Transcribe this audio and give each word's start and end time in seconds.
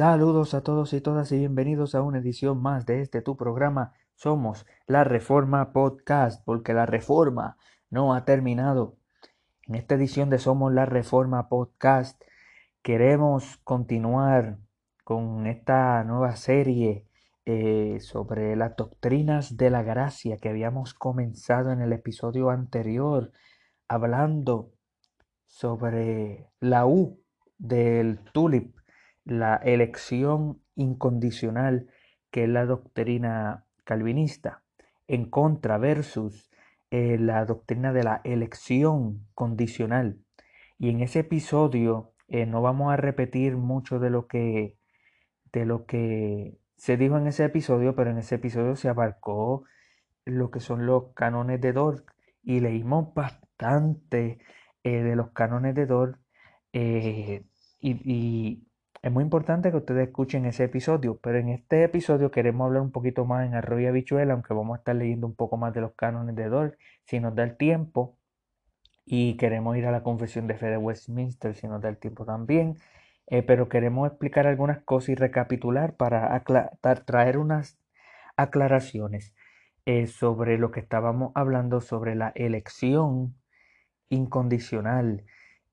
Saludos 0.00 0.54
a 0.54 0.62
todos 0.62 0.94
y 0.94 1.02
todas 1.02 1.30
y 1.30 1.36
bienvenidos 1.40 1.94
a 1.94 2.00
una 2.00 2.20
edición 2.20 2.62
más 2.62 2.86
de 2.86 3.02
este 3.02 3.20
tu 3.20 3.36
programa. 3.36 3.92
Somos 4.14 4.64
la 4.86 5.04
Reforma 5.04 5.74
Podcast, 5.74 6.42
porque 6.46 6.72
la 6.72 6.86
reforma 6.86 7.58
no 7.90 8.14
ha 8.14 8.24
terminado. 8.24 8.96
En 9.66 9.74
esta 9.74 9.96
edición 9.96 10.30
de 10.30 10.38
Somos 10.38 10.72
la 10.72 10.86
Reforma 10.86 11.50
Podcast 11.50 12.18
queremos 12.80 13.58
continuar 13.62 14.56
con 15.04 15.46
esta 15.46 16.02
nueva 16.04 16.34
serie 16.34 17.06
eh, 17.44 17.98
sobre 18.00 18.56
las 18.56 18.76
doctrinas 18.76 19.58
de 19.58 19.68
la 19.68 19.82
gracia 19.82 20.38
que 20.38 20.48
habíamos 20.48 20.94
comenzado 20.94 21.72
en 21.72 21.82
el 21.82 21.92
episodio 21.92 22.48
anterior, 22.48 23.32
hablando 23.86 24.72
sobre 25.46 26.48
la 26.58 26.86
U 26.86 27.20
del 27.58 28.20
tulip 28.32 28.79
la 29.30 29.54
elección 29.54 30.60
incondicional, 30.74 31.88
que 32.32 32.44
es 32.44 32.48
la 32.48 32.66
doctrina 32.66 33.64
calvinista, 33.84 34.64
en 35.06 35.30
contra 35.30 35.78
versus 35.78 36.50
eh, 36.90 37.16
la 37.16 37.44
doctrina 37.44 37.92
de 37.92 38.02
la 38.02 38.20
elección 38.24 39.28
condicional. 39.34 40.18
Y 40.80 40.90
en 40.90 41.00
ese 41.00 41.20
episodio 41.20 42.12
eh, 42.26 42.44
no 42.44 42.60
vamos 42.60 42.92
a 42.92 42.96
repetir 42.96 43.56
mucho 43.56 44.00
de 44.00 44.10
lo 44.10 44.26
que 44.26 44.76
de 45.52 45.64
lo 45.64 45.86
que 45.86 46.58
se 46.76 46.96
dijo 46.96 47.16
en 47.16 47.28
ese 47.28 47.44
episodio, 47.44 47.94
pero 47.94 48.10
en 48.10 48.18
ese 48.18 48.36
episodio 48.36 48.74
se 48.74 48.88
abarcó 48.88 49.64
lo 50.24 50.50
que 50.50 50.58
son 50.58 50.86
los 50.86 51.12
cánones 51.14 51.60
de 51.60 51.72
Dort 51.72 52.04
y 52.42 52.58
leímos 52.58 53.14
bastante 53.14 54.40
eh, 54.82 55.02
de 55.02 55.14
los 55.14 55.30
cánones 55.30 55.76
de 55.76 55.86
Dort 55.86 56.18
y, 56.72 58.66
es 59.02 59.12
muy 59.12 59.24
importante 59.24 59.70
que 59.70 59.78
ustedes 59.78 60.08
escuchen 60.08 60.46
ese 60.46 60.64
episodio, 60.64 61.18
pero 61.22 61.38
en 61.38 61.48
este 61.48 61.84
episodio 61.84 62.30
queremos 62.30 62.66
hablar 62.66 62.82
un 62.82 62.92
poquito 62.92 63.24
más 63.24 63.46
en 63.46 63.54
arroyo 63.54 63.84
y 63.84 63.86
habichuela, 63.86 64.34
aunque 64.34 64.54
vamos 64.54 64.76
a 64.76 64.78
estar 64.78 64.96
leyendo 64.96 65.26
un 65.26 65.34
poco 65.34 65.56
más 65.56 65.72
de 65.74 65.80
los 65.80 65.92
cánones 65.94 66.36
de 66.36 66.48
Dort, 66.48 66.74
si 67.06 67.20
nos 67.20 67.34
da 67.34 67.44
el 67.44 67.56
tiempo, 67.56 68.16
y 69.06 69.36
queremos 69.36 69.76
ir 69.76 69.86
a 69.86 69.92
la 69.92 70.02
confesión 70.02 70.46
de 70.46 70.56
fe 70.56 70.66
de 70.66 70.76
Westminster, 70.76 71.54
si 71.54 71.66
nos 71.68 71.82
da 71.82 71.88
el 71.88 71.98
tiempo 71.98 72.24
también, 72.24 72.76
eh, 73.26 73.42
pero 73.42 73.68
queremos 73.68 74.08
explicar 74.08 74.46
algunas 74.46 74.82
cosas 74.82 75.10
y 75.10 75.14
recapitular 75.16 75.94
para 75.94 76.42
traer 77.04 77.38
unas 77.38 77.78
aclaraciones 78.36 79.34
eh, 79.86 80.06
sobre 80.06 80.58
lo 80.58 80.70
que 80.70 80.80
estábamos 80.80 81.32
hablando 81.34 81.80
sobre 81.80 82.14
la 82.14 82.32
elección 82.34 83.34
incondicional. 84.10 85.24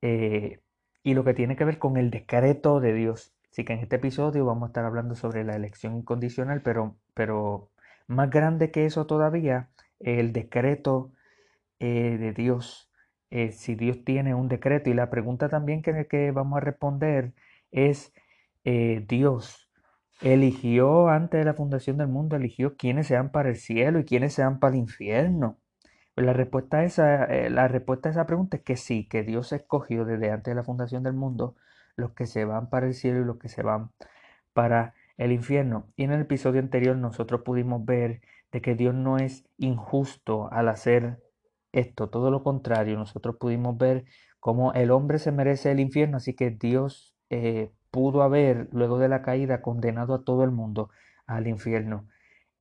Eh, 0.01 0.59
y 1.07 1.13
lo 1.13 1.23
que 1.23 1.33
tiene 1.33 1.55
que 1.55 1.63
ver 1.63 1.79
con 1.79 1.95
el 1.95 2.11
decreto 2.11 2.81
de 2.81 2.93
Dios. 2.93 3.33
Así 3.49 3.63
que 3.63 3.71
en 3.71 3.79
este 3.79 3.95
episodio 3.95 4.45
vamos 4.45 4.63
a 4.63 4.67
estar 4.67 4.83
hablando 4.83 5.15
sobre 5.15 5.45
la 5.45 5.55
elección 5.55 5.95
incondicional, 5.95 6.61
pero, 6.61 6.97
pero 7.13 7.71
más 8.07 8.29
grande 8.29 8.71
que 8.71 8.85
eso 8.85 9.05
todavía, 9.07 9.69
el 10.01 10.33
decreto 10.33 11.13
eh, 11.79 12.17
de 12.19 12.33
Dios. 12.33 12.91
Eh, 13.29 13.53
si 13.53 13.75
Dios 13.75 14.03
tiene 14.03 14.35
un 14.35 14.49
decreto 14.49 14.89
y 14.89 14.95
la 14.95 15.09
pregunta 15.09 15.47
también 15.47 15.81
que, 15.81 16.07
que 16.07 16.31
vamos 16.31 16.57
a 16.57 16.59
responder 16.59 17.31
es, 17.71 18.13
eh, 18.65 19.05
Dios 19.07 19.69
eligió 20.21 21.07
antes 21.07 21.39
de 21.39 21.45
la 21.45 21.53
fundación 21.53 21.97
del 21.97 22.09
mundo, 22.09 22.35
eligió 22.35 22.75
quiénes 22.75 23.07
sean 23.07 23.31
para 23.31 23.47
el 23.47 23.55
cielo 23.55 23.99
y 23.99 24.03
quiénes 24.03 24.33
sean 24.33 24.59
para 24.59 24.73
el 24.75 24.81
infierno. 24.81 25.57
Pues 26.17 26.25
la 26.25 26.33
respuesta, 26.33 26.77
a 26.79 26.83
esa, 26.83 27.25
eh, 27.25 27.51
la 27.51 27.67
respuesta 27.67 28.09
a 28.09 28.11
esa 28.11 28.25
pregunta 28.25 28.57
es 28.57 28.63
que 28.63 28.75
sí, 28.75 29.07
que 29.07 29.21
Dios 29.21 29.53
escogió 29.53 30.03
desde 30.03 30.31
antes 30.31 30.49
de 30.51 30.55
la 30.55 30.63
fundación 30.63 31.03
del 31.03 31.13
mundo 31.13 31.55
los 31.95 32.13
que 32.13 32.25
se 32.25 32.43
van 32.43 32.71
para 32.71 32.87
el 32.87 32.95
cielo 32.95 33.21
y 33.21 33.23
los 33.23 33.37
que 33.37 33.49
se 33.49 33.61
van 33.61 33.91
para 34.53 34.95
el 35.17 35.31
infierno. 35.31 35.91
Y 35.95 36.05
en 36.05 36.11
el 36.13 36.21
episodio 36.21 36.59
anterior 36.59 36.97
nosotros 36.97 37.41
pudimos 37.41 37.85
ver 37.85 38.21
de 38.51 38.61
que 38.61 38.73
Dios 38.73 38.95
no 38.95 39.19
es 39.19 39.45
injusto 39.59 40.51
al 40.51 40.69
hacer 40.69 41.21
esto, 41.71 42.09
todo 42.09 42.31
lo 42.31 42.41
contrario, 42.41 42.97
nosotros 42.97 43.35
pudimos 43.35 43.77
ver 43.77 44.05
cómo 44.39 44.73
el 44.73 44.89
hombre 44.89 45.19
se 45.19 45.31
merece 45.31 45.69
el 45.69 45.79
infierno, 45.79 46.17
así 46.17 46.33
que 46.33 46.49
Dios 46.49 47.15
eh, 47.29 47.71
pudo 47.91 48.23
haber, 48.23 48.69
luego 48.71 48.97
de 48.97 49.07
la 49.07 49.21
caída, 49.21 49.61
condenado 49.61 50.15
a 50.15 50.23
todo 50.23 50.43
el 50.43 50.49
mundo 50.49 50.89
al 51.27 51.45
infierno. 51.45 52.07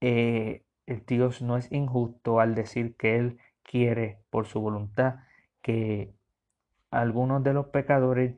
Eh, 0.03 0.66
Dios 1.06 1.43
no 1.43 1.56
es 1.56 1.72
injusto 1.72 2.39
al 2.39 2.55
decir 2.55 2.95
que 2.97 3.16
Él 3.16 3.39
quiere 3.66 4.21
por 4.31 4.47
su 4.47 4.60
voluntad 4.60 5.16
que 5.60 6.15
algunos 6.91 7.43
de 7.43 7.53
los 7.53 7.66
pecadores 7.66 8.37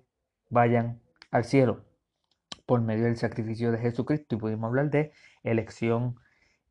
vayan 0.49 1.01
al 1.31 1.45
cielo 1.45 1.85
por 2.67 2.81
medio 2.81 3.05
del 3.05 3.17
sacrificio 3.17 3.71
de 3.71 3.79
Jesucristo 3.79 4.35
y 4.35 4.39
pudimos 4.39 4.69
hablar 4.69 4.91
de 4.91 5.13
elección 5.43 6.17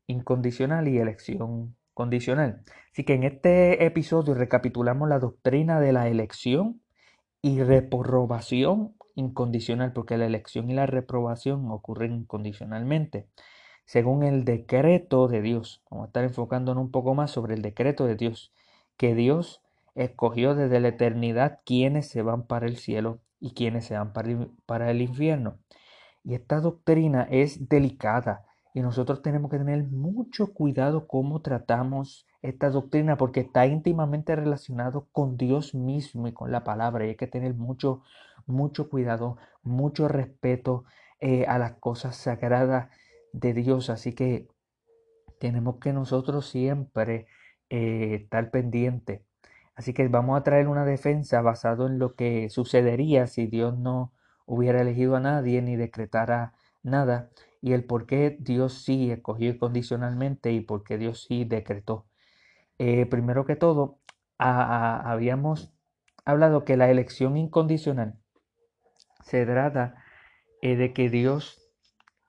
incondicional 0.06 0.88
y 0.88 0.98
elección 0.98 1.76
condicional. 1.94 2.62
Así 2.92 3.04
que 3.04 3.14
en 3.14 3.24
este 3.24 3.84
episodio 3.84 4.34
recapitulamos 4.34 5.08
la 5.08 5.18
doctrina 5.18 5.80
de 5.80 5.92
la 5.92 6.08
elección 6.08 6.80
y 7.42 7.62
reprobación 7.62 8.94
incondicional, 9.14 9.92
porque 9.92 10.16
la 10.16 10.26
elección 10.26 10.70
y 10.70 10.74
la 10.74 10.86
reprobación 10.86 11.70
ocurren 11.70 12.12
incondicionalmente 12.12 13.28
según 13.88 14.22
el 14.22 14.44
decreto 14.44 15.28
de 15.28 15.40
Dios. 15.40 15.82
Vamos 15.90 16.04
a 16.04 16.06
estar 16.08 16.22
enfocándonos 16.22 16.84
un 16.84 16.90
poco 16.90 17.14
más 17.14 17.30
sobre 17.30 17.54
el 17.54 17.62
decreto 17.62 18.04
de 18.04 18.16
Dios, 18.16 18.52
que 18.98 19.14
Dios 19.14 19.62
escogió 19.94 20.54
desde 20.54 20.78
la 20.78 20.88
eternidad 20.88 21.60
quienes 21.64 22.06
se 22.06 22.20
van 22.20 22.42
para 22.42 22.66
el 22.66 22.76
cielo 22.76 23.18
y 23.40 23.54
quienes 23.54 23.86
se 23.86 23.96
van 23.96 24.12
para 24.12 24.90
el 24.90 25.00
infierno. 25.00 25.56
Y 26.22 26.34
esta 26.34 26.60
doctrina 26.60 27.26
es 27.30 27.70
delicada 27.70 28.44
y 28.74 28.82
nosotros 28.82 29.22
tenemos 29.22 29.50
que 29.50 29.56
tener 29.56 29.82
mucho 29.84 30.52
cuidado 30.52 31.08
cómo 31.08 31.40
tratamos 31.40 32.26
esta 32.42 32.68
doctrina 32.68 33.16
porque 33.16 33.40
está 33.40 33.64
íntimamente 33.64 34.36
relacionado 34.36 35.08
con 35.12 35.38
Dios 35.38 35.74
mismo 35.74 36.28
y 36.28 36.32
con 36.32 36.52
la 36.52 36.62
palabra 36.62 37.06
y 37.06 37.08
hay 37.08 37.16
que 37.16 37.26
tener 37.26 37.54
mucho, 37.54 38.02
mucho 38.44 38.90
cuidado, 38.90 39.38
mucho 39.62 40.08
respeto 40.08 40.84
eh, 41.20 41.46
a 41.46 41.56
las 41.56 41.72
cosas 41.76 42.16
sagradas 42.16 42.90
de 43.40 43.52
Dios. 43.54 43.90
Así 43.90 44.14
que 44.14 44.48
tenemos 45.40 45.78
que 45.78 45.92
nosotros 45.92 46.48
siempre 46.48 47.26
eh, 47.70 48.14
estar 48.22 48.50
pendiente. 48.50 49.24
Así 49.74 49.92
que 49.94 50.08
vamos 50.08 50.38
a 50.38 50.42
traer 50.42 50.68
una 50.68 50.84
defensa 50.84 51.40
basado 51.42 51.86
en 51.86 51.98
lo 51.98 52.14
que 52.14 52.50
sucedería 52.50 53.26
si 53.26 53.46
Dios 53.46 53.78
no 53.78 54.12
hubiera 54.46 54.80
elegido 54.80 55.16
a 55.16 55.20
nadie 55.20 55.62
ni 55.62 55.76
decretara 55.76 56.54
nada 56.82 57.30
y 57.60 57.72
el 57.72 57.84
por 57.84 58.06
qué 58.06 58.36
Dios 58.40 58.84
sí 58.84 59.10
escogió 59.10 59.56
condicionalmente 59.58 60.52
y 60.52 60.60
por 60.60 60.84
qué 60.84 60.98
Dios 60.98 61.24
sí 61.28 61.44
decretó. 61.44 62.06
Eh, 62.78 63.06
primero 63.06 63.44
que 63.44 63.56
todo, 63.56 64.00
habíamos 64.38 65.72
hablado 66.24 66.64
que 66.64 66.76
la 66.76 66.90
elección 66.90 67.36
incondicional 67.36 68.18
se 69.24 69.44
trata 69.46 69.96
eh, 70.62 70.76
de 70.76 70.92
que 70.92 71.10
Dios 71.10 71.60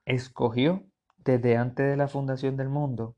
escogió 0.05 0.88
desde 1.29 1.57
antes 1.57 1.85
de 1.87 1.97
la 1.97 2.07
fundación 2.07 2.57
del 2.57 2.69
mundo 2.69 3.15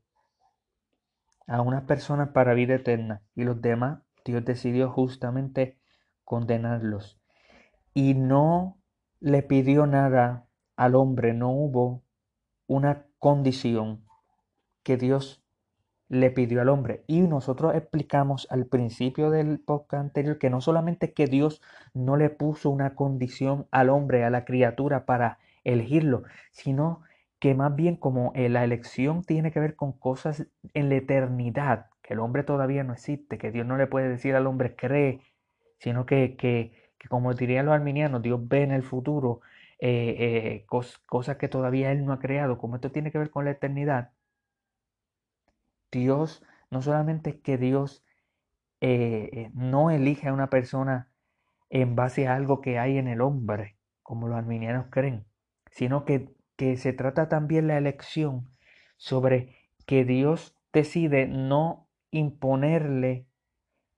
a 1.46 1.62
unas 1.62 1.84
personas 1.84 2.28
para 2.28 2.54
vida 2.54 2.74
eterna 2.74 3.22
y 3.34 3.44
los 3.44 3.60
demás 3.62 4.00
Dios 4.24 4.44
decidió 4.44 4.90
justamente 4.90 5.78
condenarlos 6.24 7.18
y 7.94 8.14
no 8.14 8.78
le 9.20 9.42
pidió 9.42 9.86
nada 9.86 10.46
al 10.76 10.94
hombre, 10.94 11.32
no 11.32 11.50
hubo 11.50 12.02
una 12.66 13.06
condición 13.18 14.04
que 14.82 14.96
Dios 14.96 15.42
le 16.08 16.30
pidió 16.30 16.60
al 16.60 16.68
hombre. 16.68 17.04
Y 17.06 17.20
nosotros 17.20 17.74
explicamos 17.74 18.46
al 18.50 18.66
principio 18.66 19.30
del 19.30 19.60
podcast 19.60 20.02
anterior 20.02 20.38
que 20.38 20.50
no 20.50 20.60
solamente 20.60 21.12
que 21.12 21.26
Dios 21.26 21.62
no 21.94 22.16
le 22.16 22.30
puso 22.30 22.70
una 22.70 22.94
condición 22.94 23.66
al 23.70 23.90
hombre, 23.90 24.24
a 24.24 24.30
la 24.30 24.44
criatura 24.44 25.06
para 25.06 25.38
elegirlo, 25.64 26.24
sino 26.50 27.02
que 27.42 27.56
más 27.56 27.74
bien 27.74 27.96
como 27.96 28.30
eh, 28.36 28.48
la 28.48 28.62
elección 28.62 29.24
tiene 29.24 29.50
que 29.50 29.58
ver 29.58 29.74
con 29.74 29.90
cosas 29.90 30.46
en 30.74 30.88
la 30.88 30.94
eternidad, 30.94 31.86
que 32.00 32.14
el 32.14 32.20
hombre 32.20 32.44
todavía 32.44 32.84
no 32.84 32.92
existe, 32.92 33.36
que 33.36 33.50
Dios 33.50 33.66
no 33.66 33.76
le 33.76 33.88
puede 33.88 34.08
decir 34.08 34.36
al 34.36 34.46
hombre 34.46 34.76
cree, 34.76 35.22
sino 35.80 36.06
que, 36.06 36.36
que, 36.36 36.72
como 37.08 37.34
dirían 37.34 37.66
los 37.66 37.74
arminianos, 37.74 38.22
Dios 38.22 38.38
ve 38.46 38.62
en 38.62 38.70
el 38.70 38.84
futuro 38.84 39.40
eh, 39.80 40.62
eh, 40.62 40.66
cosas 41.06 41.36
que 41.36 41.48
todavía 41.48 41.90
Él 41.90 42.04
no 42.04 42.12
ha 42.12 42.20
creado, 42.20 42.58
como 42.58 42.76
esto 42.76 42.92
tiene 42.92 43.10
que 43.10 43.18
ver 43.18 43.30
con 43.30 43.44
la 43.44 43.50
eternidad, 43.50 44.12
Dios, 45.90 46.44
no 46.70 46.80
solamente 46.80 47.40
que 47.40 47.58
Dios 47.58 48.04
no 49.52 49.90
elige 49.90 50.28
a 50.28 50.32
una 50.32 50.48
persona 50.48 51.08
en 51.70 51.96
base 51.96 52.28
a 52.28 52.36
algo 52.36 52.60
que 52.60 52.78
hay 52.78 52.98
en 52.98 53.08
el 53.08 53.20
hombre, 53.20 53.76
como 54.04 54.28
los 54.28 54.38
arminianos 54.38 54.86
creen, 54.90 55.24
sino 55.72 56.04
que 56.04 56.32
que 56.62 56.76
se 56.76 56.92
trata 56.92 57.28
también 57.28 57.66
la 57.66 57.76
elección 57.76 58.48
sobre 58.96 59.56
que 59.84 60.04
Dios 60.04 60.56
decide 60.72 61.26
no 61.26 61.88
imponerle, 62.12 63.26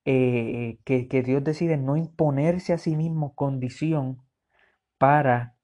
eh, 0.06 0.78
que, 0.84 1.06
que 1.06 1.22
Dios 1.22 1.44
decide 1.44 1.76
no 1.76 1.98
imponerse 1.98 2.72
a 2.72 2.78
sí 2.78 2.96
mismo 2.96 3.34
condición 3.34 4.22
para 4.96 5.58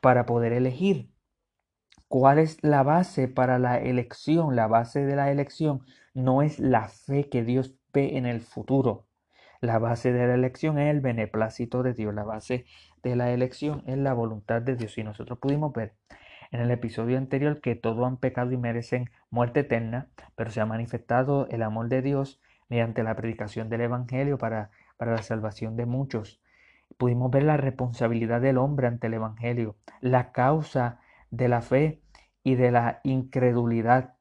para 0.00 0.26
poder 0.26 0.52
elegir. 0.52 1.10
¿Cuál 2.06 2.38
es 2.38 2.62
la 2.62 2.84
base 2.84 3.26
para 3.26 3.58
la 3.58 3.76
elección? 3.76 4.54
La 4.54 4.68
base 4.68 5.04
de 5.04 5.16
la 5.16 5.32
elección 5.32 5.84
no 6.14 6.42
es 6.42 6.60
la 6.60 6.86
fe 6.86 7.28
que 7.28 7.42
Dios 7.42 7.74
ve 7.92 8.16
en 8.16 8.26
el 8.26 8.42
futuro. 8.42 9.08
La 9.60 9.80
base 9.80 10.12
de 10.12 10.24
la 10.28 10.34
elección 10.34 10.78
es 10.78 10.94
el 10.94 11.00
beneplácito 11.00 11.82
de 11.82 11.94
Dios. 11.94 12.14
La 12.14 12.22
base 12.22 12.64
de 13.04 13.16
la 13.16 13.30
elección 13.30 13.84
es 13.86 13.98
la 13.98 14.14
voluntad 14.14 14.62
de 14.62 14.74
Dios. 14.74 14.98
Y 14.98 15.04
nosotros 15.04 15.38
pudimos 15.38 15.72
ver 15.72 15.94
en 16.50 16.60
el 16.60 16.70
episodio 16.70 17.18
anterior 17.18 17.60
que 17.60 17.76
todos 17.76 18.06
han 18.06 18.16
pecado 18.16 18.50
y 18.52 18.56
merecen 18.56 19.10
muerte 19.30 19.60
eterna, 19.60 20.08
pero 20.34 20.50
se 20.50 20.60
ha 20.60 20.66
manifestado 20.66 21.46
el 21.48 21.62
amor 21.62 21.88
de 21.88 22.02
Dios 22.02 22.40
mediante 22.68 23.02
la 23.02 23.14
predicación 23.14 23.68
del 23.68 23.82
Evangelio 23.82 24.38
para, 24.38 24.70
para 24.96 25.12
la 25.12 25.22
salvación 25.22 25.76
de 25.76 25.86
muchos. 25.86 26.40
Pudimos 26.96 27.30
ver 27.30 27.42
la 27.42 27.56
responsabilidad 27.56 28.40
del 28.40 28.58
hombre 28.58 28.86
ante 28.86 29.08
el 29.08 29.14
Evangelio, 29.14 29.76
la 30.00 30.32
causa 30.32 31.00
de 31.30 31.48
la 31.48 31.60
fe 31.60 32.02
y 32.42 32.54
de 32.54 32.70
la 32.70 33.00
incredulidad. 33.04 34.14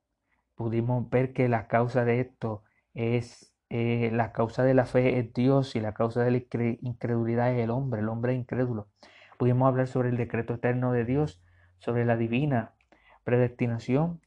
Pudimos 0.56 1.10
ver 1.10 1.34
que 1.34 1.48
la 1.48 1.68
causa 1.68 2.04
de 2.04 2.20
esto 2.20 2.64
es 2.94 3.53
eh, 3.70 4.10
la 4.14 4.32
causa 4.32 4.64
de 4.64 4.74
la 4.74 4.86
fe 4.86 5.20
es 5.20 5.34
Dios 5.34 5.76
y 5.76 5.80
la 5.80 5.94
causa 5.94 6.24
de 6.24 6.32
la 6.32 6.42
incredulidad 6.82 7.54
es 7.54 7.64
el 7.64 7.72
hombre, 7.72 8.02
el 8.02 8.10
hombre 8.10 8.34
incrédulo. 8.34 8.90
Pudimos 9.38 9.68
hablar 9.68 9.88
sobre 9.88 10.10
el 10.10 10.18
decreto 10.18 10.56
eterno 10.56 10.92
de 10.92 11.06
Dios, 11.06 11.42
sobre 11.80 12.06
la 12.06 12.16
divina 12.16 12.76
predestinación, 13.24 14.22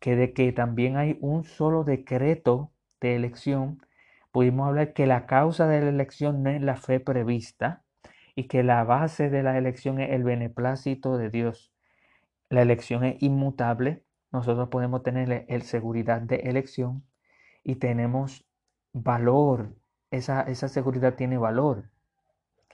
que 0.00 0.16
de 0.16 0.32
que 0.32 0.52
también 0.52 0.96
hay 0.96 1.18
un 1.20 1.44
solo 1.44 1.84
decreto 1.84 2.72
de 3.00 3.16
elección. 3.16 3.80
Pudimos 4.32 4.68
hablar 4.68 4.92
que 4.92 5.06
la 5.06 5.26
causa 5.26 5.66
de 5.66 5.80
la 5.80 5.88
elección 5.88 6.42
no 6.42 6.50
es 6.50 6.60
la 6.60 6.76
fe 6.76 7.00
prevista 7.00 7.84
y 8.34 8.48
que 8.48 8.62
la 8.62 8.84
base 8.84 9.30
de 9.30 9.42
la 9.42 9.56
elección 9.58 10.00
es 10.00 10.10
el 10.10 10.24
beneplácito 10.24 11.16
de 11.16 11.30
Dios. 11.30 11.72
La 12.48 12.62
elección 12.62 13.04
es 13.04 13.22
inmutable. 13.22 14.04
Nosotros 14.32 14.68
podemos 14.68 15.02
tener 15.02 15.46
el 15.48 15.62
seguridad 15.62 16.20
de 16.20 16.36
elección 16.36 17.04
y 17.64 17.76
tenemos 17.76 18.46
valor. 18.92 19.76
Esa, 20.10 20.42
esa 20.42 20.68
seguridad 20.68 21.14
tiene 21.14 21.38
valor. 21.38 21.90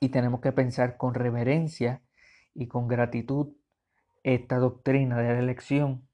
Y 0.01 0.11
tenemos 0.11 0.41
que 0.41 0.53
pensar 0.53 0.97
con 0.97 1.15
reverencia 1.15 2.03
y 2.55 2.69
con 2.69 2.89
gratitud 2.89 3.55
esta 4.23 4.59
doctrina 4.59 5.19
de 5.19 5.33
la 5.35 5.39
elección. 5.39 6.09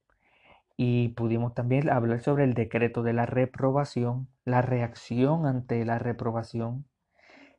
Y 0.77 1.11
pudimos 1.11 1.55
también 1.55 1.91
hablar 1.91 2.21
sobre 2.23 2.45
el 2.45 2.55
decreto 2.55 3.03
de 3.03 3.13
la 3.13 3.27
reprobación, 3.27 4.29
la 4.45 4.63
reacción 4.63 5.47
ante 5.47 5.85
la 5.85 5.99
reprobación. 5.99 6.87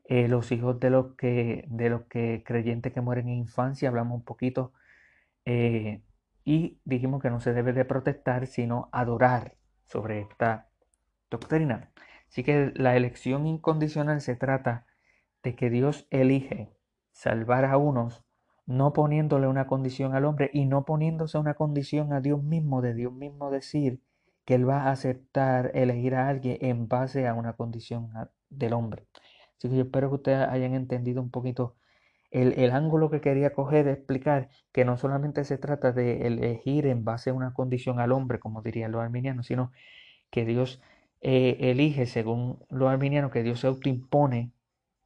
Eh, 0.06 0.28
los 0.28 0.52
hijos 0.52 0.80
de 0.80 0.90
los 0.90 1.16
que 1.16 1.66
de 1.70 1.90
los 1.90 2.04
que 2.04 2.44
creyentes 2.46 2.92
que 2.92 3.02
mueren 3.02 3.30
en 3.30 3.36
infancia, 3.36 3.88
hablamos 3.88 4.18
un 4.18 4.26
poquito 4.26 4.74
eh, 5.46 6.02
y 6.44 6.80
dijimos 6.86 7.22
que 7.22 7.30
no 7.30 7.40
se 7.40 7.54
debe 7.54 7.74
de 7.74 7.86
protestar, 7.86 8.48
sino 8.48 8.90
adorar 8.92 9.56
sobre 9.86 10.22
esta 10.22 10.70
doctrina. 11.32 11.92
Así 12.34 12.44
que 12.44 12.74
la 12.74 12.96
elección 12.96 13.46
incondicional 13.46 14.20
se 14.20 14.36
trata 14.36 14.88
de 15.44 15.56
que 15.56 15.70
Dios 15.70 16.08
elige 16.10 16.74
salvar 17.12 17.64
a 17.64 17.78
unos, 17.78 18.24
no 18.66 18.92
poniéndole 18.92 19.46
una 19.46 19.68
condición 19.68 20.16
al 20.16 20.26
hombre 20.26 20.50
y 20.52 20.66
no 20.66 20.84
poniéndose 20.84 21.38
una 21.38 21.54
condición 21.54 22.12
a 22.12 22.22
Dios 22.22 22.42
mismo, 22.42 22.82
de 22.82 22.96
Dios 22.96 23.14
mismo 23.14 23.52
decir 23.52 24.02
que 24.46 24.56
Él 24.56 24.68
va 24.68 24.86
a 24.86 24.92
aceptar 24.92 25.70
elegir 25.76 26.16
a 26.16 26.28
alguien 26.28 26.58
en 26.62 26.88
base 26.88 27.28
a 27.28 27.36
una 27.36 27.54
condición 27.54 28.10
del 28.50 28.74
hombre. 28.74 29.06
Así 29.60 29.70
que 29.70 29.76
yo 29.76 29.84
espero 29.84 30.10
que 30.10 30.16
ustedes 30.16 30.48
hayan 30.50 30.74
entendido 30.74 31.22
un 31.22 31.30
poquito 31.30 31.76
el, 32.32 32.72
ángulo 32.72 33.12
que 33.12 33.22
quería 33.22 33.54
coger 33.54 33.88
es 33.88 33.98
explicar 33.98 34.50
que 34.72 34.86
no 34.86 34.98
solamente 34.98 35.44
se 35.44 35.60
trata 35.60 35.92
de 35.92 36.26
elegir 36.26 36.88
en 36.88 37.06
base 37.06 37.30
a 37.30 37.34
una 37.34 37.54
condición 37.54 38.00
al 38.00 38.12
hombre, 38.12 38.40
como 38.40 38.64
dirían 38.64 38.92
los 38.92 39.04
arminianos, 39.04 39.46
sino 39.46 39.72
que 40.32 40.44
Dios 40.44 40.82
eh, 41.24 41.58
elige, 41.72 42.06
según 42.06 42.60
los 42.70 42.90
arminianos, 42.90 43.32
que 43.32 43.44
Dios 43.44 43.62
se 43.62 43.68
autoimpone, 43.68 44.52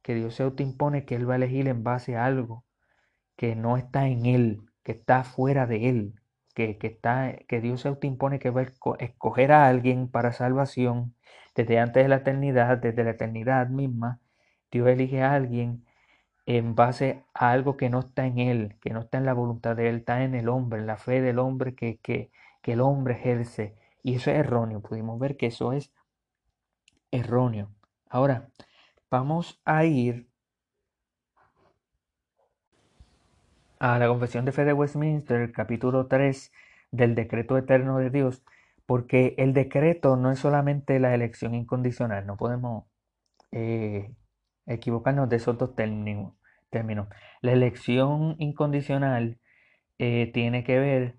que 0.02 0.14
Dios 0.14 0.34
se 0.34 0.42
autoimpone 0.42 1.04
que 1.04 1.14
Él 1.14 1.28
va 1.28 1.34
a 1.34 1.36
elegir 1.36 1.68
en 1.68 1.84
base 1.84 2.16
a 2.16 2.26
algo 2.26 2.64
que 3.36 3.54
no 3.56 3.76
está 3.76 4.08
en 4.08 4.26
Él, 4.26 4.62
que 4.82 4.92
está 4.92 5.22
fuera 5.24 5.66
de 5.66 5.88
Él, 5.88 6.14
que, 6.54 6.76
que, 6.78 6.88
está, 6.88 7.34
que 7.48 7.60
Dios 7.60 7.82
se 7.82 7.88
autoimpone 7.88 8.40
que 8.40 8.50
va 8.50 8.62
a 8.62 8.64
escoger 8.98 9.52
a 9.52 9.68
alguien 9.68 10.08
para 10.08 10.32
salvación 10.32 11.14
desde 11.54 11.78
antes 11.78 12.02
de 12.02 12.08
la 12.08 12.16
eternidad, 12.16 12.78
desde 12.78 13.04
la 13.04 13.10
eternidad 13.10 13.68
misma. 13.68 14.20
Dios 14.72 14.88
elige 14.88 15.22
a 15.22 15.34
alguien 15.34 15.84
en 16.46 16.74
base 16.74 17.24
a 17.34 17.52
algo 17.52 17.76
que 17.76 17.90
no 17.90 18.00
está 18.00 18.26
en 18.26 18.38
él, 18.38 18.76
que 18.80 18.90
no 18.90 19.00
está 19.00 19.18
en 19.18 19.26
la 19.26 19.34
voluntad 19.34 19.76
de 19.76 19.88
él, 19.88 19.96
está 19.98 20.24
en 20.24 20.34
el 20.34 20.48
hombre, 20.48 20.80
en 20.80 20.86
la 20.86 20.96
fe 20.96 21.20
del 21.22 21.38
hombre 21.38 21.74
que, 21.76 21.98
que, 22.00 22.32
que 22.62 22.72
el 22.72 22.80
hombre 22.80 23.14
ejerce. 23.14 23.76
Y 24.02 24.16
eso 24.16 24.30
es 24.32 24.38
erróneo, 24.38 24.80
pudimos 24.80 25.18
ver 25.20 25.36
que 25.36 25.46
eso 25.46 25.72
es 25.72 25.92
erróneo. 27.10 27.70
Ahora, 28.08 28.50
vamos 29.10 29.60
a 29.64 29.84
ir 29.84 30.28
a 33.78 33.98
la 33.98 34.08
Confesión 34.08 34.44
de 34.44 34.52
Fe 34.52 34.64
de 34.64 34.72
Westminster, 34.72 35.52
capítulo 35.52 36.06
3 36.06 36.52
del 36.90 37.14
decreto 37.14 37.56
eterno 37.58 37.98
de 37.98 38.10
Dios, 38.10 38.42
porque 38.86 39.34
el 39.38 39.52
decreto 39.54 40.16
no 40.16 40.32
es 40.32 40.38
solamente 40.40 40.98
la 40.98 41.14
elección 41.14 41.54
incondicional, 41.54 42.26
no 42.26 42.36
podemos 42.36 42.84
eh, 43.52 44.14
equivocarnos 44.66 45.28
de 45.28 45.36
esos 45.36 45.58
dos 45.58 45.74
términos. 45.74 46.34
Término. 46.70 47.08
La 47.40 47.52
elección 47.52 48.36
incondicional 48.38 49.38
eh, 49.98 50.30
tiene 50.34 50.64
que 50.64 50.78
ver 50.78 51.18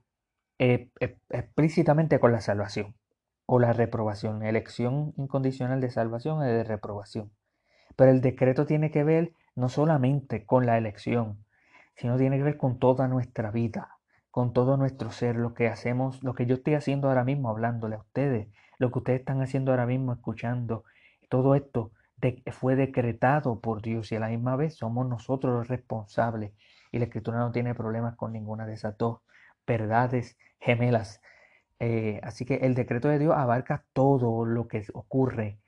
eh, 0.59 0.91
explícitamente 1.29 2.19
con 2.19 2.31
la 2.31 2.41
salvación 2.41 2.98
o 3.51 3.57
la 3.57 3.73
reprobación. 3.73 4.43
Elección 4.43 5.11
incondicional 5.17 5.81
de 5.81 5.89
salvación 5.89 6.43
y 6.43 6.45
de 6.45 6.63
reprobación. 6.63 7.31
Pero 7.95 8.11
el 8.11 8.21
decreto 8.21 8.67
tiene 8.67 8.91
que 8.91 9.03
ver 9.03 9.33
no 9.55 9.69
solamente 9.69 10.45
con 10.45 10.67
la 10.67 10.77
elección, 10.77 11.43
sino 11.95 12.15
tiene 12.17 12.37
que 12.37 12.43
ver 12.43 12.57
con 12.57 12.77
toda 12.77 13.07
nuestra 13.07 13.49
vida, 13.49 13.97
con 14.29 14.53
todo 14.53 14.77
nuestro 14.77 15.09
ser, 15.09 15.35
lo 15.35 15.55
que 15.55 15.67
hacemos, 15.67 16.23
lo 16.23 16.35
que 16.35 16.45
yo 16.45 16.57
estoy 16.57 16.75
haciendo 16.75 17.07
ahora 17.07 17.23
mismo 17.23 17.49
hablándole 17.49 17.95
a 17.95 17.99
ustedes, 17.99 18.49
lo 18.77 18.91
que 18.91 18.99
ustedes 18.99 19.21
están 19.21 19.41
haciendo 19.41 19.71
ahora 19.71 19.87
mismo 19.87 20.13
escuchando, 20.13 20.83
todo 21.27 21.55
esto 21.55 21.91
fue 22.51 22.75
decretado 22.75 23.59
por 23.61 23.81
Dios 23.81 24.11
y 24.11 24.15
a 24.15 24.19
la 24.19 24.27
misma 24.27 24.57
vez 24.57 24.75
somos 24.75 25.07
nosotros 25.07 25.55
los 25.55 25.67
responsables. 25.67 26.51
Y 26.91 26.99
la 26.99 27.05
escritura 27.05 27.39
no 27.39 27.51
tiene 27.51 27.73
problemas 27.73 28.15
con 28.15 28.31
ninguna 28.31 28.67
de 28.67 28.73
esas 28.73 28.95
dos 28.95 29.21
verdades 29.65 30.37
gemelas. 30.59 31.19
Eh, 31.79 32.19
así 32.23 32.45
que 32.45 32.55
el 32.55 32.75
decreto 32.75 33.07
de 33.09 33.19
Dios 33.19 33.33
abarca 33.35 33.85
todo 33.93 34.45
lo 34.45 34.67
que 34.67 34.85
ocurre 34.93 35.59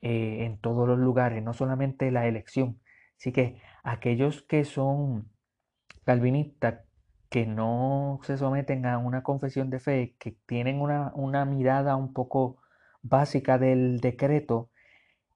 eh, 0.00 0.44
en 0.44 0.58
todos 0.58 0.88
los 0.88 0.98
lugares, 0.98 1.42
no 1.42 1.54
solamente 1.54 2.10
la 2.10 2.26
elección. 2.26 2.80
Así 3.18 3.32
que 3.32 3.62
aquellos 3.84 4.42
que 4.42 4.64
son 4.64 5.30
calvinistas, 6.04 6.80
que 7.28 7.46
no 7.46 8.20
se 8.24 8.36
someten 8.38 8.86
a 8.86 8.98
una 8.98 9.22
confesión 9.22 9.70
de 9.70 9.80
fe, 9.80 10.16
que 10.18 10.32
tienen 10.46 10.80
una, 10.80 11.44
mirada 11.46 11.96
un 11.96 12.12
poco 12.12 12.58
básica 13.02 13.58
del 13.58 14.00
decreto, 14.00 14.70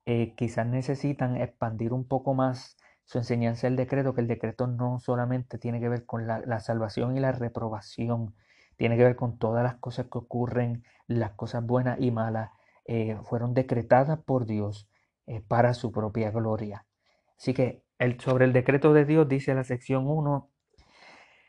eh, 0.07 0.35
quizás 0.37 0.67
necesitan 0.67 1.37
expandir 1.37 1.93
un 1.93 2.07
poco 2.07 2.35
más 2.35 2.77
su 3.07 3.19
enseñanza 3.19 3.67
del 3.69 3.77
decreto, 3.77 4.15
que 4.15 4.21
el 4.21 4.29
decreto 4.29 4.67
no 4.67 5.01
solamente 5.01 5.59
tiene 5.59 5.81
que 5.81 5.89
ver 5.89 6.05
con 6.07 6.27
la, 6.27 6.61
salvación 6.61 7.17
y 7.17 7.21
la 7.21 7.33
reprobación, 7.33 8.35
tiene 8.77 8.97
que 8.97 9.05
ver 9.05 9.17
con 9.17 9.39
todas 9.39 9.63
las 9.63 9.77
cosas 9.77 10.07
que 10.11 10.19
ocurren, 10.19 10.85
las 11.07 11.33
cosas 11.33 11.65
buenas 11.65 12.01
y 12.01 12.11
malas, 12.11 12.51
eh, 12.85 13.19
fueron 13.25 13.55
decretadas 13.55 14.19
por 14.21 14.47
Dios 14.47 14.89
eh, 15.27 15.41
para 15.41 15.75
su 15.75 15.93
propia 15.93 16.31
gloria. 16.31 16.87
Así 17.39 17.55
que 17.55 17.83
sobre 18.19 18.45
el 18.45 18.53
decreto 18.53 18.93
de 18.93 19.05
Dios 19.05 19.29
dice 19.29 19.55
la 19.55 19.65
sección 19.65 20.07
1, 20.07 20.51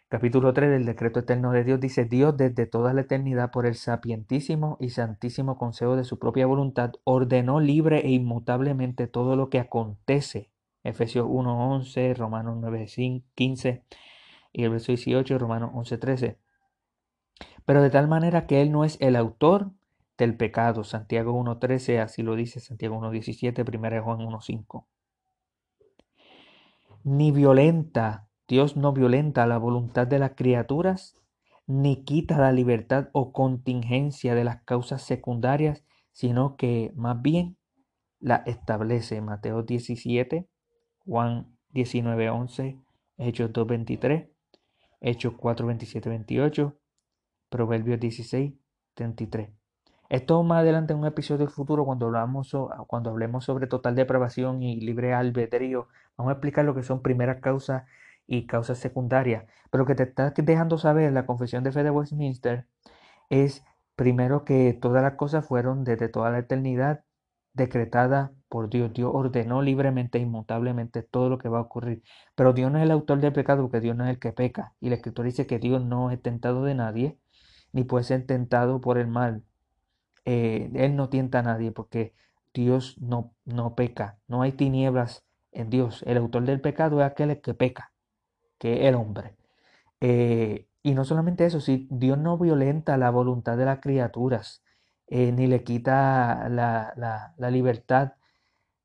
Capítulo 0.10 0.54
3 0.54 0.70
del 0.70 0.86
decreto 0.86 1.20
eterno 1.20 1.52
de 1.52 1.66
Dios 1.66 1.82
dice, 1.82 2.06
Dios 2.06 2.38
desde 2.38 2.66
toda 2.66 2.94
la 2.94 3.02
eternidad 3.02 3.52
por 3.52 3.66
el 3.66 3.76
sapientísimo 3.76 4.78
y 4.80 4.92
santísimo 4.92 5.58
consejo 5.58 5.98
de 5.98 6.06
su 6.06 6.18
propia 6.18 6.46
voluntad 6.46 6.94
ordenó 7.04 7.60
libre 7.60 8.00
e 8.00 8.12
inmutablemente 8.12 9.08
todo 9.08 9.36
lo 9.36 9.50
que 9.50 9.60
acontece. 9.60 10.50
Efesios 10.86 11.28
1.11, 11.28 12.16
Romanos 12.16 12.58
9.15 12.58 13.84
y 14.54 14.64
el 14.64 14.70
verso 14.70 14.94
18, 14.94 15.38
Romanos 15.38 15.72
11.13. 15.74 16.38
Pero 17.68 17.82
de 17.82 17.90
tal 17.90 18.08
manera 18.08 18.48
que 18.48 18.62
Él 18.62 18.72
no 18.72 18.86
es 18.86 18.96
el 19.02 19.18
autor 19.18 19.72
del 20.18 20.38
pecado. 20.38 20.86
Santiago 20.86 21.34
1.13, 21.34 22.00
así 22.00 22.24
lo 22.24 22.38
dice 22.38 22.62
Santiago 22.62 22.98
1.17, 22.98 23.66
1 23.68 24.04
Juan 24.04 24.20
1.5. 24.20 24.86
Ni 27.04 27.32
violenta 27.34 28.30
Dios 28.48 28.78
no 28.78 28.94
violenta 28.94 29.46
la 29.48 29.58
voluntad 29.58 30.08
de 30.08 30.18
las 30.18 30.36
criaturas, 30.36 31.18
ni 31.66 32.06
quita 32.06 32.38
la 32.38 32.54
libertad 32.54 33.10
o 33.12 33.34
contingencia 33.34 34.34
de 34.34 34.46
las 34.46 34.64
causas 34.64 35.02
secundarias, 35.02 35.84
sino 36.14 36.56
que 36.56 36.94
más 36.96 37.22
bien 37.22 37.58
la 38.22 38.44
establece. 38.46 39.20
Mateo 39.20 39.64
17, 39.64 40.48
Juan 41.00 41.54
19, 41.72 42.30
11, 42.30 42.80
Hechos 43.18 43.52
2, 43.52 43.68
23, 43.68 44.30
Hechos 45.02 45.34
4, 45.38 45.68
27, 45.68 46.08
28, 46.08 46.78
Proverbios 47.50 48.00
16, 48.00 48.54
33. 48.94 49.50
Esto 50.10 50.42
más 50.44 50.60
adelante 50.60 50.94
en 50.94 51.00
un 51.00 51.06
episodio 51.06 51.50
futuro, 51.50 51.86
cuando, 51.86 52.08
hablamos 52.08 52.56
cuando 52.88 53.10
hablemos 53.10 53.46
sobre 53.46 53.68
total 53.68 53.96
depravación 53.96 54.64
y 54.64 54.80
libre 54.80 55.14
albedrío, 55.14 55.88
vamos 56.18 56.32
a 56.32 56.34
explicar 56.34 56.66
lo 56.66 56.76
que 56.76 56.84
son 56.84 57.02
primeras 57.02 57.42
causas 57.42 57.84
y 58.26 58.48
causas 58.48 58.78
secundarias. 58.80 59.46
Pero 59.70 59.84
lo 59.84 59.88
que 59.88 59.96
te 59.96 60.04
está 60.04 60.32
dejando 60.32 60.78
saber 60.78 61.12
la 61.14 61.26
confesión 61.26 61.64
de 61.64 61.72
fe 61.72 61.84
de 61.84 61.90
Westminster 61.92 62.68
es 63.30 63.66
primero 63.96 64.46
que 64.46 64.74
todas 64.74 65.04
las 65.04 65.16
cosas 65.16 65.46
fueron 65.46 65.84
desde 65.84 66.10
toda 66.10 66.30
la 66.32 66.40
eternidad 66.40 67.04
decretadas 67.54 68.32
por 68.50 68.70
Dios. 68.70 68.94
Dios 68.94 69.12
ordenó 69.14 69.62
libremente, 69.62 70.20
inmutablemente 70.20 71.04
todo 71.04 71.30
lo 71.30 71.38
que 71.38 71.50
va 71.50 71.60
a 71.60 71.62
ocurrir. 71.62 72.04
Pero 72.36 72.54
Dios 72.54 72.72
no 72.72 72.78
es 72.78 72.84
el 72.86 72.92
autor 72.92 73.20
del 73.20 73.34
pecado 73.34 73.64
porque 73.64 73.82
Dios 73.82 73.96
no 73.96 74.06
es 74.06 74.12
el 74.12 74.20
que 74.20 74.32
peca. 74.34 74.76
Y 74.80 74.90
la 74.90 74.96
escritura 74.96 75.26
dice 75.26 75.48
que 75.48 75.60
Dios 75.60 75.84
no 75.84 76.12
es 76.12 76.22
tentado 76.22 76.64
de 76.64 76.76
nadie, 76.76 77.18
ni 77.72 77.84
puede 77.84 78.04
ser 78.04 78.26
tentado 78.26 78.82
por 78.82 78.98
el 78.98 79.08
mal. 79.08 79.44
Eh, 80.26 80.70
él 80.76 80.96
no 80.96 81.10
tienta 81.10 81.40
a 81.40 81.44
nadie 81.44 81.72
porque 81.72 82.14
Dios 82.54 82.98
no, 83.00 83.34
no 83.46 83.76
peca. 83.76 84.20
No 84.28 84.42
hay 84.42 84.52
tinieblas 84.52 85.26
en 85.52 85.70
Dios. 85.70 86.04
El 86.08 86.18
autor 86.18 86.46
del 86.46 86.62
pecado 86.62 87.02
es 87.02 87.08
aquel 87.08 87.40
que 87.42 87.54
peca, 87.54 87.94
que 88.58 88.82
es 88.82 88.90
el 88.90 88.96
hombre. 88.96 89.36
Eh, 90.02 90.68
y 90.84 90.94
no 90.94 91.06
solamente 91.06 91.46
eso, 91.46 91.60
si 91.60 91.88
Dios 91.92 92.18
no 92.18 92.38
violenta 92.38 92.98
la 92.98 93.10
voluntad 93.10 93.58
de 93.58 93.66
las 93.66 93.80
criaturas, 93.80 94.64
eh, 95.08 95.32
ni 95.32 95.48
le 95.48 95.64
quita 95.64 96.50
la, 96.50 96.94
la, 96.96 97.34
la 97.38 97.52
libertad, 97.52 98.14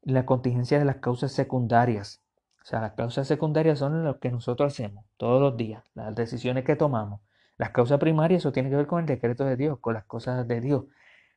la 0.03 0.27
contingencia 0.27 0.79
de 0.79 0.85
las 0.85 0.97
causas 0.97 1.33
secundarias. 1.33 2.23
O 2.63 2.65
sea, 2.65 2.81
las 2.81 2.93
causas 2.93 3.27
secundarias 3.27 3.79
son 3.79 4.05
lo 4.05 4.21
que 4.21 4.31
nosotros 4.31 4.73
hacemos 4.73 5.05
todos 5.17 5.41
los 5.41 5.57
días, 5.57 5.83
las 5.95 6.15
decisiones 6.15 6.65
que 6.65 6.77
tomamos. 6.77 7.21
Las 7.59 7.71
causas 7.71 7.99
primarias, 7.99 8.43
eso 8.43 8.53
tiene 8.53 8.71
que 8.71 8.77
ver 8.77 8.87
con 8.87 9.01
el 9.01 9.07
decreto 9.07 9.45
de 9.45 9.57
Dios, 9.57 9.79
con 9.81 9.95
las 9.95 10.05
cosas 10.05 10.47
de 10.49 10.61
Dios. 10.61 10.85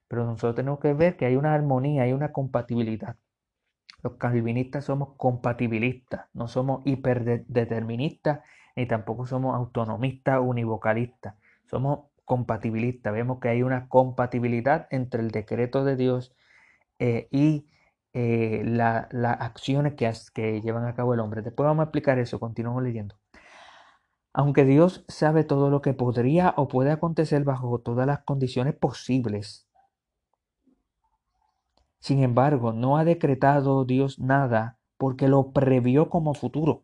Pero 0.08 0.26
nosotros 0.26 0.56
tenemos 0.56 0.80
que 0.80 0.94
ver 0.94 1.18
que 1.18 1.26
hay 1.26 1.36
una 1.36 1.54
armonía, 1.54 2.04
hay 2.04 2.14
una 2.14 2.32
compatibilidad. 2.32 3.16
Los 4.04 4.16
calvinistas 4.18 4.86
somos 4.86 5.16
compatibilistas, 5.18 6.28
no 6.34 6.48
somos 6.48 6.82
hiperdeterministas 6.86 8.42
ni 8.76 8.86
tampoco 8.88 9.26
somos 9.26 9.56
autonomistas 9.56 10.40
univocalistas. 10.42 11.36
Somos 11.66 12.08
compatibilistas. 12.26 13.14
Vemos 13.14 13.40
que 13.40 13.50
hay 13.50 13.64
una 13.64 13.88
compatibilidad 13.88 14.88
entre 14.92 15.22
el 15.22 15.32
decreto 15.32 15.86
de 15.86 15.96
Dios 15.96 16.36
eh, 17.00 17.28
y 17.32 17.68
eh, 18.14 18.64
las 18.66 19.08
acciones 19.42 19.94
que, 19.96 20.12
que 20.34 20.62
llevan 20.62 20.86
a 20.86 20.96
cabo 20.96 21.14
el 21.14 21.20
hombre. 21.22 21.42
Después 21.42 21.66
vamos 21.66 21.84
a 21.84 21.86
explicar 21.86 22.20
eso, 22.20 22.40
continuamos 22.40 22.84
leyendo. 22.84 23.16
Aunque 24.38 24.66
Dios 24.66 25.06
sabe 25.08 25.46
todo 25.46 25.70
lo 25.70 25.82
que 25.82 25.94
podría 25.94 26.54
o 26.58 26.68
puede 26.68 26.92
acontecer 26.92 27.46
bajo 27.46 27.80
todas 27.80 28.06
las 28.06 28.20
condiciones 28.26 28.76
posibles, 28.76 29.66
sin 32.02 32.22
embargo, 32.22 32.74
no 32.74 32.98
ha 32.98 33.06
decretado 33.06 33.86
Dios 33.86 34.20
nada 34.20 34.78
porque 34.98 35.30
lo 35.30 35.54
previó 35.54 36.10
como 36.10 36.34
futuro 36.34 36.84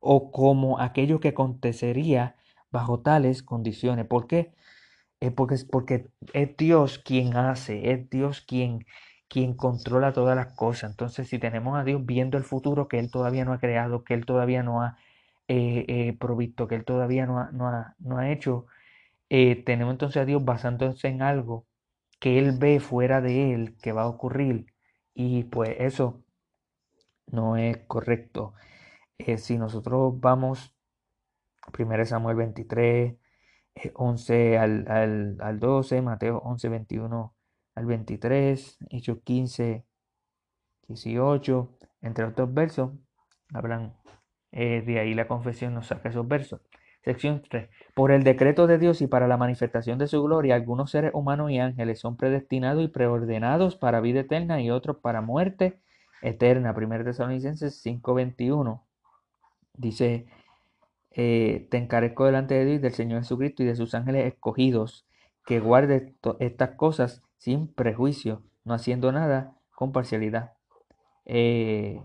o 0.00 0.32
como 0.32 0.80
aquello 0.80 1.20
que 1.20 1.28
acontecería 1.28 2.34
bajo 2.72 2.98
tales 2.98 3.44
condiciones. 3.44 4.06
¿Por 4.06 4.26
qué? 4.26 4.52
porque, 5.36 5.58
porque 5.70 6.10
es 6.32 6.56
Dios 6.56 6.98
quien 6.98 7.36
hace, 7.36 7.92
es 7.92 8.10
Dios 8.10 8.40
quien, 8.40 8.84
quien 9.28 9.54
controla 9.54 10.12
todas 10.12 10.34
las 10.34 10.56
cosas. 10.56 10.90
Entonces, 10.90 11.28
si 11.28 11.38
tenemos 11.38 11.78
a 11.78 11.84
Dios 11.84 12.04
viendo 12.04 12.36
el 12.36 12.42
futuro 12.42 12.88
que 12.88 12.98
Él 12.98 13.12
todavía 13.12 13.44
no 13.44 13.52
ha 13.52 13.60
creado, 13.60 14.02
que 14.02 14.14
Él 14.14 14.26
todavía 14.26 14.64
no 14.64 14.82
ha 14.82 14.98
eh, 15.52 15.84
eh, 15.88 16.16
provisto, 16.18 16.68
que 16.68 16.76
Él 16.76 16.84
todavía 16.84 17.26
no 17.26 17.40
ha, 17.40 17.50
no 17.50 17.66
ha, 17.68 17.96
no 17.98 18.18
ha 18.18 18.30
hecho, 18.30 18.66
eh, 19.30 19.56
tenemos 19.64 19.92
entonces 19.94 20.22
a 20.22 20.24
Dios 20.24 20.44
basándose 20.44 21.08
en 21.08 21.22
algo 21.22 21.66
que 22.20 22.38
Él 22.38 22.56
ve 22.58 22.80
fuera 22.80 23.20
de 23.20 23.52
Él 23.54 23.76
que 23.82 23.92
va 23.92 24.02
a 24.02 24.08
ocurrir. 24.08 24.66
Y 25.14 25.44
pues 25.44 25.76
eso 25.80 26.22
no 27.26 27.56
es 27.56 27.78
correcto. 27.88 28.54
si 29.38 29.58
nosotros 29.58 30.20
vamos, 30.20 30.74
1 31.78 32.04
Samuel 32.06 32.36
23, 32.36 33.16
11 33.94 34.58
al, 34.58 34.86
al, 34.88 35.36
al 35.40 35.60
12, 35.60 36.02
Mateo 36.02 36.38
11, 36.44 36.68
21 36.68 37.34
al 37.74 37.86
23, 37.86 38.78
Hechos 38.90 39.18
15, 39.24 39.84
18, 40.88 41.78
entre 42.02 42.24
otros 42.24 42.54
versos, 42.54 42.92
hablan 43.52 43.99
eh, 44.52 44.82
de 44.84 45.00
ahí 45.00 45.14
la 45.14 45.28
confesión 45.28 45.74
nos 45.74 45.86
saca 45.88 46.08
esos 46.08 46.26
versos. 46.26 46.60
Sección 47.02 47.42
3. 47.48 47.70
Por 47.94 48.10
el 48.10 48.24
decreto 48.24 48.66
de 48.66 48.78
Dios 48.78 49.00
y 49.00 49.06
para 49.06 49.26
la 49.26 49.38
manifestación 49.38 49.98
de 49.98 50.06
su 50.06 50.22
gloria, 50.22 50.54
algunos 50.54 50.90
seres 50.90 51.12
humanos 51.14 51.50
y 51.50 51.58
ángeles 51.58 51.98
son 51.98 52.16
predestinados 52.16 52.84
y 52.84 52.88
preordenados 52.88 53.76
para 53.76 54.00
vida 54.00 54.20
eterna 54.20 54.60
y 54.60 54.70
otros 54.70 54.98
para 54.98 55.22
muerte 55.22 55.80
eterna. 56.20 56.74
1 56.74 57.04
Tesalonicenses 57.04 57.82
5:21. 57.84 58.82
Dice 59.74 60.26
eh, 61.12 61.66
te 61.70 61.76
encarezco 61.78 62.24
delante 62.26 62.54
de 62.54 62.64
Dios, 62.64 62.82
del 62.82 62.92
Señor 62.92 63.20
Jesucristo 63.20 63.62
y 63.62 63.66
de 63.66 63.76
sus 63.76 63.94
ángeles 63.94 64.26
escogidos, 64.26 65.06
que 65.44 65.58
guarde 65.58 66.14
estas 66.38 66.70
cosas 66.76 67.22
sin 67.36 67.66
prejuicio, 67.68 68.42
no 68.64 68.74
haciendo 68.74 69.10
nada 69.10 69.56
con 69.74 69.92
parcialidad. 69.92 70.52
Eh, 71.24 72.00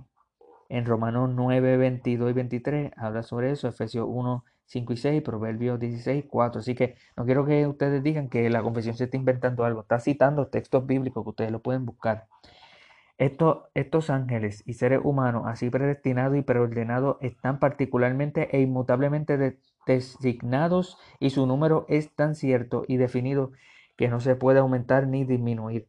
en 0.70 0.86
Romanos 0.86 1.30
9, 1.34 1.78
22 1.78 2.32
y 2.32 2.34
23 2.34 2.92
habla 2.98 3.24
sobre 3.24 3.52
eso, 3.52 3.68
Efesios 3.68 4.08
1, 4.10 4.44
5 4.66 4.94
y 4.94 4.98
6, 4.98 5.22
Proverbios 5.22 5.80
16, 5.80 6.26
4. 6.30 6.60
Así 6.60 6.76
que 6.76 6.96
no 7.16 7.26
quiero 7.26 7.46
que 7.46 7.68
ustedes 7.68 8.02
digan 8.04 8.30
que 8.30 8.50
la 8.50 8.64
confesión 8.64 8.96
se 8.96 9.06
está 9.06 9.18
inventando 9.18 9.64
algo, 9.66 9.82
está 9.82 10.00
citando 10.00 10.48
textos 10.48 10.86
bíblicos 10.86 11.24
que 11.24 11.30
ustedes 11.30 11.52
lo 11.52 11.62
pueden 11.62 11.86
buscar. 11.86 12.28
Estos, 13.18 14.10
ángeles 14.10 14.62
y 14.66 14.74
seres 14.74 15.00
humanos, 15.02 15.44
así 15.46 15.70
predestinados 15.70 16.38
y 16.38 16.42
preordenados, 16.42 17.16
están 17.22 17.60
particularmente 17.60 18.50
e 18.56 18.60
inmutablemente 18.60 19.58
designados 19.88 20.98
y 21.20 21.30
su 21.30 21.46
número 21.48 21.86
es 21.88 22.14
tan 22.14 22.36
cierto 22.36 22.84
y 22.88 22.98
definido 22.98 23.52
que 23.96 24.10
no 24.10 24.20
se 24.20 24.36
puede 24.36 24.60
aumentar 24.60 25.08
ni 25.08 25.24
disminuir. 25.24 25.88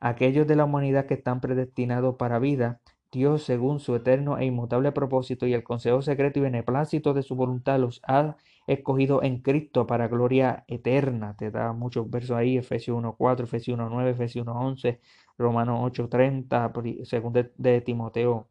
Aquellos 0.00 0.46
de 0.46 0.56
la 0.56 0.64
humanidad 0.64 1.04
que 1.04 1.14
están 1.14 1.42
predestinados 1.42 2.16
para 2.16 2.38
vida, 2.38 2.80
Dios, 3.12 3.42
según 3.42 3.78
su 3.78 3.94
eterno 3.94 4.38
e 4.38 4.46
inmutable 4.46 4.90
propósito 4.90 5.46
y 5.46 5.52
el 5.52 5.62
consejo 5.62 6.00
secreto 6.00 6.38
y 6.38 6.42
beneplácito 6.42 7.12
de 7.12 7.22
su 7.22 7.36
voluntad, 7.36 7.78
los 7.78 8.00
ha 8.08 8.36
escogido 8.66 9.22
en 9.22 9.42
Cristo 9.42 9.86
para 9.86 10.08
gloria 10.08 10.64
eterna. 10.66 11.36
Te 11.36 11.50
da 11.50 11.74
muchos 11.74 12.08
versos 12.10 12.36
ahí, 12.38 12.56
Efesios 12.56 12.96
1.4, 12.96 13.44
Efesios 13.44 13.78
1.9, 13.78 14.10
Efesios 14.10 14.46
1.11, 14.46 14.98
Romanos 15.36 15.92
8.30, 15.92 17.04
segundo 17.04 17.44
de 17.54 17.80
Timoteo 17.82 18.48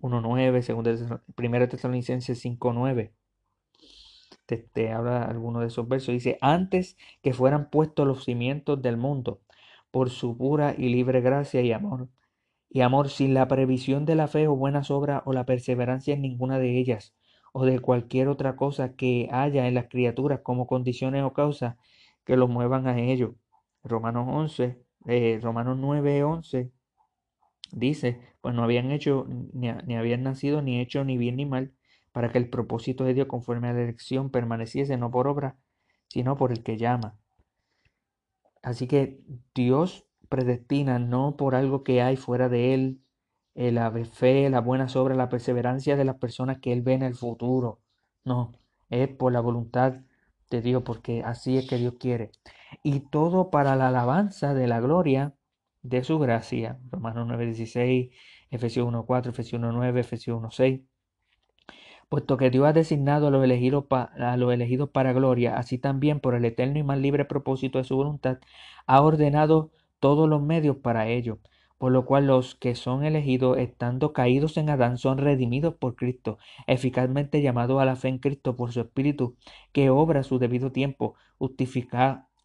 1.9, 0.00 0.62
segundo 0.62 0.94
de 0.94 1.18
primera 1.34 1.68
Tesalonicenses 1.68 2.44
5.9. 2.44 3.10
Te, 4.46 4.58
te 4.58 4.92
habla 4.92 5.24
alguno 5.24 5.58
de 5.58 5.66
esos 5.66 5.88
versos. 5.88 6.12
Dice, 6.12 6.38
antes 6.40 6.96
que 7.20 7.32
fueran 7.32 7.68
puestos 7.68 8.06
los 8.06 8.24
cimientos 8.24 8.80
del 8.80 8.96
mundo, 8.96 9.40
por 9.90 10.10
su 10.10 10.36
pura 10.36 10.74
y 10.78 10.88
libre 10.88 11.20
gracia 11.20 11.62
y 11.62 11.72
amor. 11.72 12.08
Y 12.74 12.80
amor 12.80 13.10
sin 13.10 13.34
la 13.34 13.48
previsión 13.48 14.06
de 14.06 14.14
la 14.14 14.28
fe 14.28 14.48
o 14.48 14.56
buenas 14.56 14.90
obras 14.90 15.22
o 15.26 15.32
la 15.34 15.44
perseverancia 15.44 16.14
en 16.14 16.22
ninguna 16.22 16.58
de 16.58 16.78
ellas, 16.78 17.14
o 17.52 17.66
de 17.66 17.80
cualquier 17.80 18.28
otra 18.28 18.56
cosa 18.56 18.94
que 18.96 19.28
haya 19.30 19.68
en 19.68 19.74
las 19.74 19.88
criaturas 19.88 20.40
como 20.42 20.66
condiciones 20.66 21.22
o 21.22 21.34
causas 21.34 21.76
que 22.24 22.36
los 22.36 22.48
muevan 22.48 22.86
a 22.86 22.98
ello. 22.98 23.34
Romanos 23.84 24.26
11, 24.28 24.82
eh, 25.06 25.38
Romanos 25.42 25.76
9, 25.78 26.24
11 26.24 26.72
dice, 27.72 28.20
pues 28.40 28.54
no 28.54 28.62
habían 28.62 28.90
hecho, 28.90 29.26
ni, 29.28 29.70
ni, 29.86 29.96
habían 29.96 30.22
nacido, 30.22 30.62
ni 30.62 30.80
hecho 30.80 31.04
ni 31.04 31.18
bien 31.18 31.36
ni 31.36 31.46
mal, 31.46 31.74
para 32.12 32.30
que 32.32 32.38
el 32.38 32.48
propósito 32.48 33.04
de 33.04 33.14
Dios 33.14 33.26
conforme 33.26 33.68
a 33.68 33.72
la 33.72 33.82
elección 33.82 34.30
permaneciese 34.30 34.96
no 34.96 35.10
por 35.10 35.28
obra, 35.28 35.56
sino 36.08 36.36
por 36.36 36.52
el 36.52 36.62
que 36.62 36.76
llama. 36.78 37.18
Así 38.62 38.86
que 38.86 39.20
Dios 39.54 40.06
predestina 40.32 40.98
no 40.98 41.36
por 41.36 41.54
algo 41.54 41.84
que 41.84 42.00
hay 42.00 42.16
fuera 42.16 42.48
de 42.48 42.72
Él, 42.72 43.02
la 43.54 43.92
fe, 44.06 44.48
las 44.48 44.64
buenas 44.64 44.96
obras, 44.96 45.18
la 45.18 45.28
perseverancia 45.28 45.94
de 45.94 46.06
las 46.06 46.16
personas 46.16 46.58
que 46.58 46.72
Él 46.72 46.80
ve 46.80 46.94
en 46.94 47.02
el 47.02 47.14
futuro. 47.14 47.80
No, 48.24 48.50
es 48.88 49.08
por 49.08 49.30
la 49.30 49.40
voluntad 49.40 49.96
de 50.48 50.62
Dios, 50.62 50.84
porque 50.84 51.22
así 51.22 51.58
es 51.58 51.68
que 51.68 51.76
Dios 51.76 51.96
quiere. 52.00 52.30
Y 52.82 53.00
todo 53.00 53.50
para 53.50 53.76
la 53.76 53.88
alabanza 53.88 54.54
de 54.54 54.66
la 54.68 54.80
gloria 54.80 55.34
de 55.82 56.02
su 56.02 56.18
gracia. 56.18 56.78
Romanos 56.90 57.28
9:16, 57.28 58.10
Efesios 58.50 58.86
1:4, 58.86 59.32
Efesios 59.32 59.60
1:9, 59.60 60.00
Efesios 60.00 60.38
1:6. 60.38 60.80
Puesto 62.08 62.38
que 62.38 62.48
Dios 62.48 62.66
ha 62.66 62.72
designado 62.72 63.26
a 63.26 63.30
los, 63.30 63.44
elegidos 63.44 63.84
a 63.90 64.36
los 64.38 64.50
elegidos 64.52 64.88
para 64.88 65.12
gloria, 65.12 65.58
así 65.58 65.76
también 65.76 66.20
por 66.20 66.34
el 66.34 66.46
eterno 66.46 66.78
y 66.78 66.82
más 66.82 66.98
libre 66.98 67.26
propósito 67.26 67.76
de 67.76 67.84
su 67.84 67.96
voluntad, 67.96 68.38
ha 68.86 69.02
ordenado 69.02 69.72
todos 70.02 70.28
los 70.28 70.42
medios 70.42 70.76
para 70.78 71.08
ello 71.08 71.38
por 71.82 71.90
lo 71.90 72.04
cual 72.04 72.28
los 72.28 72.54
que 72.54 72.76
son 72.76 73.04
elegidos, 73.04 73.58
estando 73.58 74.12
caídos 74.12 74.56
en 74.56 74.70
Adán, 74.70 74.98
son 74.98 75.18
redimidos 75.18 75.74
por 75.74 75.96
Cristo, 75.96 76.38
eficazmente 76.68 77.42
llamados 77.42 77.82
a 77.82 77.84
la 77.84 77.96
fe 77.96 78.06
en 78.06 78.18
Cristo 78.18 78.54
por 78.54 78.70
su 78.70 78.82
Espíritu, 78.82 79.34
que 79.72 79.90
obra 79.90 80.22
su 80.22 80.38
debido 80.38 80.70
tiempo, 80.70 81.16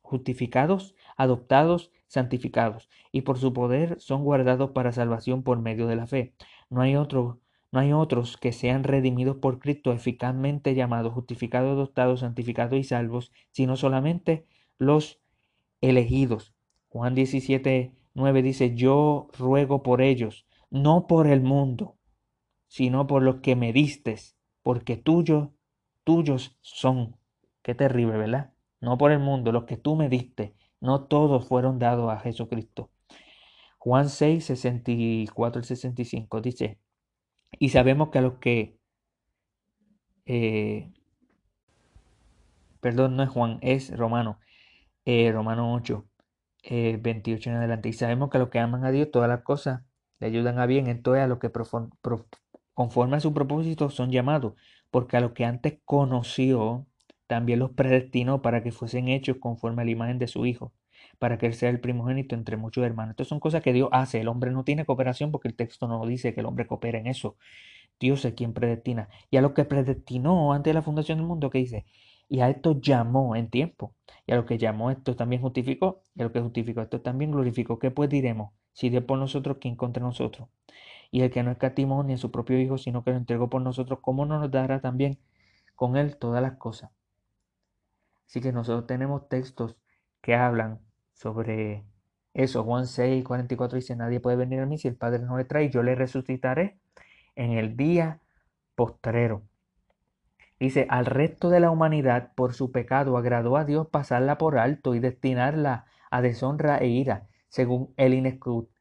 justificados, 0.02 0.96
adoptados, 1.18 1.92
santificados, 2.08 2.90
y 3.12 3.22
por 3.22 3.38
su 3.38 3.54
poder 3.54 4.02
son 4.02 4.24
guardados 4.24 4.72
para 4.72 4.92
salvación 4.92 5.44
por 5.44 5.60
medio 5.60 5.86
de 5.86 5.98
la 5.98 6.08
fe. 6.08 6.34
No 6.72 6.82
hay 6.82 6.96
otro 6.96 7.40
no 7.72 7.80
hay 7.80 7.94
otros 7.94 8.38
que 8.38 8.54
sean 8.54 8.84
redimidos 8.84 9.38
por 9.38 9.60
Cristo, 9.60 9.92
eficazmente 9.94 10.74
llamados, 10.74 11.14
justificados, 11.14 11.74
adoptados, 11.74 12.22
santificados 12.22 12.80
y 12.80 12.84
salvos, 12.84 13.32
sino 13.52 13.76
solamente 13.76 14.48
los 14.80 15.22
elegidos. 15.80 16.57
Juan 16.90 17.16
17, 17.16 17.94
9 18.14 18.42
dice, 18.42 18.76
yo 18.76 19.28
ruego 19.38 19.84
por 19.84 20.02
ellos, 20.02 20.46
no 20.70 21.08
por 21.08 21.28
el 21.28 21.42
mundo, 21.42 21.98
sino 22.68 23.08
por 23.08 23.24
los 23.24 23.38
que 23.38 23.56
me 23.56 23.74
distes, 23.74 24.38
porque 24.64 24.98
tuyos, 24.98 25.50
tuyos 26.04 26.58
son. 26.62 27.16
Qué 27.62 27.76
terrible, 27.76 28.18
¿verdad? 28.18 28.54
No 28.80 28.98
por 28.98 29.12
el 29.12 29.20
mundo, 29.20 29.52
los 29.52 29.66
que 29.66 29.78
tú 29.78 29.96
me 29.96 30.10
diste, 30.10 30.56
no 30.80 31.06
todos 31.06 31.48
fueron 31.48 31.80
dados 31.80 32.12
a 32.12 32.20
Jesucristo. 32.20 32.90
Juan 33.78 34.10
6, 34.10 34.46
64 34.46 35.60
al 35.60 35.66
65 35.66 36.42
dice, 36.42 36.80
y 37.60 37.70
sabemos 37.70 38.10
que 38.10 38.18
a 38.18 38.22
los 38.22 38.34
que... 38.40 38.78
Eh, 40.26 40.92
perdón, 42.82 43.16
no 43.16 43.24
es 43.24 43.30
Juan, 43.30 43.60
es 43.62 43.96
Romano. 43.96 44.40
Eh, 45.06 45.32
Romano 45.32 45.74
8, 45.74 46.06
28 46.70 47.50
eh, 47.50 47.54
en 47.54 47.58
adelante. 47.60 47.90
Y 47.90 47.94
sabemos 47.94 48.30
que 48.30 48.40
los 48.40 48.50
que 48.50 48.60
aman 48.60 48.86
a 48.86 48.92
Dios, 48.92 49.10
todas 49.12 49.30
las 49.30 49.42
cosas 49.44 49.82
le 50.20 50.28
ayudan 50.28 50.60
a 50.60 50.66
bien. 50.66 50.88
Entonces 50.88 51.24
a 51.24 51.28
los 51.28 51.40
que 51.40 51.52
conforme 52.74 53.18
a 53.18 53.20
su 53.20 53.34
propósito 53.34 53.90
son 53.90 54.12
llamados. 54.12 54.54
Porque 54.92 55.18
a 55.18 55.22
los 55.22 55.32
que 55.34 55.46
antes 55.46 55.80
conoció, 55.86 56.88
también 57.28 57.60
los 57.60 57.72
predestinó 57.72 58.42
para 58.42 58.64
que 58.64 58.72
fuesen 58.72 59.08
hechos 59.10 59.38
conforme 59.40 59.82
a 59.82 59.86
la 59.86 59.92
imagen 59.92 60.20
de 60.20 60.28
su 60.28 60.46
Hijo 60.46 60.74
para 61.20 61.38
que 61.38 61.48
él 61.48 61.54
sea 61.54 61.70
el 61.70 61.80
primogénito 61.80 62.36
entre 62.36 62.58
muchos 62.58 62.84
hermanos. 62.86 63.12
Estas 63.12 63.28
son 63.28 63.40
cosas 63.40 63.64
que 63.64 63.74
Dios 63.74 63.90
hace. 63.92 64.22
El 64.22 64.28
hombre 64.28 64.52
no 64.52 64.64
tiene 64.64 64.86
cooperación 64.86 65.32
porque 65.32 65.48
el 65.48 65.56
texto 65.56 65.88
no 65.88 66.06
dice 66.06 66.34
que 66.34 66.42
el 66.42 66.46
hombre 66.46 66.68
coopera 66.68 67.00
en 67.00 67.08
eso. 67.08 67.38
Dios 68.00 68.24
es 68.26 68.34
quien 68.34 68.54
predestina. 68.54 69.10
Y 69.32 69.38
a 69.38 69.42
lo 69.42 69.54
que 69.54 69.66
predestinó 69.66 70.54
antes 70.54 70.72
de 70.72 70.76
la 70.76 70.82
fundación 70.82 71.18
del 71.18 71.28
mundo, 71.28 71.50
¿qué 71.50 71.60
dice? 71.60 71.86
Y 72.30 72.42
a 72.42 72.50
esto 72.50 72.80
llamó 72.80 73.36
en 73.36 73.50
tiempo. 73.50 73.96
Y 74.26 74.34
a 74.34 74.36
lo 74.36 74.46
que 74.46 74.58
llamó 74.58 74.92
esto 74.92 75.16
también 75.16 75.42
justificó. 75.42 76.02
Y 76.16 76.22
a 76.22 76.26
lo 76.26 76.32
que 76.32 76.42
justificó 76.42 76.82
esto 76.82 77.02
también 77.02 77.32
glorificó. 77.32 77.80
¿Qué 77.80 77.92
pues 77.92 78.10
diremos? 78.10 78.54
Si 78.74 78.90
Dios 78.90 79.04
por 79.06 79.18
nosotros, 79.20 79.58
¿quién 79.60 79.76
contra 79.76 80.04
nosotros? 80.04 80.50
Y 81.12 81.22
el 81.22 81.32
que 81.32 81.44
no 81.44 81.52
escatimó 81.52 82.04
ni 82.04 82.14
a 82.14 82.18
su 82.18 82.32
propio 82.32 82.60
Hijo, 82.60 82.78
sino 82.78 83.04
que 83.04 83.12
lo 83.12 83.18
entregó 83.18 83.50
por 83.50 83.62
nosotros, 83.62 84.00
¿cómo 84.02 84.26
no 84.26 84.40
nos 84.40 84.52
dará 84.52 84.82
también 84.82 85.20
con 85.76 85.98
él 85.98 86.18
todas 86.18 86.42
las 86.42 86.58
cosas? 86.58 86.92
Así 88.28 88.42
que 88.42 88.52
nosotros 88.52 88.88
tenemos 88.88 89.28
textos 89.30 89.78
que 90.22 90.36
hablan 90.36 90.82
sobre 91.14 91.86
eso. 92.34 92.64
Juan 92.64 92.86
6, 92.88 93.24
44 93.24 93.78
dice, 93.78 93.96
nadie 93.96 94.20
puede 94.20 94.38
venir 94.38 94.60
a 94.60 94.66
mí 94.66 94.78
si 94.78 94.88
el 94.88 94.96
Padre 94.96 95.20
no 95.20 95.38
le 95.38 95.46
trae, 95.46 95.70
yo 95.70 95.82
le 95.84 95.96
resucitaré 95.96 96.78
en 97.36 97.52
el 97.52 97.78
día 97.78 98.22
postrero. 98.76 99.44
Dice, 100.60 100.88
al 100.90 101.06
resto 101.06 101.50
de 101.50 101.60
la 101.60 101.70
humanidad 101.70 102.32
por 102.36 102.54
su 102.54 102.72
pecado 102.72 103.18
agradó 103.18 103.58
a 103.58 103.66
Dios 103.66 103.88
pasarla 103.88 104.38
por 104.38 104.58
alto 104.58 104.96
y 104.96 105.00
destinarla 105.00 105.86
a 106.10 106.22
deshonra 106.22 106.78
e 106.80 106.88
ira, 106.88 107.28
según 107.50 107.94
el 107.98 108.14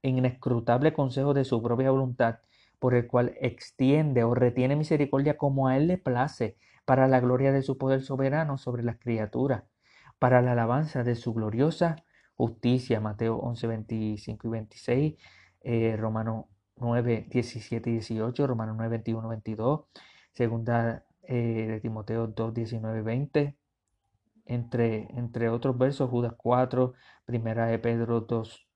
inescrutable 0.02 0.92
consejo 0.94 1.34
de 1.34 1.44
su 1.44 1.62
propia 1.62 1.90
voluntad, 1.90 2.38
por 2.78 2.94
el 2.94 3.06
cual 3.06 3.34
extiende 3.40 4.24
o 4.24 4.34
retiene 4.34 4.76
misericordia 4.76 5.36
como 5.36 5.68
a 5.68 5.76
él 5.76 5.88
le 5.88 5.98
place, 5.98 6.56
para 6.86 7.08
la 7.08 7.20
gloria 7.20 7.52
de 7.52 7.62
su 7.62 7.76
poder 7.78 8.00
soberano 8.02 8.58
sobre 8.58 8.82
las 8.82 8.98
criaturas, 8.98 9.64
para 10.18 10.40
la 10.40 10.52
alabanza 10.52 11.02
de 11.02 11.16
su 11.16 11.34
gloriosa 11.34 11.96
justicia, 12.36 13.00
Mateo 13.00 13.36
11, 13.36 13.66
25 13.66 14.46
y 14.46 14.50
26, 14.50 15.14
eh, 15.62 15.96
Romanos 15.98 16.46
9, 16.76 17.26
17 17.30 17.90
y 17.90 17.92
18, 17.94 18.46
Romanos 18.46 18.76
9, 18.76 18.90
21, 18.90 19.28
22, 19.28 19.86
segunda 20.32 21.05
eh, 21.28 21.66
de 21.68 21.80
Timoteo 21.80 22.28
2, 22.28 22.54
19, 22.54 23.02
20, 23.02 23.56
entre, 24.46 25.08
entre 25.18 25.48
otros 25.48 25.76
versos, 25.76 26.10
Judas 26.10 26.34
4, 26.36 26.94
primera 27.24 27.66
de 27.66 27.78
Pedro 27.78 28.20
2, 28.22 28.68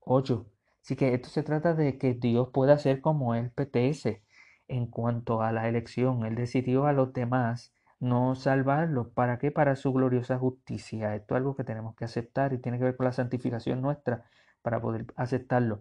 8. 0.00 0.46
Así 0.82 0.96
que 0.96 1.14
esto 1.14 1.30
se 1.30 1.42
trata 1.42 1.74
de 1.74 1.98
que 1.98 2.14
Dios 2.14 2.50
pueda 2.52 2.74
hacer 2.74 3.00
como 3.00 3.34
Él 3.34 3.50
PTS 3.50 4.20
en 4.68 4.86
cuanto 4.86 5.42
a 5.42 5.52
la 5.52 5.68
elección. 5.68 6.26
Él 6.26 6.34
decidió 6.34 6.86
a 6.86 6.92
los 6.92 7.12
demás 7.14 7.72
no 8.00 8.34
salvarlo. 8.34 9.10
¿Para 9.10 9.38
qué? 9.38 9.50
Para 9.50 9.76
su 9.76 9.92
gloriosa 9.92 10.38
justicia. 10.38 11.14
Esto 11.14 11.34
es 11.34 11.38
algo 11.38 11.56
que 11.56 11.64
tenemos 11.64 11.94
que 11.96 12.04
aceptar 12.04 12.52
y 12.52 12.58
tiene 12.58 12.78
que 12.78 12.84
ver 12.84 12.96
con 12.96 13.06
la 13.06 13.12
santificación 13.12 13.80
nuestra 13.80 14.24
para 14.62 14.80
poder 14.80 15.06
aceptarlo. 15.16 15.80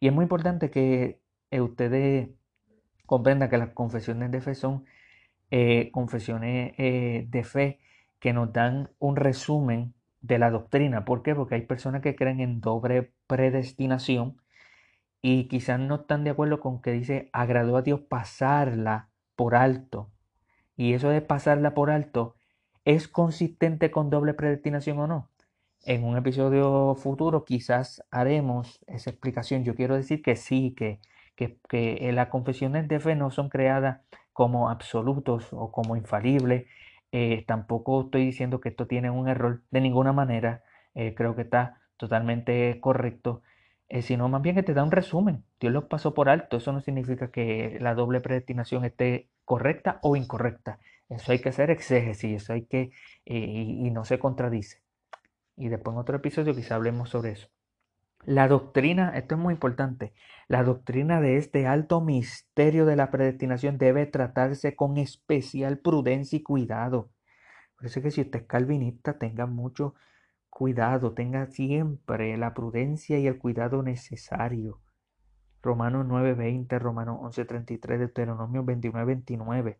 Y 0.00 0.08
es 0.08 0.14
muy 0.14 0.24
importante 0.24 0.70
que 0.70 1.20
ustedes 1.50 2.30
comprendan 3.06 3.50
que 3.50 3.58
las 3.58 3.70
confesiones 3.70 4.30
de 4.30 4.40
fe 4.40 4.54
son 4.54 4.84
eh, 5.56 5.92
confesiones 5.92 6.74
eh, 6.78 7.26
de 7.28 7.44
fe 7.44 7.78
que 8.18 8.32
nos 8.32 8.52
dan 8.52 8.90
un 8.98 9.14
resumen 9.14 9.94
de 10.20 10.40
la 10.40 10.50
doctrina. 10.50 11.04
¿Por 11.04 11.22
qué? 11.22 11.32
Porque 11.36 11.54
hay 11.54 11.62
personas 11.62 12.02
que 12.02 12.16
creen 12.16 12.40
en 12.40 12.60
doble 12.60 13.12
predestinación 13.28 14.36
y 15.22 15.44
quizás 15.46 15.78
no 15.78 15.94
están 15.94 16.24
de 16.24 16.30
acuerdo 16.30 16.58
con 16.58 16.82
que 16.82 16.90
dice 16.90 17.30
agradó 17.32 17.76
a 17.76 17.82
Dios 17.82 18.00
pasarla 18.00 19.10
por 19.36 19.54
alto 19.54 20.10
y 20.76 20.94
eso 20.94 21.08
de 21.10 21.20
pasarla 21.20 21.72
por 21.72 21.88
alto, 21.92 22.34
¿es 22.84 23.06
consistente 23.06 23.92
con 23.92 24.10
doble 24.10 24.34
predestinación 24.34 24.98
o 24.98 25.06
no? 25.06 25.30
En 25.84 26.02
un 26.02 26.16
episodio 26.16 26.96
futuro 26.96 27.44
quizás 27.44 28.02
haremos 28.10 28.80
esa 28.88 29.10
explicación. 29.10 29.62
Yo 29.62 29.76
quiero 29.76 29.94
decir 29.94 30.20
que 30.20 30.34
sí, 30.34 30.74
que, 30.76 30.98
que, 31.36 32.10
las 32.12 32.26
confesiones 32.26 32.88
de 32.88 32.98
fe 32.98 33.14
no 33.14 33.30
son 33.30 33.50
creadas 33.50 34.00
como 34.34 34.68
absolutos 34.68 35.48
o 35.52 35.72
como 35.72 35.96
infalibles. 35.96 36.66
Eh, 37.12 37.44
tampoco 37.46 38.02
estoy 38.02 38.26
diciendo 38.26 38.60
que 38.60 38.68
esto 38.70 38.86
tiene 38.86 39.10
un 39.10 39.28
error 39.28 39.62
de 39.70 39.80
ninguna 39.80 40.12
manera. 40.12 40.62
Eh, 40.94 41.14
creo 41.14 41.34
que 41.34 41.42
está 41.42 41.80
totalmente 41.96 42.78
correcto. 42.80 43.42
Eh, 43.88 44.02
sino 44.02 44.28
más 44.28 44.42
bien 44.42 44.56
que 44.56 44.62
te 44.62 44.74
da 44.74 44.84
un 44.84 44.90
resumen. 44.90 45.44
Dios 45.60 45.72
lo 45.72 45.88
pasó 45.88 46.14
por 46.14 46.28
alto. 46.28 46.56
Eso 46.58 46.72
no 46.72 46.80
significa 46.80 47.30
que 47.30 47.78
la 47.80 47.94
doble 47.94 48.20
predestinación 48.20 48.84
esté 48.84 49.30
correcta 49.44 49.98
o 50.02 50.16
incorrecta. 50.16 50.78
Eso 51.08 51.32
hay 51.32 51.40
que 51.40 51.50
hacer 51.50 51.70
exégesis, 51.70 52.42
eso 52.42 52.52
hay 52.54 52.64
que, 52.66 52.90
eh, 53.26 53.36
y, 53.36 53.90
no 53.90 54.04
se 54.04 54.18
contradice. 54.18 54.82
Y 55.56 55.68
después 55.68 55.94
en 55.94 56.00
otro 56.00 56.16
episodio 56.16 56.54
quizá 56.54 56.76
hablemos 56.76 57.10
sobre 57.10 57.32
eso. 57.32 57.48
La 58.26 58.48
doctrina, 58.48 59.10
esto 59.16 59.34
es 59.34 59.40
muy 59.40 59.52
importante, 59.52 60.14
la 60.48 60.62
doctrina 60.62 61.20
de 61.20 61.36
este 61.36 61.66
alto 61.66 62.00
misterio 62.00 62.86
de 62.86 62.96
la 62.96 63.10
predestinación 63.10 63.76
debe 63.76 64.06
tratarse 64.06 64.74
con 64.74 64.96
especial 64.96 65.78
prudencia 65.78 66.38
y 66.38 66.42
cuidado. 66.42 67.10
Por 67.76 67.84
eso 67.84 68.00
que 68.00 68.10
si 68.10 68.22
usted 68.22 68.40
es 68.40 68.46
calvinista, 68.46 69.18
tenga 69.18 69.44
mucho 69.44 69.94
cuidado, 70.48 71.12
tenga 71.12 71.48
siempre 71.48 72.38
la 72.38 72.54
prudencia 72.54 73.18
y 73.18 73.26
el 73.26 73.38
cuidado 73.38 73.82
necesario. 73.82 74.80
Romanos 75.62 76.06
9:20, 76.06 76.78
Romanos 76.78 77.18
11:33, 77.20 77.98
Deuteronomio 77.98 78.64
29 78.64 79.78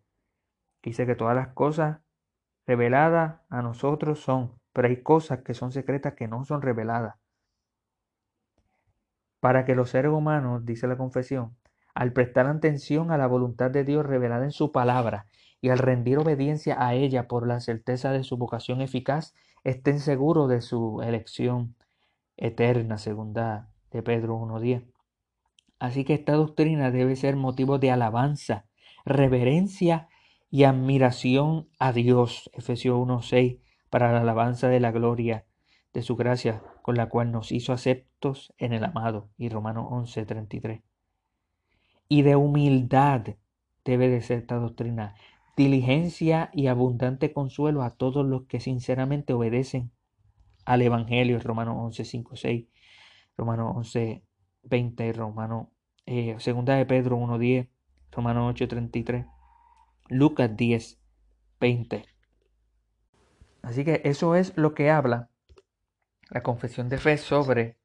Dice 0.83 1.07
que 1.07 1.15
todas 1.15 1.35
las 1.35 1.49
cosas 1.55 2.01
reveladas 2.67 3.41
a 3.49 3.63
nosotros 3.63 4.21
son, 4.21 4.61
pero 4.75 4.89
hay 4.89 5.03
cosas 5.03 5.41
que 5.43 5.55
son 5.55 5.73
secretas 5.73 6.13
que 6.13 6.29
no 6.29 6.45
son 6.45 6.61
reveladas. 6.61 7.24
Para 9.45 9.67
que 9.67 9.75
los 9.75 9.91
seres 9.91 10.11
humanos, 10.11 10.65
dice 10.65 10.87
la 10.87 10.97
confesión, 10.97 11.55
al 11.95 12.15
prestar 12.15 12.47
atención 12.47 13.11
a 13.11 13.19
la 13.19 13.27
voluntad 13.27 13.71
de 13.71 13.85
Dios 13.85 14.07
revelada 14.07 14.43
en 14.43 14.53
su 14.53 14.73
palabra 14.73 15.27
y 15.61 15.69
al 15.69 15.77
rendir 15.77 16.17
obediencia 16.17 16.83
a 16.83 16.95
ella 16.95 17.29
por 17.29 17.47
la 17.47 17.61
certeza 17.61 18.11
de 18.11 18.25
su 18.25 18.39
vocación 18.39 18.81
eficaz, 18.81 19.35
estén 19.63 20.01
seguros 20.01 20.49
de 20.49 20.63
su 20.63 21.03
elección 21.03 21.77
eterna, 22.39 22.97
segunda 22.97 23.69
de 23.91 24.03
Pedro 24.03 24.39
1.10. 24.39 24.87
Así 25.79 26.05
que 26.05 26.15
esta 26.15 26.33
doctrina 26.33 26.91
debe 26.91 27.15
ser 27.15 27.37
motivo 27.37 27.79
de 27.79 27.91
alabanza, 27.91 28.65
reverencia 29.05 30.09
y 30.51 30.65
admiración 30.65 31.69
a 31.79 31.93
Dios. 31.93 32.49
Efesios 32.55 32.97
1.6 32.97 33.61
para 33.91 34.11
la 34.11 34.23
alabanza 34.23 34.69
de 34.69 34.81
la 34.81 34.91
gloria 34.91 35.45
de 35.93 36.01
su 36.01 36.17
gracia 36.17 36.63
con 36.81 36.97
la 36.97 37.11
cual 37.11 37.31
nos 37.31 37.53
hizo 37.53 37.75
aceptos 38.25 38.53
en 38.59 38.73
el 38.73 38.85
amado. 38.85 39.29
Y 39.37 39.49
Romanos 39.49 39.87
11.33. 39.91 40.83
Y 42.09 42.23
de 42.23 42.37
humildad 42.37 43.37
debe 43.85 44.09
de 44.09 44.23
ser 44.23 44.39
esta 44.39 44.57
doctrina. 44.57 45.15
Diligencia 45.57 46.51
y 46.53 46.67
abundante 46.67 47.33
consuelo 47.33 47.83
a 47.83 47.91
todos 47.91 48.27
los 48.27 48.45
que 48.47 48.61
sinceramente 48.61 49.33
obedecen 49.33 49.93
al 50.65 50.83
Evangelio. 50.83 51.39
Romanos 51.41 51.77
11.5.6. 51.99 52.69
Romanos 53.37 53.73
11, 53.77 54.23
20, 54.65 55.13
Romano, 55.13 55.73
eh, 56.07 56.37
segunda 56.39 56.77
de 56.77 56.87
Pedro 56.87 57.17
1.10, 57.19 57.69
Romano 58.13 58.49
8.33, 58.53 59.29
Lucas 60.09 60.57
10, 60.57 61.01
20. 61.61 62.05
Así 63.63 63.85
que 63.85 64.03
eso 64.05 64.37
es 64.37 64.57
lo 64.57 64.73
que 64.73 64.91
habla 64.91 65.31
la 66.31 66.43
confesión 66.43 66.89
de 66.89 66.99
fe 66.99 67.17
sobre 67.17 67.77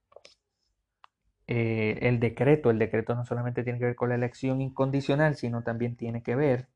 eh, 1.52 1.98
el 2.08 2.20
decreto. 2.20 2.70
El 2.70 2.78
decreto 2.78 3.16
no 3.16 3.26
solamente 3.26 3.64
tiene 3.64 3.80
que 3.80 3.86
ver 3.86 3.96
con 3.96 4.10
la 4.10 4.16
elección 4.16 4.62
incondicional, 4.62 5.36
sino 5.36 5.64
también 5.64 5.96
tiene 5.96 6.22
que 6.22 6.36
ver 6.36 6.70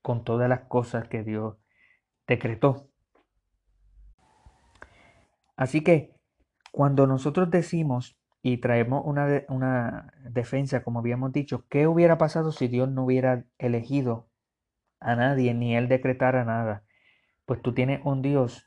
con 0.00 0.22
todas 0.22 0.48
las 0.48 0.60
cosas 0.68 1.08
que 1.08 1.24
Dios 1.24 1.56
decretó. 2.28 2.88
Así 5.56 5.82
que 5.82 6.14
cuando 6.70 7.08
nosotros 7.08 7.50
decimos 7.50 8.16
y 8.40 8.58
traemos 8.58 9.02
una, 9.04 9.42
una, 9.48 10.12
defensa, 10.30 10.84
como 10.84 11.00
habíamos 11.00 11.32
dicho, 11.32 11.66
¿qué 11.68 11.88
hubiera 11.88 12.18
pasado 12.18 12.52
si 12.52 12.68
Dios 12.68 12.88
no 12.88 13.04
hubiera 13.04 13.46
elegido 13.58 14.28
a 15.00 15.16
nadie, 15.16 15.54
ni 15.54 15.76
Él 15.76 15.88
decretara 15.88 16.44
nada? 16.44 16.84
Pues 17.46 17.60
tú 17.62 17.74
tienes 17.74 18.00
un 18.04 18.22
Dios, 18.22 18.64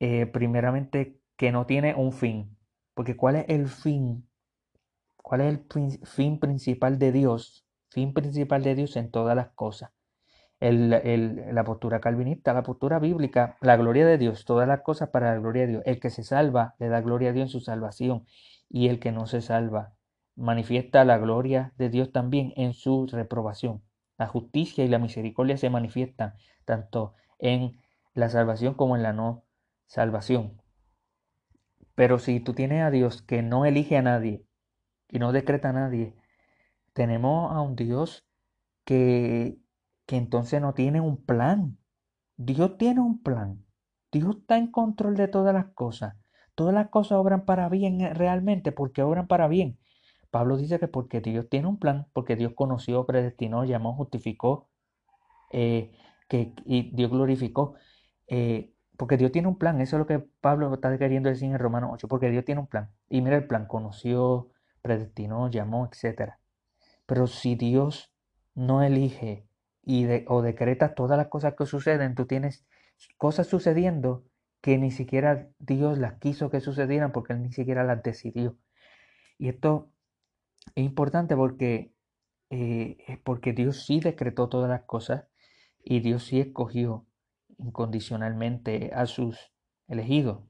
eh, 0.00 0.26
primeramente, 0.26 1.18
que 1.38 1.52
no 1.52 1.64
tiene 1.64 1.94
un 1.94 2.12
fin. 2.12 2.58
Porque 2.92 3.16
¿cuál 3.16 3.36
es 3.36 3.46
el 3.48 3.68
fin? 3.68 4.28
¿Cuál 5.16 5.40
es 5.40 5.58
el 5.76 6.06
fin 6.06 6.38
principal 6.38 6.98
de 6.98 7.12
Dios? 7.12 7.64
Fin 7.88 8.12
principal 8.12 8.62
de 8.62 8.74
Dios 8.74 8.96
en 8.96 9.10
todas 9.10 9.34
las 9.34 9.48
cosas 9.52 9.90
la 10.60 11.64
postura 11.64 12.00
calvinista, 12.00 12.52
la 12.52 12.62
postura 12.62 12.98
bíblica, 12.98 13.56
la 13.60 13.76
gloria 13.76 14.06
de 14.06 14.18
Dios, 14.18 14.44
todas 14.44 14.66
las 14.66 14.80
cosas 14.80 15.10
para 15.10 15.32
la 15.32 15.38
gloria 15.38 15.62
de 15.62 15.68
Dios. 15.68 15.82
El 15.86 16.00
que 16.00 16.10
se 16.10 16.24
salva 16.24 16.74
le 16.78 16.88
da 16.88 17.00
gloria 17.00 17.30
a 17.30 17.32
Dios 17.32 17.46
en 17.46 17.50
su 17.50 17.60
salvación 17.60 18.26
y 18.68 18.88
el 18.88 18.98
que 18.98 19.12
no 19.12 19.26
se 19.26 19.40
salva 19.40 19.94
manifiesta 20.34 21.04
la 21.04 21.18
gloria 21.18 21.72
de 21.78 21.90
Dios 21.90 22.12
también 22.12 22.52
en 22.56 22.72
su 22.72 23.06
reprobación. 23.06 23.82
La 24.18 24.26
justicia 24.26 24.84
y 24.84 24.88
la 24.88 24.98
misericordia 24.98 25.56
se 25.56 25.70
manifiestan 25.70 26.34
tanto 26.64 27.14
en 27.38 27.80
la 28.14 28.28
salvación 28.28 28.74
como 28.74 28.96
en 28.96 29.02
la 29.04 29.12
no 29.12 29.44
salvación. 29.86 30.60
Pero 31.98 32.18
si 32.18 32.40
tú 32.40 32.54
tienes 32.54 32.82
a 32.82 32.90
Dios 32.90 33.22
que 33.22 33.42
no 33.42 33.64
elige 33.66 33.96
a 33.96 34.02
nadie 34.02 34.44
y 35.08 35.18
no 35.18 35.32
decreta 35.32 35.70
a 35.70 35.72
nadie, 35.72 36.14
tenemos 36.94 37.52
a 37.52 37.60
un 37.60 37.76
Dios 37.76 38.24
que 38.84 39.58
que 40.08 40.16
entonces 40.16 40.60
no 40.62 40.72
tiene 40.72 41.02
un 41.02 41.18
plan. 41.22 41.78
Dios 42.38 42.78
tiene 42.78 43.00
un 43.00 43.22
plan. 43.22 43.62
Dios 44.10 44.36
está 44.40 44.56
en 44.56 44.72
control 44.72 45.16
de 45.16 45.28
todas 45.28 45.54
las 45.54 45.66
cosas. 45.74 46.16
Todas 46.54 46.72
las 46.74 46.88
cosas 46.88 47.18
obran 47.18 47.44
para 47.44 47.68
bien 47.68 48.00
eh, 48.00 48.14
realmente 48.14 48.72
porque 48.72 49.02
obran 49.02 49.28
para 49.28 49.48
bien. 49.48 49.78
Pablo 50.30 50.56
dice 50.56 50.80
que 50.80 50.88
porque 50.88 51.20
Dios 51.20 51.46
tiene 51.50 51.68
un 51.68 51.78
plan, 51.78 52.06
porque 52.14 52.36
Dios 52.36 52.54
conoció, 52.54 53.04
predestinó, 53.06 53.64
llamó, 53.66 53.94
justificó, 53.94 54.70
eh, 55.52 55.92
que, 56.28 56.54
y 56.64 56.90
Dios 56.96 57.10
glorificó. 57.10 57.74
Eh, 58.28 58.72
porque 58.98 59.16
Dios 59.16 59.30
tiene 59.30 59.46
un 59.46 59.56
plan, 59.56 59.80
eso 59.80 59.94
es 59.94 60.00
lo 60.00 60.06
que 60.08 60.18
Pablo 60.18 60.74
está 60.74 60.98
queriendo 60.98 61.28
decir 61.28 61.48
en 61.48 61.58
Romanos 61.60 61.90
8, 61.92 62.08
porque 62.08 62.30
Dios 62.30 62.44
tiene 62.44 62.60
un 62.60 62.66
plan. 62.66 62.90
Y 63.08 63.22
mira 63.22 63.36
el 63.36 63.46
plan, 63.46 63.66
conoció, 63.66 64.50
predestinó, 64.82 65.48
llamó, 65.48 65.86
etc. 65.88 66.32
Pero 67.06 67.28
si 67.28 67.54
Dios 67.54 68.12
no 68.56 68.82
elige 68.82 69.46
y 69.84 70.04
o 70.26 70.42
decretas 70.42 70.96
todas 70.96 71.16
las 71.16 71.28
cosas 71.28 71.54
que 71.56 71.64
suceden, 71.64 72.16
tú 72.16 72.26
tienes 72.26 72.66
cosas 73.18 73.46
sucediendo 73.46 74.24
que 74.60 74.78
ni 74.78 74.90
siquiera 74.90 75.48
Dios 75.60 75.96
las 75.98 76.14
quiso 76.14 76.50
que 76.50 76.60
sucedieran 76.60 77.12
porque 77.12 77.34
Él 77.34 77.42
ni 77.42 77.52
siquiera 77.52 77.84
las 77.84 78.02
decidió. 78.02 78.58
Y 79.38 79.48
esto 79.48 79.92
es 80.74 80.84
importante 80.84 81.36
porque, 81.36 81.92
eh, 82.50 83.20
porque 83.22 83.52
Dios 83.52 83.86
sí 83.86 84.00
decretó 84.00 84.48
todas 84.48 84.68
las 84.68 84.82
cosas 84.82 85.26
y 85.84 86.00
Dios 86.00 86.24
sí 86.24 86.40
escogió 86.40 87.06
incondicionalmente 87.58 88.90
a 88.94 89.06
sus 89.06 89.52
elegidos. 89.86 90.40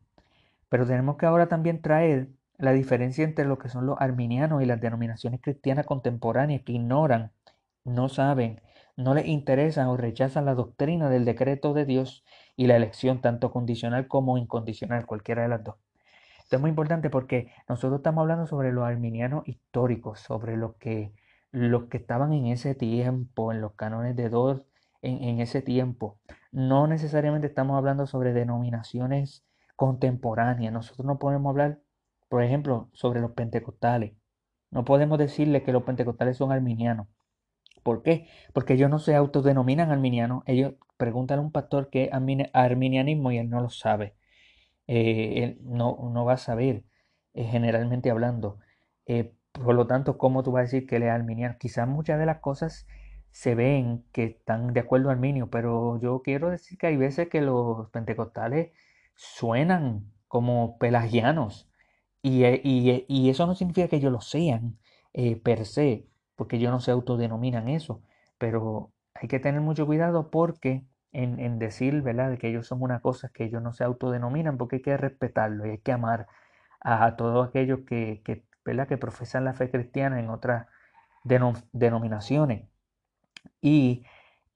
Pero 0.69 0.87
tenemos 0.87 1.17
que 1.17 1.27
ahora 1.27 1.49
también 1.49 1.83
traer 1.83 2.29
la 2.59 2.73
diferencia 2.73 3.25
entre 3.25 3.45
lo 3.45 3.59
que 3.59 3.69
son 3.69 3.87
los 3.87 3.97
arminianos 4.01 4.63
y 4.63 4.67
las 4.67 4.81
denominaciones 4.81 5.41
cristianas 5.41 5.87
contemporáneas 5.87 6.63
que 6.63 6.73
ignoran, 6.73 7.33
no 7.85 8.09
saben 8.09 8.61
no 8.99 9.15
les 9.15 9.27
interesan 9.27 9.87
o 9.87 9.97
rechazan 9.97 10.45
la 10.45 10.57
doctrina 10.57 11.09
del 11.09 11.25
decreto 11.25 11.73
de 11.73 11.85
Dios 11.85 12.25
y 12.57 12.67
la 12.67 12.75
elección 12.75 13.21
tanto 13.21 13.53
condicional 13.53 14.09
como 14.09 14.39
incondicional, 14.39 15.07
cualquiera 15.07 15.43
de 15.43 15.49
las 15.49 15.63
dos. 15.63 15.77
Esto 16.43 16.57
es 16.57 16.61
muy 16.61 16.71
importante 16.71 17.09
porque 17.09 17.53
nosotros 17.69 18.01
estamos 18.01 18.23
hablando 18.23 18.49
sobre 18.49 18.73
los 18.73 18.85
arminianos 18.85 19.47
históricos, 19.47 20.19
sobre 20.19 20.57
los 20.57 20.75
que, 20.79 21.13
los 21.53 21.85
que 21.85 21.99
estaban 21.99 22.33
en 22.33 22.47
ese 22.47 22.75
tiempo, 22.75 23.53
en 23.53 23.61
los 23.61 23.75
cánones 23.75 24.17
de 24.17 24.31
Dor, 24.31 24.67
en 25.01 25.39
ese 25.39 25.63
tiempo. 25.63 26.19
No 26.51 26.87
necesariamente 26.87 27.47
estamos 27.47 27.77
hablando 27.77 28.07
sobre 28.07 28.33
denominaciones 28.33 29.45
contemporáneas. 29.77 30.73
Nosotros 30.73 31.07
no 31.07 31.19
podemos 31.19 31.51
hablar, 31.51 31.81
por 32.29 32.43
ejemplo, 32.43 32.91
sobre 32.93 33.21
los 33.21 33.33
pentecostales. 33.33 34.15
No 34.71 34.85
podemos 34.85 35.19
decirle 35.19 35.63
que 35.63 35.73
los 35.73 35.85
pentecostales 35.85 36.37
son 36.37 36.53
arminianos 36.53 37.09
¿Por 37.83 38.03
qué? 38.03 38.29
Porque 38.53 38.75
ellos 38.75 38.91
no 38.91 38.99
se 38.99 39.15
autodenominan 39.15 39.91
arminianos. 39.91 40.43
Ellos 40.47 40.75
preguntan 40.99 41.39
a 41.39 41.43
un 41.43 41.53
pastor 41.53 41.91
qué 41.91 42.05
es 42.05 42.11
arminianismo 42.53 43.33
y 43.33 43.39
él 43.39 43.49
no 43.51 43.61
lo 43.63 43.71
sabe. 43.71 44.15
Eh, 44.87 45.45
él 45.45 45.59
no, 45.63 46.11
no, 46.13 46.25
va 46.25 46.35
a 46.35 46.37
saber, 46.39 46.85
eh, 47.35 47.45
generalmente 47.45 48.11
hablando. 48.11 48.59
Eh, 49.07 49.35
por 49.53 49.75
lo 49.75 49.87
tanto, 49.87 50.19
¿cómo 50.19 50.43
tú 50.43 50.53
vas 50.53 50.61
a 50.61 50.65
decir 50.65 50.87
que 50.87 50.97
él 50.97 51.05
es 51.05 51.11
arminiano? 51.11 51.57
Quizás 51.59 51.89
muchas 51.89 52.19
de 52.19 52.27
las 52.27 52.41
cosas 52.41 52.87
se 53.39 53.55
ven 53.55 54.05
que 54.13 54.25
están 54.25 54.73
de 54.73 54.81
acuerdo 54.81 55.11
a 55.11 55.13
arminio, 55.13 55.49
pero 55.49 56.01
yo 56.01 56.23
quiero 56.23 56.51
decir 56.51 56.77
que 56.77 56.89
hay 56.89 56.97
veces 56.97 57.29
que 57.29 57.41
los 57.41 57.89
pentecostales 57.91 58.73
suenan 59.15 60.13
como 60.27 60.77
pelagianos 60.79 61.71
y, 62.21 62.45
y, 62.45 63.05
y 63.07 63.31
eso 63.31 63.47
no 63.47 63.55
significa 63.55 63.87
que 63.87 63.97
ellos 63.97 64.11
lo 64.13 64.21
sean 64.21 64.79
per 65.45 65.67
se 65.67 66.09
porque 66.35 66.57
ellos 66.57 66.73
no 66.73 66.81
se 66.81 66.91
autodenominan 66.91 67.69
eso, 67.69 68.03
pero 68.39 68.93
hay 69.15 69.29
que 69.29 69.39
tener 69.39 69.61
mucho 69.61 69.87
cuidado 69.87 70.31
porque 70.31 70.85
en, 71.13 71.59
decir, 71.61 72.03
¿verdad?, 72.03 72.39
que 72.39 72.49
ellos 72.49 72.67
son 72.67 72.83
una 72.83 73.01
cosa 73.01 73.29
que 73.29 73.45
ellos 73.45 73.63
no 73.63 73.73
se 73.73 73.85
autodenominan, 73.85 74.59
porque 74.59 74.77
hay 74.77 74.83
que 74.83 74.97
respetarlo 74.97 75.67
y 75.67 75.71
hay 75.71 75.79
que 75.79 75.93
amar 75.93 76.27
a, 76.81 77.17
todos 77.17 77.49
aquellos 77.49 77.81
que, 77.87 78.23
que, 78.25 78.45
que 78.65 78.97
profesan 78.99 79.45
la 79.45 79.55
fe 79.55 79.71
cristiana 79.71 80.19
en 80.21 80.29
otras 80.31 80.67
denominaciones. 81.25 82.69
Y 83.61 84.05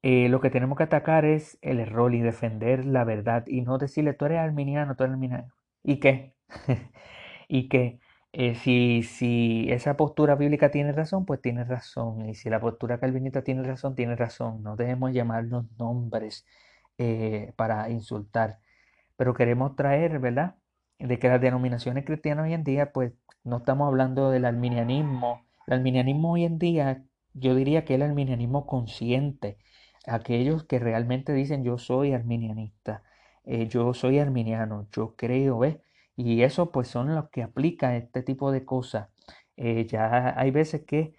eh, 0.03 0.29
lo 0.29 0.41
que 0.41 0.51
tenemos 0.51 0.77
que 0.79 0.85
atacar 0.85 1.25
es 1.25 1.59
el 1.63 1.81
error 1.81 2.15
y 2.15 2.21
defender 2.21 2.85
la 2.87 3.05
verdad 3.05 3.45
y 3.47 3.63
no 3.63 3.79
decirle, 3.79 4.15
tú 4.15 4.27
eres 4.27 4.39
arminiano, 4.41 4.97
tú 4.97 5.05
eres 5.05 5.15
arminiano. 5.15 5.53
¿Y 5.83 6.01
qué? 6.01 6.35
¿Y 7.49 7.69
qué? 7.69 8.01
Eh, 8.33 8.55
si, 8.55 9.03
si 9.03 9.67
esa 9.71 9.97
postura 9.97 10.37
bíblica 10.37 10.71
tiene 10.71 10.93
razón, 10.93 11.27
pues 11.27 11.41
tiene 11.43 11.65
razón. 11.65 12.29
Y 12.29 12.35
si 12.35 12.49
la 12.51 12.61
postura 12.61 12.99
calvinista 12.99 13.43
tiene 13.45 13.63
razón, 13.63 13.95
tiene 13.95 14.17
razón. 14.17 14.63
No 14.63 14.77
debemos 14.77 15.13
llamarnos 15.13 15.67
nombres 15.79 16.47
eh, 16.99 17.53
para 17.57 17.91
insultar. 17.91 18.61
Pero 19.17 19.35
queremos 19.35 19.77
traer, 19.77 20.19
¿verdad? 20.19 20.57
De 20.99 21.19
que 21.19 21.29
las 21.29 21.41
denominaciones 21.41 22.05
cristianas 22.05 22.45
hoy 22.47 22.55
en 22.55 22.65
día, 22.65 22.93
pues 22.93 23.13
no 23.45 23.59
estamos 23.59 23.89
hablando 23.89 24.31
del 24.31 24.45
arminianismo. 24.45 25.47
El 25.67 25.75
arminianismo 25.75 26.33
hoy 26.33 26.45
en 26.45 26.59
día, 26.59 27.05
yo 27.35 27.55
diría 27.55 27.85
que 27.85 27.95
el 27.95 28.03
arminianismo 28.03 28.67
consciente. 28.67 29.59
Aquellos 30.07 30.65
que 30.65 30.79
realmente 30.79 31.33
dicen 31.33 31.65
yo 31.65 31.79
soy 31.79 32.13
arminianista, 32.13 33.03
eh, 33.45 33.69
yo 33.69 33.95
soy 33.95 34.19
arminiano, 34.19 34.89
yo 34.93 35.15
creo, 35.17 35.59
¿ves? 35.61 35.79
Y 36.17 36.43
eso 36.43 36.71
pues 36.73 36.89
son 36.89 37.15
los 37.15 37.31
que 37.31 37.43
aplican 37.43 37.95
este 37.95 38.23
tipo 38.23 38.53
de 38.53 38.65
cosas. 38.65 39.09
Eh, 39.57 39.87
ya 39.87 40.39
hay 40.39 40.51
veces 40.51 40.83
que 40.83 41.15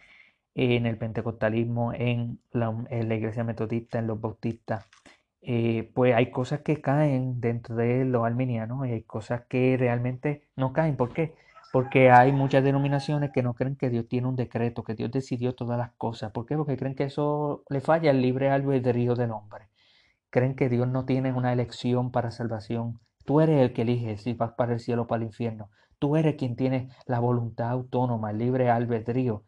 en 0.56 0.86
el 0.86 0.98
pentecostalismo, 0.98 1.94
en 1.94 2.40
la, 2.52 2.74
iglesia 3.16 3.44
metodista, 3.44 4.00
en 4.00 4.08
los 4.08 4.22
bautistas, 4.22 4.88
eh, 5.42 5.92
pues 5.94 6.16
hay 6.16 6.32
cosas 6.32 6.62
que 6.62 6.82
caen 6.82 7.42
dentro 7.42 7.76
de 7.76 8.06
los 8.06 8.26
arminianos 8.26 8.88
y 8.88 8.92
hay 8.92 9.04
cosas 9.04 9.44
que 9.48 9.78
realmente 9.78 10.48
no 10.56 10.74
caen. 10.74 10.96
¿Por 10.98 11.14
qué? 11.14 11.36
Porque 11.74 12.10
hay 12.12 12.32
muchas 12.32 12.64
denominaciones 12.64 13.32
que 13.34 13.44
no 13.44 13.54
creen 13.54 13.76
que 13.76 13.90
Dios 13.90 14.08
tiene 14.08 14.30
un 14.30 14.38
decreto, 14.38 14.84
que 14.84 14.96
Dios 14.96 15.12
decidió 15.12 15.56
todas 15.56 15.78
las 15.78 15.92
cosas. 15.98 16.32
¿Por 16.32 16.46
qué? 16.46 16.56
Porque 16.56 16.78
creen 16.78 16.96
que 16.96 17.06
eso 17.06 17.64
le 17.70 17.82
falla 17.82 18.12
el 18.12 18.22
libre 18.22 18.50
albedrío 18.50 19.16
del 19.16 19.32
hombre. 19.32 19.70
Creen 20.30 20.56
que 20.56 20.70
Dios 20.70 20.88
no 20.88 21.06
tiene 21.06 21.34
una 21.34 21.52
elección 21.54 22.12
para 22.12 22.32
salvación 22.32 23.02
Tú 23.26 23.40
eres 23.42 23.62
el 23.62 23.74
que 23.74 23.84
elige 23.84 24.18
si 24.18 24.34
vas 24.34 24.54
para 24.54 24.74
el 24.74 24.80
cielo 24.80 25.04
o 25.04 25.08
para 25.08 25.22
el 25.22 25.28
infierno. 25.28 25.70
Tú 26.00 26.16
eres 26.18 26.36
quien 26.36 26.56
tiene 26.56 26.90
la 27.06 27.20
voluntad 27.20 27.70
autónoma, 27.70 28.32
el 28.32 28.38
libre 28.38 28.70
albedrío. 28.70 29.44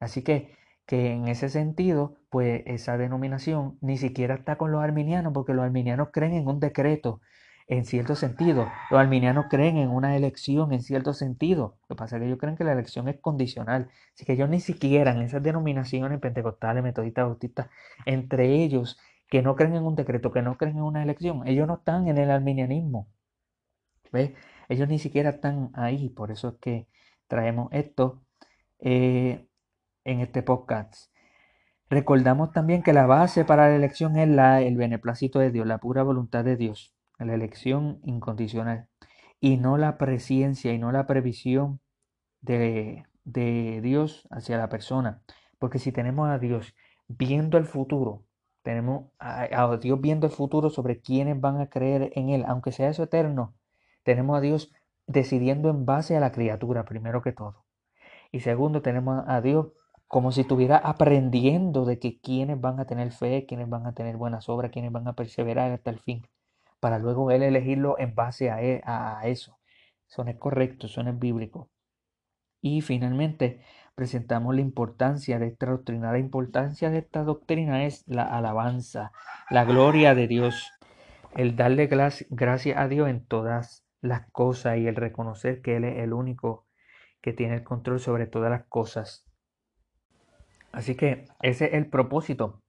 Así 0.00 0.22
que, 0.22 0.56
que 0.86 1.12
en 1.12 1.28
ese 1.28 1.48
sentido, 1.50 2.16
pues 2.30 2.62
esa 2.66 2.96
denominación 2.98 3.78
ni 3.80 3.98
siquiera 3.98 4.34
está 4.36 4.56
con 4.56 4.72
los 4.72 4.82
arminianos, 4.82 5.32
porque 5.34 5.54
los 5.54 5.64
arminianos 5.64 6.08
creen 6.12 6.34
en 6.34 6.48
un 6.48 6.60
decreto. 6.60 7.20
En 7.66 7.84
cierto 7.84 8.14
sentido. 8.14 8.68
Los 8.90 9.00
arminianos 9.00 9.46
creen 9.48 9.78
en 9.78 9.90
una 9.90 10.16
elección 10.16 10.72
en 10.72 10.82
cierto 10.82 11.14
sentido. 11.14 11.78
Lo 11.82 11.88
que 11.88 11.98
pasa 11.98 12.16
es 12.16 12.20
que 12.20 12.26
ellos 12.26 12.38
creen 12.38 12.56
que 12.56 12.64
la 12.64 12.72
elección 12.72 13.08
es 13.08 13.18
condicional. 13.20 13.90
Así 14.14 14.24
que 14.24 14.34
ellos 14.34 14.48
ni 14.48 14.60
siquiera 14.60 15.12
en 15.12 15.22
esas 15.22 15.42
denominaciones 15.42 16.20
pentecostales, 16.20 16.82
metodistas, 16.82 17.26
bautistas, 17.26 17.68
entre 18.06 18.62
ellos 18.62 18.98
que 19.28 19.42
no 19.42 19.56
creen 19.56 19.76
en 19.76 19.84
un 19.84 19.96
decreto, 19.96 20.32
que 20.32 20.42
no 20.42 20.56
creen 20.58 20.76
en 20.76 20.82
una 20.84 21.02
elección, 21.02 21.46
ellos 21.46 21.66
no 21.66 21.76
están 21.76 22.08
en 22.08 22.18
el 22.18 22.30
arminianismo. 22.30 23.08
¿Ves? 24.12 24.32
Ellos 24.68 24.88
ni 24.88 24.98
siquiera 24.98 25.30
están 25.30 25.70
ahí. 25.74 26.08
Por 26.10 26.30
eso 26.30 26.48
es 26.50 26.54
que 26.60 26.88
traemos 27.28 27.68
esto 27.72 28.22
eh, 28.80 29.48
en 30.04 30.20
este 30.20 30.42
podcast. 30.42 31.10
Recordamos 31.90 32.52
también 32.52 32.82
que 32.82 32.92
la 32.92 33.06
base 33.06 33.44
para 33.44 33.68
la 33.68 33.76
elección 33.76 34.16
es 34.18 34.28
la, 34.28 34.62
el 34.62 34.76
beneplácito 34.76 35.38
de 35.38 35.50
Dios, 35.50 35.66
la 35.66 35.78
pura 35.78 36.02
voluntad 36.02 36.44
de 36.44 36.56
Dios 36.56 36.93
la 37.18 37.34
elección 37.34 38.00
incondicional, 38.04 38.88
y 39.40 39.56
no 39.56 39.76
la 39.76 39.98
presciencia 39.98 40.72
y 40.72 40.78
no 40.78 40.92
la 40.92 41.06
previsión 41.06 41.80
de, 42.40 43.04
de 43.24 43.80
Dios 43.82 44.26
hacia 44.30 44.58
la 44.58 44.68
persona. 44.68 45.22
Porque 45.58 45.78
si 45.78 45.92
tenemos 45.92 46.28
a 46.28 46.38
Dios 46.38 46.74
viendo 47.08 47.58
el 47.58 47.64
futuro, 47.64 48.24
tenemos 48.62 49.06
a, 49.18 49.76
Dios 49.76 50.00
viendo 50.00 50.26
el 50.26 50.32
futuro 50.32 50.70
sobre 50.70 51.00
quienes 51.00 51.40
van 51.40 51.60
a 51.60 51.68
creer 51.68 52.10
en 52.14 52.30
Él, 52.30 52.44
aunque 52.46 52.72
sea 52.72 52.88
eso 52.88 53.02
eterno, 53.02 53.54
tenemos 54.02 54.38
a 54.38 54.40
Dios 54.40 54.72
decidiendo 55.06 55.68
en 55.68 55.84
base 55.84 56.16
a 56.16 56.20
la 56.20 56.32
criatura, 56.32 56.84
primero 56.84 57.22
que 57.22 57.32
todo. 57.32 57.64
Y 58.32 58.40
segundo, 58.40 58.82
tenemos 58.82 59.24
a 59.26 59.40
Dios 59.42 59.68
como 60.08 60.32
si 60.32 60.42
estuviera 60.42 60.78
aprendiendo 60.78 61.84
de 61.84 61.98
que 61.98 62.20
quienes 62.20 62.60
van 62.60 62.80
a 62.80 62.86
tener 62.86 63.12
fe, 63.12 63.46
quienes 63.46 63.68
van 63.68 63.86
a 63.86 63.92
tener 63.94 64.16
buenas 64.16 64.48
obras, 64.48 64.70
quienes 64.70 64.92
van 64.92 65.08
a 65.08 65.14
perseverar 65.14 65.72
hasta 65.72 65.90
el 65.90 65.98
fin 65.98 66.26
para 66.84 66.98
luego 66.98 67.30
él 67.30 67.42
elegirlo 67.42 67.98
en 67.98 68.14
base 68.14 68.50
a, 68.50 68.62
e, 68.62 68.82
eso. 69.22 69.58
Eso 70.06 70.22
no 70.22 70.30
es 70.30 70.36
correcto, 70.36 70.86
eso 70.86 71.02
no 71.02 71.12
es 71.12 71.18
bíblico. 71.18 71.70
Y 72.60 72.82
finalmente 72.82 73.62
presentamos 73.94 74.54
la 74.54 74.60
importancia 74.60 75.38
de 75.38 75.46
esta 75.46 75.64
doctrina. 75.64 76.12
La 76.12 76.18
importancia 76.18 76.90
de 76.90 76.98
esta 76.98 77.24
doctrina 77.24 77.86
es 77.86 78.06
la 78.06 78.24
alabanza, 78.24 79.12
la 79.48 79.64
gloria 79.64 80.14
de 80.14 80.28
Dios, 80.28 80.72
el 81.34 81.56
darle 81.56 81.86
gracias 81.86 82.76
a 82.76 82.86
Dios 82.86 83.08
en 83.08 83.24
todas 83.24 83.86
las 84.02 84.30
cosas 84.30 84.76
y 84.76 84.86
el 84.86 84.96
reconocer 84.96 85.62
que 85.62 85.76
Él 85.76 85.84
es 85.84 86.00
el 86.00 86.12
único 86.12 86.66
que 87.22 87.32
tiene 87.32 87.54
el 87.54 87.64
control 87.64 87.98
sobre 87.98 88.26
todas 88.26 88.50
las 88.50 88.64
cosas. 88.64 89.26
Así 90.70 90.96
que 90.96 91.24
ese 91.40 91.64
es 91.64 91.72
el 91.72 91.88
propósito 91.88 92.62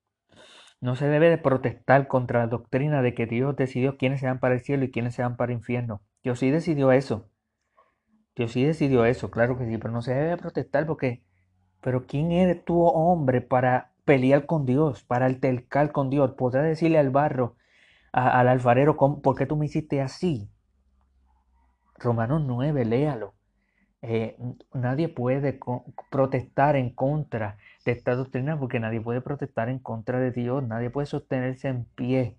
no 0.85 0.95
se 0.95 1.07
debe 1.07 1.29
de 1.29 1.37
protestar 1.39 2.07
contra 2.07 2.41
la 2.41 2.47
doctrina 2.47 3.01
de 3.01 3.15
que 3.15 3.25
Dios 3.25 3.55
decidió 3.55 3.97
quiénes 3.97 4.19
se 4.19 4.27
van 4.27 4.39
para 4.39 4.53
el 4.53 4.61
cielo 4.61 4.85
y 4.85 4.91
quiénes 4.91 5.15
se 5.15 5.23
van 5.23 5.35
para 5.35 5.51
el 5.51 5.57
infierno. 5.57 6.01
Dios 6.23 6.39
sí 6.39 6.51
decidió 6.51 6.91
eso. 6.91 7.29
Dios 8.35 8.51
sí 8.51 8.63
decidió 8.63 9.05
eso, 9.05 9.31
claro 9.31 9.57
que 9.57 9.65
sí, 9.65 9.77
pero 9.77 9.93
no 9.93 10.01
se 10.01 10.13
debe 10.13 10.29
de 10.29 10.37
protestar 10.37 10.85
porque, 10.85 11.23
pero 11.81 12.05
¿quién 12.05 12.31
eres 12.31 12.63
tú, 12.65 12.83
hombre, 12.83 13.41
para 13.41 13.93
pelear 14.05 14.45
con 14.45 14.65
Dios, 14.65 15.03
para 15.03 15.25
altercar 15.25 15.91
con 15.91 16.09
Dios? 16.09 16.33
Podrá 16.33 16.61
decirle 16.61 16.99
al 16.99 17.09
barro, 17.09 17.55
al 18.11 18.47
alfarero, 18.47 18.95
¿por 18.97 19.35
qué 19.35 19.45
tú 19.45 19.55
me 19.55 19.65
hiciste 19.65 20.01
así? 20.01 20.49
Romanos 21.97 22.43
9, 22.45 22.85
léalo. 22.85 23.34
Eh, 24.01 24.37
nadie 24.73 25.09
puede 25.09 25.59
protestar 26.11 26.75
en 26.75 26.91
contra 26.91 27.57
de 27.85 27.91
esta 27.93 28.15
doctrina 28.15 28.59
porque 28.59 28.79
nadie 28.79 29.01
puede 29.01 29.21
protestar 29.21 29.69
en 29.69 29.79
contra 29.79 30.19
de 30.19 30.31
Dios, 30.31 30.63
nadie 30.63 30.89
puede 30.91 31.07
sostenerse 31.07 31.69
en 31.69 31.85
pie, 31.85 32.37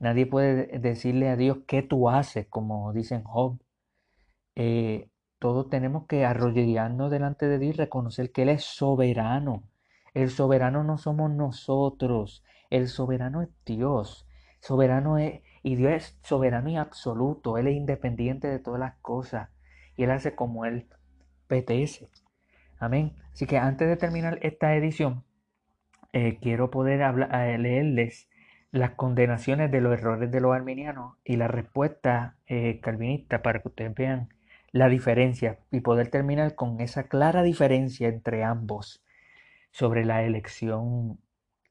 nadie 0.00 0.26
puede 0.26 0.78
decirle 0.78 1.30
a 1.30 1.36
Dios 1.36 1.58
qué 1.66 1.82
tú 1.82 2.10
haces, 2.10 2.46
como 2.48 2.92
dicen 2.92 3.24
Job. 3.24 3.58
Eh, 4.56 5.08
todos 5.38 5.70
tenemos 5.70 6.06
que 6.06 6.24
arrodillarnos 6.24 7.10
delante 7.10 7.46
de 7.46 7.58
Dios 7.58 7.74
y 7.76 7.78
reconocer 7.78 8.32
que 8.32 8.42
Él 8.42 8.50
es 8.50 8.64
soberano. 8.64 9.62
El 10.14 10.30
soberano 10.30 10.84
no 10.84 10.98
somos 10.98 11.30
nosotros, 11.30 12.44
el 12.70 12.88
soberano 12.88 13.42
es 13.42 13.48
Dios. 13.64 14.26
Soberano 14.60 15.18
es, 15.18 15.42
y 15.62 15.76
Dios 15.76 15.92
es 15.92 16.18
soberano 16.22 16.68
y 16.70 16.76
absoluto, 16.76 17.56
Él 17.58 17.68
es 17.68 17.76
independiente 17.76 18.48
de 18.48 18.58
todas 18.58 18.80
las 18.80 18.96
cosas 19.00 19.48
y 19.98 20.04
Él 20.04 20.12
hace 20.12 20.34
como 20.34 20.64
Él 20.64 20.86
petece. 21.48 22.08
Amén. 22.78 23.16
Así 23.32 23.46
que 23.46 23.58
antes 23.58 23.88
de 23.88 23.96
terminar 23.96 24.38
esta 24.42 24.74
edición, 24.76 25.24
eh, 26.12 26.38
quiero 26.40 26.70
poder 26.70 27.00
eh, 27.02 27.58
leerles 27.58 28.30
las 28.70 28.92
condenaciones 28.92 29.70
de 29.72 29.80
los 29.80 29.92
errores 29.92 30.30
de 30.30 30.40
los 30.40 30.54
arminianos 30.54 31.16
y 31.24 31.36
la 31.36 31.48
respuesta 31.48 32.36
eh, 32.46 32.78
calvinista 32.80 33.42
para 33.42 33.60
que 33.60 33.68
ustedes 33.68 33.94
vean 33.94 34.28
la 34.70 34.88
diferencia 34.88 35.58
y 35.72 35.80
poder 35.80 36.10
terminar 36.10 36.54
con 36.54 36.80
esa 36.80 37.08
clara 37.08 37.42
diferencia 37.42 38.08
entre 38.08 38.44
ambos 38.44 39.04
sobre 39.72 40.04
la 40.04 40.22
elección 40.22 41.18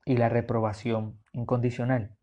y 0.05 0.17
la 0.17 0.27
reprobación 0.27 1.17
incondicional. 1.31 2.16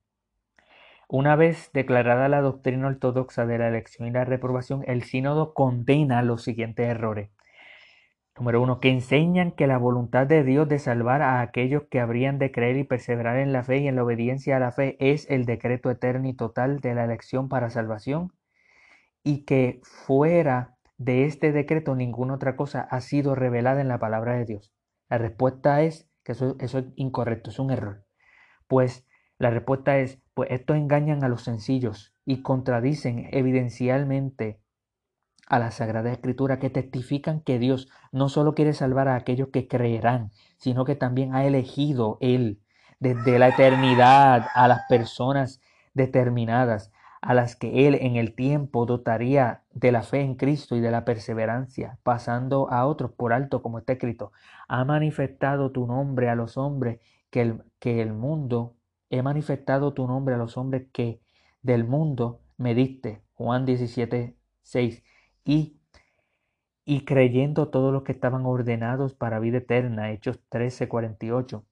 Una 1.09 1.37
vez 1.37 1.71
declarada 1.73 2.29
la 2.29 2.41
doctrina 2.41 2.89
ortodoxa 2.89 3.47
de 3.47 3.59
la 3.59 3.69
elección 3.69 4.09
y 4.09 4.11
la 4.11 4.25
reprobación, 4.25 4.83
el 4.87 5.03
sínodo 5.03 5.55
condena 5.55 6.23
los 6.23 6.43
siguientes 6.43 6.87
errores. 6.87 7.31
Número 8.37 8.61
uno, 8.61 8.81
que 8.81 8.89
enseñan 8.89 9.53
que 9.53 9.69
la 9.69 9.79
voluntad 9.79 10.27
de 10.27 10.43
Dios 10.43 10.69
de 10.69 10.81
salvar 10.81 11.23
a 11.23 11.41
aquellos 11.41 11.85
que 11.89 12.01
habrían 12.01 12.41
de 12.41 12.51
creer 12.51 12.77
y 12.77 12.85
perseverar 12.85 13.39
en 13.39 13.53
la 13.53 13.63
fe 13.63 13.79
y 13.79 13.87
en 13.87 13.95
la 13.95 14.03
obediencia 14.03 14.57
a 14.57 14.61
la 14.61 14.73
fe 14.73 14.97
es 14.99 15.31
el 15.31 15.45
decreto 15.45 15.89
eterno 15.89 16.27
y 16.29 16.35
total 16.35 16.81
de 16.81 16.95
la 16.95 17.05
elección 17.05 17.49
para 17.49 17.71
salvación 17.71 18.33
y 19.23 19.45
que 19.45 19.81
fuera 19.85 20.75
de 20.99 21.27
este 21.27 21.53
decreto 21.53 21.95
ninguna 21.95 22.35
otra 22.35 22.57
cosa 22.57 22.81
ha 22.91 23.01
sido 23.01 23.37
revelada 23.37 23.81
en 23.81 23.89
la 23.89 23.99
palabra 23.99 24.35
de 24.35 24.45
Dios. 24.47 24.73
La 25.09 25.19
respuesta 25.19 25.83
es 25.83 26.09
que 26.25 26.33
eso, 26.33 26.57
es 26.59 26.77
incorrecto, 26.97 27.51
es 27.51 27.59
un 27.61 27.71
error. 27.71 28.05
Pues 28.67 29.07
la 29.39 29.51
respuesta 29.51 29.99
es, 29.99 30.21
pues 30.35 30.51
estos 30.51 30.77
engañan 30.77 31.25
a 31.25 31.29
los 31.29 31.43
sencillos 31.43 32.13
y 32.25 32.43
contradicen 32.43 33.29
evidencialmente 33.33 34.61
a 35.47 35.59
la 35.59 35.71
Sagrada 35.71 36.11
Escritura 36.11 36.59
que 36.59 36.71
testifican 36.71 37.41
que 37.41 37.59
Dios 37.59 37.89
no 38.13 38.29
solo 38.29 38.55
quiere 38.55 38.73
salvar 38.73 39.09
a 39.09 39.17
aquellos 39.17 39.49
que 39.49 39.69
creerán, 39.69 40.33
sino 40.57 40.85
que 40.85 40.97
también 40.97 41.35
ha 41.35 41.45
elegido 41.45 42.19
Él 42.21 42.61
desde 43.01 43.39
la 43.39 43.49
eternidad 43.49 44.47
a 44.55 44.69
las 44.69 44.81
personas 44.89 45.61
determinadas, 45.93 46.91
a 47.21 47.35
las 47.35 47.57
que 47.57 47.87
Él 47.87 47.97
en 47.97 48.17
el 48.17 48.35
tiempo 48.35 48.87
dotaría 48.87 49.63
de 49.73 49.93
la 49.93 50.03
fe 50.03 50.21
en 50.21 50.35
Cristo 50.35 50.77
y 50.77 50.81
de 50.81 50.91
la 50.91 51.05
perseverancia, 51.05 51.99
pasando 52.03 52.71
a 52.71 52.87
otros 52.87 53.13
por 53.13 53.33
alto, 53.33 53.63
como 53.63 53.79
está 53.79 53.95
escrito. 53.95 54.33
Ha 54.69 54.85
manifestado 54.85 55.71
tu 55.71 55.87
nombre 55.87 56.29
a 56.29 56.35
los 56.35 56.57
hombres 56.57 57.01
que 57.31 57.43
el, 57.43 57.63
que 57.79 58.03
el 58.03 58.13
mundo, 58.13 58.77
he 59.11 59.23
manifestado 59.23 59.95
tu 59.95 60.07
nombre 60.07 60.35
a 60.35 60.39
los 60.39 60.57
hombres 60.57 60.87
que 60.93 61.21
del 61.63 61.85
mundo 61.85 62.41
me 62.57 62.75
diste. 62.75 63.23
Juan 63.35 63.67
17, 63.67 64.37
6 64.63 65.03
y, 65.45 65.79
y 66.85 67.05
creyendo 67.05 67.69
todos 67.69 67.93
los 67.93 68.03
que 68.03 68.13
estaban 68.13 68.47
ordenados 68.47 69.15
para 69.15 69.39
vida 69.39 69.59
eterna, 69.59 70.11
Hechos 70.11 70.41
13, 70.49 70.89
48. 70.89 71.65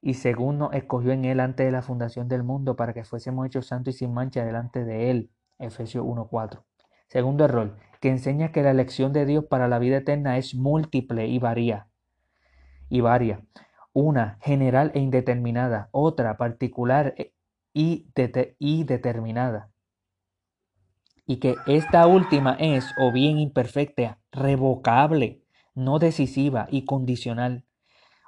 Y 0.00 0.14
según 0.14 0.58
nos 0.58 0.74
escogió 0.74 1.12
en 1.12 1.24
él 1.24 1.40
antes 1.40 1.64
de 1.64 1.72
la 1.72 1.82
fundación 1.82 2.28
del 2.28 2.42
mundo 2.42 2.76
para 2.76 2.92
que 2.92 3.04
fuésemos 3.04 3.46
hechos 3.46 3.66
santos 3.66 3.94
y 3.94 3.98
sin 3.98 4.12
mancha 4.12 4.44
delante 4.44 4.84
de 4.84 5.10
él, 5.10 5.30
Efesios 5.58 6.04
1.4. 6.04 6.62
Segundo 7.06 7.44
error, 7.44 7.76
que 8.00 8.08
enseña 8.08 8.50
que 8.52 8.62
la 8.62 8.72
elección 8.72 9.12
de 9.12 9.26
Dios 9.26 9.44
para 9.44 9.68
la 9.68 9.78
vida 9.78 9.98
eterna 9.98 10.38
es 10.38 10.54
múltiple 10.54 11.28
y 11.28 11.38
varía. 11.38 11.86
Y 12.88 13.00
varia. 13.00 13.42
Una, 13.92 14.38
general 14.42 14.92
e 14.94 15.00
indeterminada. 15.00 15.88
Otra, 15.92 16.36
particular 16.36 17.14
e, 17.16 17.34
y, 17.74 18.06
y 18.58 18.84
determinada 18.84 19.72
y 21.26 21.36
que 21.36 21.56
esta 21.66 22.06
última 22.06 22.56
es 22.58 22.92
o 22.98 23.12
bien 23.12 23.38
imperfecta, 23.38 24.18
revocable, 24.32 25.42
no 25.74 25.98
decisiva 25.98 26.66
y 26.70 26.84
condicional, 26.84 27.64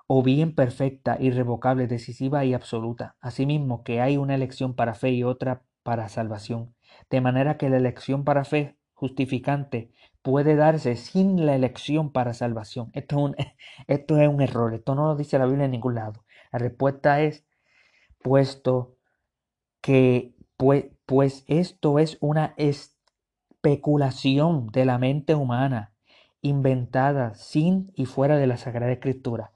o 0.06 0.22
bien 0.22 0.54
perfecta, 0.54 1.16
irrevocable, 1.20 1.86
decisiva 1.86 2.44
y 2.44 2.54
absoluta. 2.54 3.16
Asimismo 3.20 3.82
que 3.84 4.00
hay 4.00 4.16
una 4.16 4.34
elección 4.34 4.74
para 4.74 4.94
fe 4.94 5.10
y 5.10 5.24
otra 5.24 5.62
para 5.82 6.08
salvación, 6.08 6.74
de 7.10 7.20
manera 7.20 7.56
que 7.56 7.68
la 7.68 7.76
elección 7.76 8.24
para 8.24 8.44
fe 8.44 8.76
justificante 8.92 9.90
puede 10.24 10.56
darse 10.56 10.96
sin 10.96 11.44
la 11.44 11.54
elección 11.54 12.10
para 12.10 12.32
salvación. 12.32 12.90
Esto 12.94 13.16
es 13.16 13.22
un, 13.22 13.36
esto 13.86 14.18
es 14.18 14.26
un 14.26 14.40
error, 14.40 14.72
esto 14.72 14.94
no 14.94 15.08
lo 15.08 15.16
dice 15.16 15.38
la 15.38 15.44
Biblia 15.44 15.66
en 15.66 15.72
ningún 15.72 15.96
lado. 15.96 16.24
La 16.50 16.58
respuesta 16.58 17.20
es, 17.20 17.44
puesto 18.22 18.96
que 19.82 20.34
pues, 20.56 20.86
pues 21.04 21.44
esto 21.46 21.98
es 21.98 22.16
una 22.20 22.54
especulación 22.56 24.68
de 24.68 24.86
la 24.86 24.96
mente 24.96 25.34
humana, 25.34 25.92
inventada 26.40 27.34
sin 27.34 27.92
y 27.94 28.06
fuera 28.06 28.38
de 28.38 28.46
la 28.46 28.56
Sagrada 28.56 28.92
Escritura, 28.92 29.52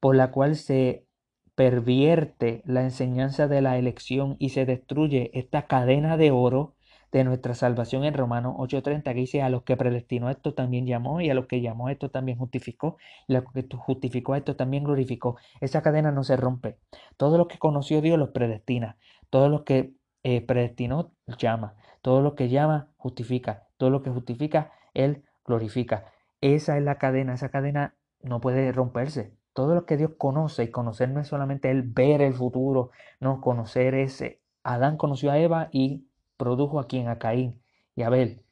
por 0.00 0.16
la 0.16 0.32
cual 0.32 0.56
se 0.56 1.06
pervierte 1.54 2.60
la 2.66 2.82
enseñanza 2.82 3.48
de 3.48 3.62
la 3.62 3.78
elección 3.78 4.36
y 4.38 4.50
se 4.50 4.66
destruye 4.66 5.30
esta 5.32 5.66
cadena 5.66 6.18
de 6.18 6.30
oro 6.30 6.74
de 7.12 7.24
nuestra 7.24 7.54
salvación 7.54 8.04
en 8.04 8.14
Romanos 8.14 8.54
8:30, 8.58 9.12
que 9.12 9.20
dice, 9.20 9.42
a 9.42 9.50
los 9.50 9.62
que 9.62 9.76
predestinó 9.76 10.30
esto 10.30 10.54
también 10.54 10.86
llamó, 10.86 11.20
y 11.20 11.30
a 11.30 11.34
los 11.34 11.46
que 11.46 11.60
llamó 11.60 11.88
esto 11.88 12.10
también 12.10 12.38
justificó, 12.38 12.96
y 13.26 13.34
a 13.34 13.40
los 13.40 13.52
que 13.52 13.66
justificó 13.76 14.36
esto 14.36 14.56
también 14.56 14.84
glorificó. 14.84 15.36
Esa 15.60 15.82
cadena 15.82 16.12
no 16.12 16.24
se 16.24 16.36
rompe. 16.36 16.78
Todo 17.16 17.38
lo 17.38 17.48
que 17.48 17.58
conoció 17.58 18.00
Dios 18.00 18.18
los 18.18 18.30
predestina. 18.30 18.96
Todo 19.30 19.48
lo 19.48 19.64
que 19.64 19.94
eh, 20.22 20.40
predestinó 20.42 21.12
llama. 21.38 21.74
Todo 22.02 22.20
lo 22.22 22.34
que 22.34 22.48
llama 22.48 22.88
justifica. 22.96 23.66
Todo 23.76 23.90
lo 23.90 24.02
que 24.02 24.10
justifica, 24.10 24.72
Él 24.94 25.24
glorifica. 25.44 26.12
Esa 26.40 26.78
es 26.78 26.84
la 26.84 26.98
cadena. 26.98 27.34
Esa 27.34 27.50
cadena 27.50 27.94
no 28.22 28.40
puede 28.40 28.72
romperse. 28.72 29.34
Todo 29.52 29.74
lo 29.74 29.84
que 29.84 29.96
Dios 29.96 30.12
conoce, 30.16 30.64
y 30.64 30.70
conocer 30.70 31.08
no 31.10 31.20
es 31.20 31.28
solamente 31.28 31.70
el 31.70 31.82
ver 31.82 32.22
el 32.22 32.34
futuro, 32.34 32.90
no, 33.18 33.40
conocer 33.40 33.94
ese. 33.94 34.40
Adán 34.62 34.96
conoció 34.96 35.32
a 35.32 35.38
Eva 35.38 35.68
y 35.72 36.06
produjo 36.40 36.80
a 36.80 36.88
quien, 36.88 37.08
a 37.08 37.18
Caín 37.18 37.62
y 37.94 38.02
Abel. 38.02 38.42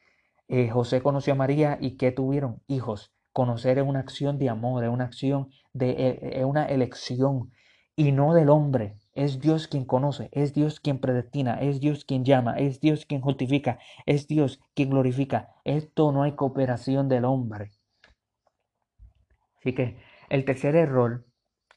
Eh, 0.47 0.69
José 0.69 1.01
conoció 1.01 1.33
a 1.33 1.37
María 1.37 1.79
y 1.81 1.97
¿qué 1.97 2.13
tuvieron? 2.13 2.63
Hijos. 2.69 3.15
Conocer 3.33 3.79
es 3.79 3.85
una 3.85 4.01
acción 4.01 4.39
de 4.39 4.51
amor, 4.51 4.85
es 4.85 4.91
una 4.91 5.05
acción 5.05 5.49
de, 5.73 5.91
eh, 5.91 6.19
es 6.41 6.45
una 6.45 6.67
elección 6.67 7.51
y 7.97 8.13
no 8.13 8.35
del 8.35 8.51
hombre. 8.51 8.99
Es 9.15 9.41
Dios 9.41 9.69
quien 9.69 9.87
conoce, 9.87 10.29
es 10.33 10.53
Dios 10.53 10.81
quien 10.81 11.01
predestina, 11.01 11.55
es 11.55 11.81
Dios 11.81 12.05
quien 12.05 12.25
llama, 12.25 12.55
es 12.59 12.81
Dios 12.81 13.07
quien 13.07 13.23
justifica, 13.23 13.79
es 14.05 14.29
Dios 14.29 14.61
quien 14.75 14.91
glorifica. 14.91 15.55
Esto 15.65 16.13
no 16.13 16.23
hay 16.23 16.33
cooperación 16.33 17.09
del 17.09 17.25
hombre. 17.25 17.71
Así 19.57 19.75
que 19.75 19.99
el 20.29 20.45
tercer 20.45 20.77
error 20.77 21.27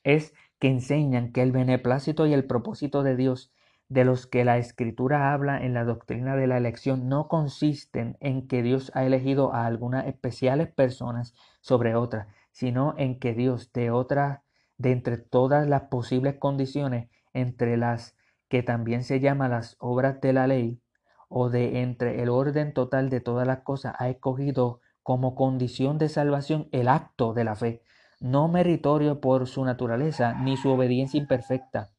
es 0.03 0.33
que 0.59 0.67
enseñan 0.67 1.31
que 1.31 1.41
el 1.41 1.51
beneplácito 1.51 2.27
y 2.27 2.33
el 2.33 2.45
propósito 2.45 3.01
de 3.01 3.15
Dios 3.15 3.51
de 3.91 4.05
los 4.05 4.25
que 4.25 4.45
la 4.45 4.57
escritura 4.57 5.33
habla 5.33 5.65
en 5.65 5.73
la 5.73 5.83
doctrina 5.83 6.37
de 6.37 6.47
la 6.47 6.55
elección 6.55 7.09
no 7.09 7.27
consisten 7.27 8.15
en 8.21 8.47
que 8.47 8.63
Dios 8.63 8.89
ha 8.95 9.03
elegido 9.03 9.53
a 9.53 9.65
algunas 9.65 10.07
especiales 10.07 10.71
personas 10.71 11.33
sobre 11.59 11.93
otras, 11.95 12.27
sino 12.53 12.95
en 12.97 13.19
que 13.19 13.33
Dios 13.33 13.73
de 13.73 13.91
otras, 13.91 14.39
de 14.77 14.93
entre 14.93 15.17
todas 15.17 15.67
las 15.67 15.89
posibles 15.89 16.35
condiciones, 16.39 17.09
entre 17.33 17.75
las 17.75 18.15
que 18.47 18.63
también 18.63 19.03
se 19.03 19.19
llama 19.19 19.49
las 19.49 19.75
obras 19.81 20.21
de 20.21 20.31
la 20.31 20.47
ley, 20.47 20.81
o 21.27 21.49
de 21.49 21.81
entre 21.81 22.23
el 22.23 22.29
orden 22.29 22.73
total 22.73 23.09
de 23.09 23.19
todas 23.19 23.45
las 23.45 23.59
cosas, 23.59 23.93
ha 23.99 24.07
escogido 24.07 24.79
como 25.03 25.35
condición 25.35 25.97
de 25.97 26.07
salvación 26.07 26.69
el 26.71 26.87
acto 26.87 27.33
de 27.33 27.43
la 27.43 27.57
fe, 27.57 27.83
no 28.21 28.47
meritorio 28.47 29.19
por 29.19 29.47
su 29.47 29.65
naturaleza 29.65 30.33
ni 30.35 30.55
su 30.55 30.69
obediencia 30.69 31.17
imperfecta, 31.17 31.89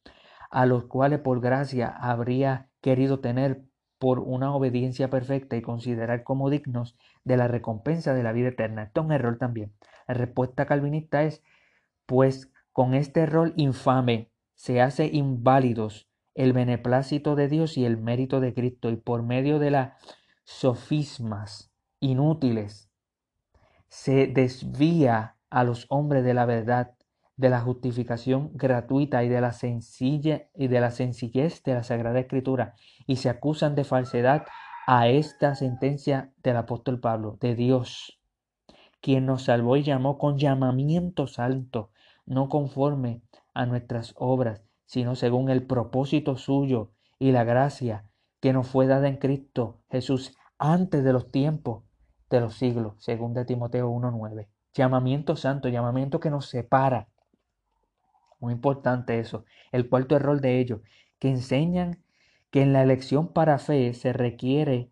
a 0.53 0.67
los 0.67 0.85
cuales 0.85 1.19
por 1.21 1.41
gracia 1.41 1.88
habría 1.88 2.69
querido 2.83 3.21
tener 3.21 3.65
por 3.99 4.21
una 4.21 4.55
obediencia 4.55 5.09
perfecta 5.09 5.57
y 5.57 5.62
considerar 5.62 6.25
como 6.25 6.51
dignos 6.51 6.97
de 7.25 7.38
la 7.38 7.49
recompensa 7.49 8.12
de 8.15 8.23
la 8.23 8.33
vida 8.33 8.49
eterna. 8.49 8.85
Esto 8.85 9.01
es 9.01 9.07
un 9.07 9.12
error 9.12 9.38
también. 9.38 9.73
La 10.07 10.15
respuesta 10.15 10.67
calvinista 10.67 11.23
es, 11.23 11.43
pues 12.05 12.53
con 12.73 12.95
este 12.95 13.21
error 13.21 13.55
infame 13.57 14.31
se 14.55 14.83
hace 14.83 15.07
inválidos 15.07 16.11
el 16.35 16.53
beneplácito 16.53 17.35
de 17.35 17.49
Dios 17.49 17.79
y 17.79 17.87
el 17.87 17.97
mérito 17.97 18.41
de 18.41 18.53
Cristo 18.53 18.91
y 18.91 18.97
por 18.97 19.23
medio 19.23 19.59
de 19.59 19.71
las 19.71 19.93
sofismas 20.45 21.73
inútiles 21.99 22.91
se 23.88 24.27
desvía 24.27 25.37
a 25.49 25.65
los 25.65 25.87
hombres 25.88 26.25
de 26.25 26.35
la 26.35 26.45
verdad, 26.45 26.95
de 27.37 27.51
la 27.51 27.61
justificación 27.61 28.51
gratuita 28.55 29.25
y 29.25 29.29
de 29.29 29.40
la 29.40 29.53
sencilla 29.53 30.49
y 30.55 30.68
de 30.68 30.81
la 30.81 30.90
sencillez 30.90 31.62
de 31.62 31.75
la 31.75 31.83
Sagrada 31.83 32.21
Escritura 32.21 32.75
y 33.07 33.16
se 33.16 33.29
acusan 33.29 33.75
de 33.75 33.85
falsedad 33.85 34.45
a 34.87 35.09
esta 35.09 35.55
sentencia 35.55 36.33
del 36.42 36.57
apóstol 36.57 37.01
Pablo, 37.01 37.38
de 37.40 37.55
Dios, 37.55 38.21
quien 39.01 39.27
nos 39.27 39.45
salvó 39.45 39.77
y 39.77 39.83
llamó 39.83 40.18
con 40.18 40.38
llamamiento 40.38 41.27
santo, 41.27 41.90
no 42.27 42.49
conforme 42.49 43.23
a 43.55 43.66
nuestras 43.66 44.14
obras, 44.16 44.62
sino 44.85 45.14
según 45.14 45.49
el 45.51 45.66
propósito 45.66 46.37
suyo 46.37 46.92
y 47.18 47.33
la 47.33 47.45
gracia 47.45 48.07
que 48.40 48.53
nos 48.53 48.66
fue 48.66 48.87
dada 48.87 49.09
en 49.09 49.16
Cristo 49.16 49.81
Jesús 49.90 50.37
antes 50.59 51.05
de 51.05 51.12
los 51.12 51.31
tiempos 51.31 51.85
de 52.29 52.40
los 52.40 52.55
siglos, 52.55 52.95
según 52.99 53.35
de 53.35 53.45
Timoteo 53.45 53.90
1.9 53.90 54.49
llamamiento 54.75 55.37
santo, 55.37 55.68
llamamiento 55.68 56.21
que 56.21 56.31
nos 56.31 56.47
separa. 56.47 57.09
Muy 58.42 58.55
importante 58.55 59.20
eso. 59.20 59.44
El 59.70 59.88
cuarto 59.88 60.16
error 60.16 60.40
de 60.40 60.59
ellos, 60.59 60.81
que 61.20 61.31
enseñan 61.31 62.02
que 62.50 62.61
en 62.61 62.72
la 62.72 62.83
elección 62.83 63.28
para 63.28 63.59
fe 63.59 63.94
se 63.94 64.12
requiere 64.12 64.90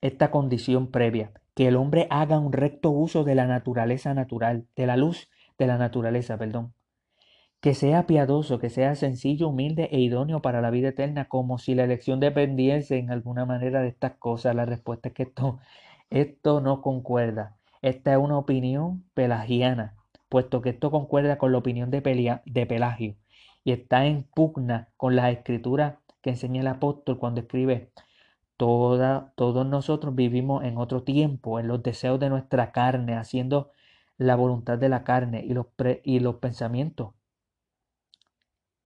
esta 0.00 0.32
condición 0.32 0.90
previa, 0.90 1.32
que 1.54 1.68
el 1.68 1.76
hombre 1.76 2.08
haga 2.10 2.40
un 2.40 2.52
recto 2.52 2.90
uso 2.90 3.22
de 3.22 3.36
la 3.36 3.46
naturaleza 3.46 4.12
natural, 4.12 4.66
de 4.74 4.86
la 4.86 4.96
luz 4.96 5.30
de 5.56 5.68
la 5.68 5.78
naturaleza, 5.78 6.36
perdón. 6.36 6.74
Que 7.60 7.74
sea 7.74 8.08
piadoso, 8.08 8.58
que 8.58 8.70
sea 8.70 8.96
sencillo, 8.96 9.50
humilde 9.50 9.88
e 9.92 10.00
idóneo 10.00 10.42
para 10.42 10.60
la 10.60 10.70
vida 10.70 10.88
eterna, 10.88 11.28
como 11.28 11.58
si 11.58 11.76
la 11.76 11.84
elección 11.84 12.18
dependiese 12.18 12.98
en 12.98 13.12
alguna 13.12 13.46
manera 13.46 13.82
de 13.82 13.88
estas 13.88 14.14
cosas. 14.16 14.56
La 14.56 14.66
respuesta 14.66 15.10
es 15.10 15.14
que 15.14 15.22
esto, 15.22 15.60
esto 16.10 16.60
no 16.60 16.82
concuerda. 16.82 17.56
Esta 17.82 18.12
es 18.12 18.18
una 18.18 18.36
opinión 18.36 19.04
pelagiana, 19.14 19.94
puesto 20.30 20.62
que 20.62 20.70
esto 20.70 20.90
concuerda 20.90 21.36
con 21.36 21.52
la 21.52 21.58
opinión 21.58 21.90
de, 21.90 22.00
Pelagio 22.00 23.16
y 23.64 23.72
está 23.72 24.06
en 24.06 24.22
pugna 24.22 24.88
con 24.96 25.16
las 25.16 25.32
escrituras 25.32 25.98
que 26.22 26.30
enseña 26.30 26.62
el 26.62 26.68
apóstol 26.68 27.18
cuando 27.18 27.42
escribe 27.42 27.92
todos 28.56 29.66
nosotros 29.66 30.14
vivimos 30.14 30.64
en 30.64 30.76
otro 30.76 31.02
tiempo, 31.02 31.58
en 31.58 31.66
los 31.66 31.82
deseos 31.82 32.20
de 32.20 32.28
nuestra 32.28 32.72
carne, 32.72 33.16
haciendo 33.16 33.70
la 34.18 34.36
voluntad 34.36 34.76
de 34.76 34.90
la 34.90 35.02
carne 35.02 35.42
y 35.42 35.54
los, 35.54 35.66
y 36.04 36.20
los 36.20 36.36
pensamientos. 36.36 37.14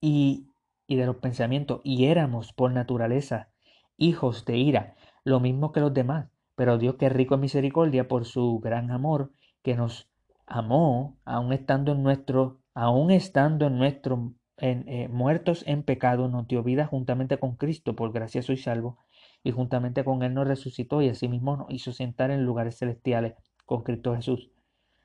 Y, 0.00 0.46
y 0.86 0.94
de 0.94 1.06
los 1.06 1.16
pensamientos, 1.16 1.80
y 1.82 2.04
éramos 2.04 2.52
por 2.52 2.70
naturaleza 2.72 3.48
hijos 3.96 4.44
de 4.44 4.58
ira, 4.58 4.94
lo 5.24 5.40
mismo 5.40 5.72
que 5.72 5.80
los 5.80 5.92
demás. 5.92 6.28
Pero 6.54 6.78
Dios 6.78 6.94
que 6.94 7.06
es 7.06 7.12
rico 7.12 7.34
en 7.34 7.40
misericordia 7.40 8.06
por 8.06 8.26
su 8.26 8.60
gran 8.60 8.92
amor, 8.92 9.32
que 9.64 9.74
nos 9.74 10.08
amó, 10.46 11.18
aun 11.24 11.52
estando 11.52 11.92
en 11.92 12.02
nuestro, 12.02 12.60
aun 12.74 13.10
estando 13.10 13.66
en 13.66 13.78
nuestro, 13.78 14.34
en, 14.56 14.88
eh, 14.88 15.08
muertos 15.08 15.64
en 15.66 15.82
pecado, 15.82 16.28
nos 16.28 16.46
dio 16.46 16.62
vida 16.62 16.86
juntamente 16.86 17.38
con 17.38 17.56
Cristo, 17.56 17.96
por 17.96 18.12
gracia 18.12 18.42
soy 18.42 18.56
salvo, 18.56 18.98
y 19.42 19.50
juntamente 19.52 20.04
con 20.04 20.22
Él 20.22 20.34
nos 20.34 20.48
resucitó 20.48 21.02
y 21.02 21.08
asimismo 21.08 21.56
nos 21.56 21.70
hizo 21.70 21.92
sentar 21.92 22.30
en 22.30 22.44
lugares 22.44 22.78
celestiales 22.78 23.34
con 23.66 23.82
Cristo 23.82 24.14
Jesús. 24.14 24.50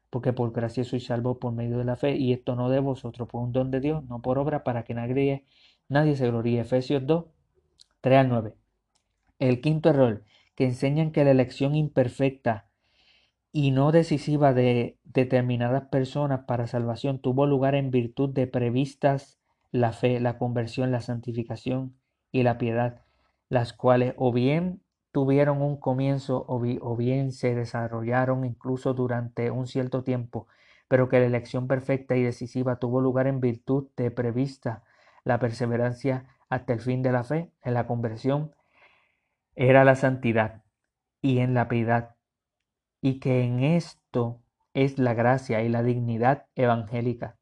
Porque 0.10 0.34
por 0.34 0.52
gracia 0.52 0.84
soy 0.84 0.99
salvo 0.99 1.39
por 1.39 1.54
medio 1.54 1.78
de 1.78 1.86
la 1.86 1.95
fe, 1.95 2.15
y 2.15 2.34
esto 2.34 2.56
no 2.56 2.69
de 2.69 2.80
vosotros, 2.80 3.28
por 3.28 3.43
un 3.43 3.52
don 3.52 3.71
de 3.71 3.80
Dios, 3.80 4.04
no 4.06 4.21
por 4.21 4.39
obra, 4.39 4.63
para 4.63 4.84
que 4.84 4.93
nadie, 4.93 5.45
nadie 5.88 6.15
se 6.15 6.28
gloríe. 6.28 6.62
Efesios 6.62 7.06
2, 7.06 7.25
3 8.02 8.19
al 8.19 8.30
9. 8.30 8.56
El 9.39 9.62
quinto 9.62 9.89
error 9.89 10.23
que 10.56 10.65
enseñan 10.65 11.12
que 11.12 11.23
la 11.23 11.32
elección 11.32 11.75
imperfecta 11.75 12.68
y 13.51 13.71
no 13.71 13.91
decisiva 13.91 14.53
de 14.53 14.97
determinadas 15.03 15.88
personas 15.88 16.41
para 16.45 16.67
salvación 16.67 17.19
tuvo 17.19 17.47
lugar 17.47 17.75
en 17.75 17.91
virtud 17.91 18.29
de 18.29 18.47
previstas 18.47 19.39
la 19.71 19.91
fe, 19.91 20.19
la 20.19 20.38
conversión, 20.38 20.91
la 20.91 21.01
santificación 21.01 21.95
y 22.32 22.43
la 22.43 22.57
piedad, 22.57 23.01
las 23.49 23.74
cuales 23.74 24.13
o 24.17 24.32
bien 24.32 24.82
tuvieron 25.11 25.61
un 25.61 25.78
comienzo 25.78 26.45
o, 26.47 26.95
bien 26.95 27.32
se 27.32 27.55
desarrollaron 27.55 28.45
incluso 28.45 28.93
durante 28.93 29.51
un 29.51 29.67
cierto 29.67 30.03
tiempo, 30.03 30.47
pero 30.88 31.09
que 31.09 31.19
la 31.19 31.26
elección 31.26 31.67
perfecta 31.67 32.15
y 32.15 32.24
decisiva 32.24 32.78
tuvo 32.78 33.01
lugar 33.01 33.28
en 33.28 33.39
virtud 33.39 33.88
de 33.97 34.11
prevista 34.11 34.84
la 35.24 35.39
perseverancia 35.39 36.26
hasta 36.49 36.74
el 36.74 36.82
fin 36.82 37.01
de 37.01 37.11
la 37.11 37.24
fe, 37.24 37.51
en 37.63 37.74
la 37.74 37.88
conversión, 37.88 38.51
era 39.55 39.84
la 39.84 39.95
santidad 39.95 40.63
y 41.21 41.39
en 41.39 41.53
la 41.53 41.67
piedad, 41.67 42.15
y 43.02 43.20
que 43.20 43.43
en 43.43 43.62
esto 43.62 44.41
es 44.74 45.00
la 45.00 45.14
gracia 45.14 45.62
y 45.64 45.70
la 45.70 45.84
dignidad 45.84 46.45
evangélica. 46.56 47.38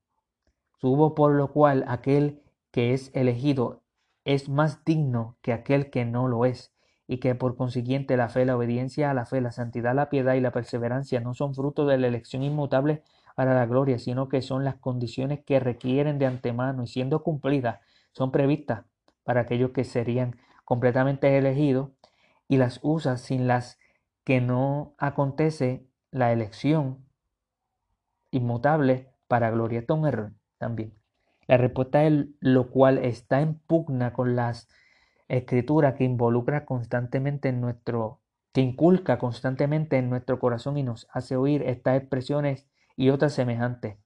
Tuvo 0.80 1.16
por 1.16 1.34
lo 1.34 1.52
cual 1.52 1.84
aquel 1.88 2.42
que 2.72 2.94
es 2.94 3.12
elegido 3.14 3.84
es 4.26 4.50
más 4.50 4.84
digno 4.86 5.38
que 5.42 5.54
aquel 5.54 5.90
que 5.90 6.06
no 6.06 6.28
lo 6.28 6.46
es, 6.46 6.74
y 7.08 7.18
que 7.18 7.36
por 7.36 7.56
consiguiente 7.56 8.18
la 8.18 8.30
fe, 8.30 8.46
la 8.46 8.58
obediencia 8.58 9.10
a 9.10 9.14
la 9.14 9.26
fe, 9.26 9.40
la 9.40 9.52
santidad, 9.52 9.96
la 9.96 10.10
piedad 10.10 10.34
y 10.34 10.42
la 10.42 10.52
perseverancia 10.52 11.22
no 11.22 11.34
son 11.34 11.56
fruto 11.56 11.86
de 11.86 11.98
la 11.98 12.08
elección 12.08 12.44
inmutable 12.44 13.02
para 13.36 13.56
la 13.56 13.66
gloria, 13.66 13.98
sino 13.98 14.28
que 14.28 14.42
son 14.42 14.66
las 14.66 14.76
condiciones 14.76 15.40
que 15.46 15.60
requieren 15.60 16.20
de 16.20 16.26
antemano 16.26 16.84
y 16.84 16.88
siendo 16.88 17.24
cumplidas 17.24 17.80
son 18.12 18.32
previstas 18.32 18.84
para 19.24 19.42
aquellos 19.42 19.72
que 19.72 19.84
serían 19.84 20.38
completamente 20.66 21.38
elegidos 21.38 21.92
y 22.50 22.58
las 22.58 22.80
usa 22.82 23.18
sin 23.18 23.48
las 23.48 23.78
que 24.28 24.42
no 24.42 24.94
acontece 24.98 25.88
la 26.12 26.34
elección 26.34 27.06
inmutable 28.30 29.08
para 29.30 29.52
gloria. 29.52 29.80
Esto 29.80 30.06
error 30.06 30.34
también. 30.58 30.94
La 31.48 31.56
respuesta 31.56 32.04
es 32.04 32.26
lo 32.42 32.70
cual 32.70 32.98
está 32.98 33.40
en 33.40 33.58
pugna 33.58 34.12
con 34.12 34.36
las 34.36 34.68
escritura 35.30 35.96
que 35.96 36.04
involucra 36.04 36.66
constantemente 36.66 37.48
en 37.48 37.62
nuestro, 37.62 38.20
que 38.52 38.60
inculca 38.60 39.18
constantemente 39.18 39.98
en 39.98 40.10
nuestro 40.10 40.40
corazón 40.40 40.78
y 40.78 40.84
nos 40.84 41.08
hace 41.14 41.38
oír 41.38 41.64
estas 41.64 41.96
expresiones 41.96 42.68
y 42.98 43.12
otras 43.12 43.32
semejantes, 43.32 43.98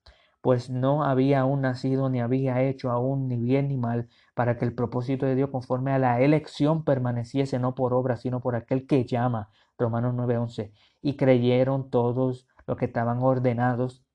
pues 0.41 0.69
no 0.69 1.03
había 1.03 1.39
aún 1.39 1.61
nacido 1.61 2.11
ni 2.11 2.21
había 2.21 2.61
hecho 2.61 2.91
aún 2.91 3.27
ni 3.27 3.37
bien 3.37 3.69
ni 3.69 3.77
mal, 3.77 4.07
para 4.35 4.55
que 4.57 4.65
el 4.65 4.75
propósito 4.75 5.25
de 5.25 5.33
Dios 5.33 5.49
conforme 5.49 5.93
a 5.93 5.97
la 5.97 6.21
elección 6.21 6.83
permaneciese 6.83 7.57
no 7.57 7.73
por 7.73 7.95
obra, 7.95 8.17
sino 8.17 8.39
por 8.39 8.55
aquel 8.55 8.85
que 8.85 9.05
llama, 9.05 9.49
Romanos 9.81 10.13
9:11, 10.15 10.71
y 11.01 11.15
creyeron 11.17 11.89
todos 11.89 12.47
los 12.65 12.77
que 12.77 12.85
estaban 12.85 13.19
ordenados 13.19 14.05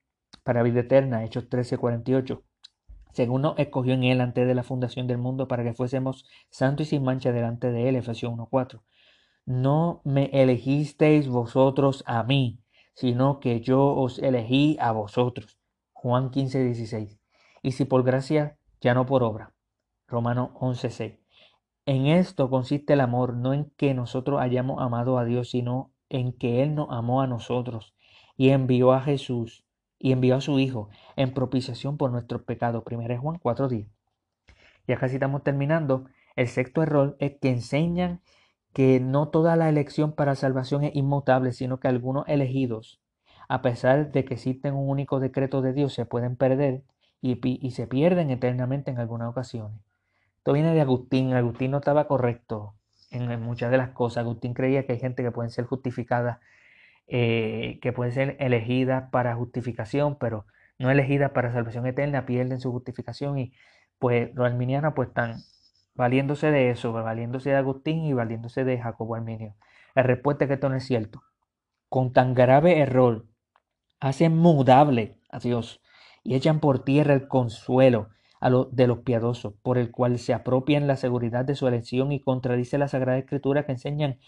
para 0.44 0.62
vida 0.62 0.80
eterna, 0.80 1.24
Hechos 1.24 1.48
13:48 1.50 2.42
según 3.16 3.40
nos 3.40 3.58
escogió 3.58 3.94
en 3.94 4.04
él 4.04 4.20
antes 4.20 4.46
de 4.46 4.54
la 4.54 4.62
fundación 4.62 5.06
del 5.06 5.16
mundo 5.16 5.48
para 5.48 5.64
que 5.64 5.72
fuésemos 5.72 6.26
santos 6.50 6.88
y 6.88 6.90
sin 6.90 7.02
mancha 7.02 7.32
delante 7.32 7.72
de 7.72 7.88
él, 7.88 7.96
Efesios 7.96 8.30
1.4. 8.30 8.82
No 9.46 10.02
me 10.04 10.26
elegisteis 10.34 11.26
vosotros 11.26 12.04
a 12.06 12.22
mí, 12.24 12.60
sino 12.92 13.40
que 13.40 13.62
yo 13.62 13.94
os 13.94 14.18
elegí 14.18 14.76
a 14.80 14.92
vosotros. 14.92 15.58
Juan 15.94 16.30
15.16. 16.30 17.18
Y 17.62 17.72
si 17.72 17.86
por 17.86 18.02
gracia, 18.02 18.58
ya 18.82 18.92
no 18.92 19.06
por 19.06 19.22
obra. 19.22 19.54
Romano 20.06 20.52
11.6. 20.60 21.18
En 21.86 22.06
esto 22.06 22.50
consiste 22.50 22.94
el 22.94 23.00
amor, 23.00 23.34
no 23.36 23.54
en 23.54 23.70
que 23.76 23.94
nosotros 23.94 24.40
hayamos 24.40 24.82
amado 24.82 25.18
a 25.18 25.24
Dios, 25.24 25.50
sino 25.50 25.92
en 26.08 26.32
que 26.32 26.64
Él 26.64 26.74
nos 26.74 26.88
amó 26.90 27.22
a 27.22 27.28
nosotros 27.28 27.94
y 28.36 28.48
envió 28.50 28.92
a 28.92 29.00
Jesús 29.00 29.64
y 29.96 30.10
envió 30.10 30.34
a 30.34 30.40
su 30.40 30.58
Hijo 30.58 30.90
en 31.14 31.32
propiciación 31.32 31.96
por 31.96 32.10
nuestros 32.10 32.42
pecados. 32.42 32.82
1 32.90 33.20
Juan 33.20 33.38
4.10. 33.38 33.88
Ya 34.88 34.96
casi 34.96 35.14
estamos 35.14 35.44
terminando. 35.44 36.06
El 36.34 36.48
sexto 36.48 36.82
error 36.82 37.16
es 37.20 37.38
que 37.40 37.50
enseñan 37.50 38.20
que 38.72 38.98
no 38.98 39.28
toda 39.28 39.54
la 39.54 39.68
elección 39.68 40.12
para 40.12 40.34
salvación 40.34 40.82
es 40.82 40.96
inmutable, 40.96 41.52
sino 41.52 41.78
que 41.78 41.86
algunos 41.86 42.24
elegidos, 42.26 43.00
a 43.48 43.62
pesar 43.62 44.10
de 44.10 44.24
que 44.24 44.34
existen 44.34 44.74
un 44.74 44.90
único 44.90 45.20
decreto 45.20 45.62
de 45.62 45.72
Dios, 45.72 45.94
se 45.94 46.04
pueden 46.04 46.34
perder 46.34 46.82
y, 47.22 47.38
y 47.64 47.70
se 47.70 47.86
pierden 47.86 48.30
eternamente 48.30 48.90
en 48.90 48.98
algunas 48.98 49.28
ocasiones. 49.28 49.80
Esto 50.46 50.52
viene 50.52 50.74
de 50.74 50.80
Agustín. 50.80 51.34
Agustín 51.34 51.72
no 51.72 51.78
estaba 51.78 52.06
correcto 52.06 52.76
en 53.10 53.42
muchas 53.42 53.68
de 53.68 53.78
las 53.78 53.88
cosas. 53.88 54.18
Agustín 54.18 54.54
creía 54.54 54.86
que 54.86 54.92
hay 54.92 55.00
gente 55.00 55.24
que 55.24 55.32
pueden 55.32 55.50
ser 55.50 55.64
justificada 55.64 56.38
eh, 57.08 57.80
que 57.82 57.92
pueden 57.92 58.12
ser 58.12 58.36
elegidas 58.38 59.10
para 59.10 59.34
justificación, 59.34 60.18
pero 60.20 60.46
no 60.78 60.88
elegidas 60.88 61.32
para 61.32 61.52
salvación 61.52 61.84
eterna, 61.88 62.26
pierden 62.26 62.60
su 62.60 62.70
justificación 62.70 63.40
y 63.40 63.54
pues 63.98 64.32
los 64.36 64.46
arminianos 64.46 64.92
pues 64.94 65.08
están 65.08 65.34
valiéndose 65.96 66.52
de 66.52 66.70
eso, 66.70 66.92
valiéndose 66.92 67.50
de 67.50 67.56
Agustín 67.56 68.04
y 68.04 68.12
valiéndose 68.12 68.62
de 68.62 68.78
Jacobo 68.78 69.16
Arminio. 69.16 69.56
La 69.96 70.04
respuesta 70.04 70.44
es 70.44 70.48
que 70.48 70.54
esto 70.54 70.68
no 70.68 70.76
es 70.76 70.86
cierto. 70.86 71.24
Con 71.88 72.12
tan 72.12 72.34
grave 72.34 72.78
error, 72.78 73.26
hacen 73.98 74.36
mudable 74.36 75.18
a 75.28 75.40
Dios 75.40 75.82
y 76.22 76.36
echan 76.36 76.60
por 76.60 76.84
tierra 76.84 77.14
el 77.14 77.26
consuelo 77.26 78.10
de 78.50 78.86
los 78.86 78.98
piadosos, 78.98 79.54
por 79.62 79.78
el 79.78 79.90
cual 79.90 80.18
se 80.18 80.34
apropian 80.34 80.86
la 80.86 80.96
seguridad 80.96 81.44
de 81.44 81.54
su 81.54 81.66
elección 81.66 82.12
y 82.12 82.20
contradice 82.20 82.78
la 82.78 82.88
Sagrada 82.88 83.18
Escritura 83.18 83.66
que 83.66 83.72
enseñan 83.72 84.18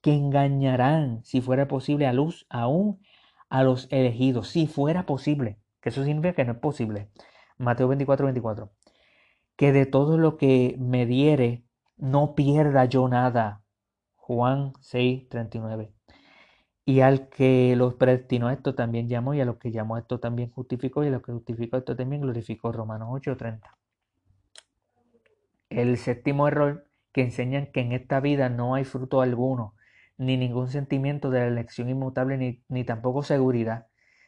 que 0.00 0.12
engañarán, 0.14 1.24
si 1.24 1.40
fuera 1.40 1.68
posible, 1.68 2.06
a 2.06 2.12
luz 2.12 2.46
aún 2.50 3.00
a 3.48 3.62
los 3.62 3.86
elegidos, 3.90 4.48
si 4.48 4.66
fuera 4.66 5.06
posible, 5.06 5.58
que 5.80 5.90
eso 5.90 6.04
significa 6.04 6.34
que 6.34 6.44
no 6.44 6.52
es 6.52 6.58
posible. 6.58 7.10
Mateo 7.58 7.88
24, 7.88 8.26
24. 8.26 8.72
Que 9.56 9.72
de 9.72 9.86
todo 9.86 10.18
lo 10.18 10.36
que 10.36 10.76
me 10.78 11.06
diere, 11.06 11.64
no 11.96 12.34
pierda 12.34 12.84
yo 12.86 13.08
nada. 13.08 13.62
Juan 14.16 14.72
6, 14.80 15.28
39. 15.28 15.92
Y 16.84 17.00
al 17.00 17.28
que 17.28 17.74
los 17.76 17.94
predestinó 17.94 18.50
esto 18.50 18.74
también 18.74 19.08
llamó, 19.08 19.34
y 19.34 19.40
a 19.40 19.44
los 19.44 19.58
que 19.58 19.70
llamó 19.70 19.98
esto 19.98 20.18
también 20.18 20.50
justificó, 20.50 21.04
y 21.04 21.08
a 21.08 21.10
los 21.10 21.22
que 21.22 21.32
justificó 21.32 21.76
esto 21.76 21.96
también 21.96 22.22
glorificó. 22.22 22.72
Romanos 22.72 23.08
8, 23.12 23.36
30. 23.36 23.78
El 25.70 25.96
séptimo 25.96 26.48
error 26.48 26.88
que 27.12 27.22
enseñan 27.22 27.66
que 27.72 27.80
en 27.80 27.92
esta 27.92 28.20
vida 28.20 28.48
no 28.48 28.74
hay 28.74 28.84
fruto 28.84 29.20
alguno 29.20 29.74
ni 30.18 30.36
ningún 30.36 30.68
sentimiento 30.68 31.30
de 31.30 31.40
la 31.40 31.46
elección 31.46 31.88
inmutable, 31.88 32.36
ni, 32.38 32.62
ni 32.68 32.84
tampoco 32.84 33.22
seguridad, 33.22 33.86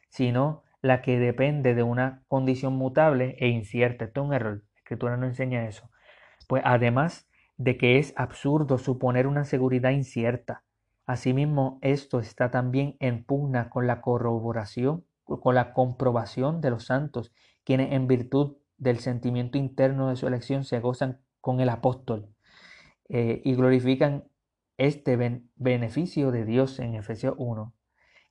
sino 0.09 0.63
la 0.81 1.01
que 1.01 1.19
depende 1.19 1.73
de 1.73 1.83
una 1.83 2.23
condición 2.27 2.73
mutable 2.75 3.35
e 3.39 3.47
incierta. 3.47 4.05
Esto 4.05 4.21
es 4.21 4.27
un 4.27 4.33
error. 4.33 4.63
La 4.73 4.79
escritura 4.79 5.17
no 5.17 5.25
enseña 5.25 5.67
eso. 5.67 5.89
Pues 6.47 6.61
además 6.65 7.27
de 7.57 7.77
que 7.77 7.97
es 7.97 8.13
absurdo 8.17 8.77
suponer 8.77 9.25
una 9.25 9.45
seguridad 9.45 9.91
incierta. 9.91 10.64
Asimismo, 11.05 11.79
esto 11.81 12.19
está 12.19 12.49
también 12.49 12.95
en 12.99 13.23
pugna 13.23 13.69
con 13.69 13.87
la 13.87 14.01
corroboración, 14.01 15.05
con 15.23 15.55
la 15.55 15.73
comprobación 15.73 16.61
de 16.61 16.71
los 16.71 16.85
santos, 16.85 17.31
quienes 17.63 17.93
en 17.93 18.07
virtud 18.07 18.57
del 18.77 18.99
sentimiento 18.99 19.57
interno 19.57 20.09
de 20.09 20.15
su 20.15 20.27
elección 20.27 20.63
se 20.63 20.79
gozan 20.79 21.21
con 21.41 21.59
el 21.59 21.69
apóstol 21.69 22.29
eh, 23.09 23.41
y 23.43 23.53
glorifican 23.55 24.25
este 24.77 25.43
beneficio 25.55 26.31
de 26.31 26.43
Dios 26.43 26.79
en 26.79 26.95
Efesios 26.95 27.35
1, 27.37 27.73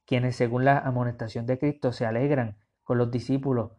quienes 0.05 0.37
según 0.37 0.65
la 0.65 0.79
amonestación 0.79 1.47
de 1.47 1.59
Cristo 1.59 1.93
se 1.93 2.07
alegran 2.07 2.59
con 2.83 2.99
los 2.99 3.11
discípulos 3.11 3.73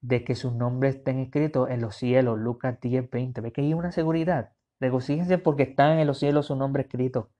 de 0.00 0.24
que 0.24 0.34
sus 0.34 0.52
nombres 0.54 0.96
estén 0.96 1.18
escritos 1.18 1.70
en 1.70 1.80
los 1.80 1.96
cielos, 1.96 2.38
Lucas 2.38 2.78
10, 2.80 3.10
20. 3.10 3.40
Ve 3.40 3.52
que 3.52 3.60
hay 3.62 3.74
una 3.74 3.92
seguridad. 3.92 4.52
Regocíjense 4.78 5.38
porque 5.38 5.64
están 5.64 5.98
en 5.98 6.06
los 6.06 6.18
cielos 6.18 6.46
su 6.46 6.56
nombre 6.56 6.82
escrito. 6.82 7.30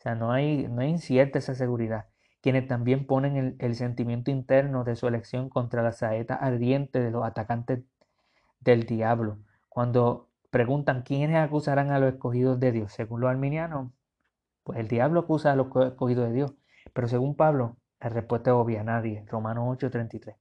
O 0.00 0.02
sea, 0.02 0.14
no 0.14 0.32
hay, 0.32 0.66
no 0.66 0.80
hay 0.80 0.88
incierta 0.88 1.38
esa 1.38 1.54
seguridad. 1.54 2.06
Quienes 2.40 2.66
también 2.66 3.06
ponen 3.06 3.56
el, 3.58 3.74
sentimiento 3.74 4.30
interno 4.30 4.82
de 4.82 4.96
su 4.96 5.06
elección 5.06 5.50
contra 5.50 5.82
la 5.82 5.92
saeta 5.92 6.36
ardiente 6.36 7.00
de 7.00 7.10
los 7.10 7.22
atacantes 7.22 7.80
del 8.60 8.86
diablo. 8.86 9.40
Cuando 9.68 10.30
preguntan 10.50 11.02
quiénes 11.02 11.36
acusarán 11.36 11.90
a 11.90 11.98
los 11.98 12.14
escogidos 12.14 12.58
de 12.58 12.72
Dios, 12.72 12.92
según 12.94 13.20
los 13.20 13.28
arminianos, 13.28 13.92
pues 14.64 14.78
el 14.78 14.88
diablo 14.88 15.20
acusa 15.20 15.52
a 15.52 15.56
los 15.56 15.66
escogidos 15.66 16.28
de 16.28 16.34
Dios. 16.34 16.54
Pero 16.94 17.06
según 17.06 17.36
Pablo, 17.36 17.76
la 18.00 18.08
respuesta 18.08 18.52
es 18.52 18.54
obvia, 18.54 18.82
nadie. 18.82 19.26
Romanos 19.28 19.64
8:33. 19.68 20.36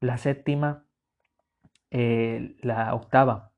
La 0.00 0.18
séptima, 0.18 0.84
eh, 1.92 2.56
la 2.60 2.92
octava, 2.92 3.52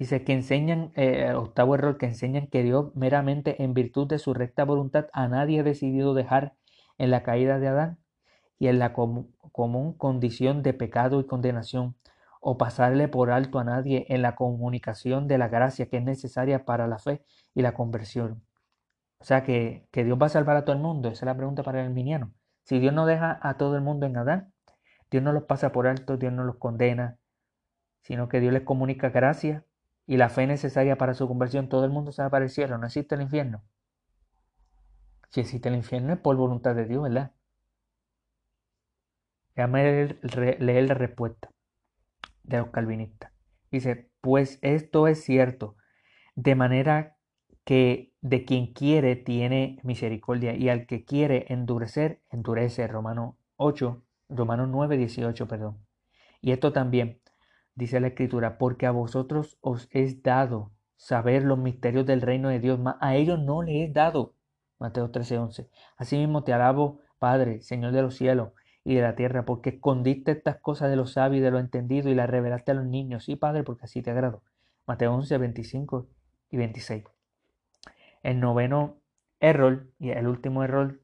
dice 0.00 0.24
que 0.24 0.32
enseñan, 0.32 0.92
eh, 0.96 1.34
octavo 1.34 1.74
error, 1.74 1.98
que 1.98 2.06
enseñan 2.06 2.46
que 2.46 2.62
Dios 2.62 2.90
meramente 2.96 3.62
en 3.62 3.74
virtud 3.74 4.08
de 4.08 4.18
su 4.18 4.32
recta 4.32 4.64
voluntad 4.64 5.08
a 5.12 5.28
nadie 5.28 5.60
ha 5.60 5.62
decidido 5.62 6.14
dejar 6.14 6.54
en 6.96 7.10
la 7.10 7.22
caída 7.22 7.58
de 7.58 7.68
Adán 7.68 7.98
y 8.58 8.68
en 8.68 8.78
la 8.78 8.94
común 8.94 9.94
condición 9.98 10.62
de 10.62 10.72
pecado 10.72 11.20
y 11.20 11.26
condenación, 11.26 11.96
o 12.40 12.56
pasarle 12.56 13.08
por 13.08 13.30
alto 13.30 13.58
a 13.58 13.64
nadie 13.64 14.06
en 14.08 14.22
la 14.22 14.36
comunicación 14.36 15.28
de 15.28 15.36
la 15.36 15.48
gracia 15.48 15.90
que 15.90 15.98
es 15.98 16.02
necesaria 16.02 16.64
para 16.64 16.86
la 16.86 16.98
fe 16.98 17.22
y 17.54 17.60
la 17.60 17.74
conversión. 17.74 18.42
O 19.18 19.24
sea, 19.24 19.44
que, 19.44 19.86
Dios 19.92 20.18
va 20.20 20.26
a 20.26 20.30
salvar 20.30 20.56
a 20.56 20.64
todo 20.64 20.74
el 20.74 20.80
mundo. 20.80 21.10
Esa 21.10 21.26
es 21.26 21.26
la 21.26 21.36
pregunta 21.36 21.62
para 21.62 21.80
el 21.80 21.88
arminiano. 21.88 22.32
Si 22.64 22.78
Dios 22.78 22.94
no 22.94 23.04
deja 23.04 23.38
a 23.42 23.58
todo 23.58 23.76
el 23.76 23.82
mundo 23.82 24.06
en 24.06 24.16
Adán, 24.16 24.54
Dios 25.10 25.22
no 25.22 25.32
los 25.32 25.42
pasa 25.44 25.72
por 25.72 25.86
alto, 25.86 26.16
Dios 26.16 26.32
no 26.32 26.44
los 26.44 26.56
condena, 26.56 27.18
sino 28.00 28.30
que 28.30 28.40
Dios 28.40 28.54
les 28.54 28.62
comunica 28.62 29.10
gracia 29.10 29.66
y 30.06 30.16
la 30.16 30.28
fe 30.28 30.46
necesaria 30.46 30.96
para 30.96 31.14
su 31.14 31.28
conversión. 31.28 31.68
Todo 31.68 31.84
el 31.84 31.90
mundo 31.90 32.12
se 32.12 32.22
va 32.22 32.30
para 32.30 32.44
el 32.44 32.50
cielo, 32.50 32.78
no 32.78 32.86
existe 32.86 33.14
el 33.14 33.22
infierno. 33.22 33.62
Si 35.30 35.40
existe 35.40 35.68
el 35.68 35.76
infierno 35.76 36.12
es 36.12 36.18
por 36.18 36.36
voluntad 36.36 36.74
de 36.74 36.86
Dios, 36.86 37.02
¿verdad? 37.02 37.32
Déjame 39.54 39.82
leer, 39.84 40.60
leer 40.60 40.88
la 40.88 40.94
respuesta 40.94 41.50
de 42.42 42.58
los 42.58 42.70
calvinistas. 42.70 43.32
Dice, 43.70 44.10
pues 44.20 44.58
esto 44.62 45.06
es 45.06 45.22
cierto, 45.22 45.76
de 46.34 46.54
manera 46.54 47.16
que 47.64 48.12
de 48.20 48.44
quien 48.44 48.72
quiere 48.72 49.16
tiene 49.16 49.78
misericordia 49.82 50.54
y 50.54 50.68
al 50.68 50.86
que 50.86 51.04
quiere 51.04 51.46
endurecer, 51.48 52.22
endurece. 52.30 52.86
Romano 52.88 53.38
8, 53.56 54.02
Romanos 54.28 54.68
9, 54.70 54.96
18, 54.96 55.46
perdón. 55.46 55.78
Y 56.40 56.52
esto 56.52 56.72
también, 56.72 57.19
dice 57.80 57.98
la 57.98 58.08
escritura, 58.08 58.58
porque 58.58 58.86
a 58.86 58.90
vosotros 58.90 59.58
os 59.62 59.88
es 59.90 60.22
dado 60.22 60.70
saber 60.96 61.44
los 61.44 61.58
misterios 61.58 62.04
del 62.04 62.20
reino 62.20 62.50
de 62.50 62.60
Dios, 62.60 62.78
mas 62.78 62.96
a 63.00 63.16
ellos 63.16 63.38
no 63.40 63.62
les 63.62 63.88
es 63.88 63.94
dado. 63.94 64.34
Mateo 64.78 65.10
13, 65.10 65.38
11. 65.38 65.70
Asimismo 65.96 66.44
te 66.44 66.52
alabo, 66.52 67.00
Padre, 67.18 67.62
Señor 67.62 67.92
de 67.92 68.02
los 68.02 68.16
cielos 68.16 68.52
y 68.84 68.94
de 68.94 69.00
la 69.00 69.16
tierra, 69.16 69.46
porque 69.46 69.70
escondiste 69.70 70.32
estas 70.32 70.56
cosas 70.58 70.90
de 70.90 70.96
los 70.96 71.14
sabios 71.14 71.40
y 71.40 71.42
de 71.42 71.50
los 71.50 71.60
entendidos 71.60 72.12
y 72.12 72.14
las 72.14 72.28
revelaste 72.28 72.70
a 72.72 72.74
los 72.74 72.84
niños. 72.84 73.24
Sí, 73.24 73.34
Padre, 73.34 73.62
porque 73.62 73.84
así 73.84 74.02
te 74.02 74.10
agrado. 74.10 74.42
Mateo 74.86 75.14
11, 75.14 75.38
25 75.38 76.06
y 76.50 76.56
26. 76.58 77.04
El 78.22 78.40
noveno 78.40 78.96
error 79.40 79.86
y 79.98 80.10
el 80.10 80.26
último 80.26 80.64
error 80.64 81.00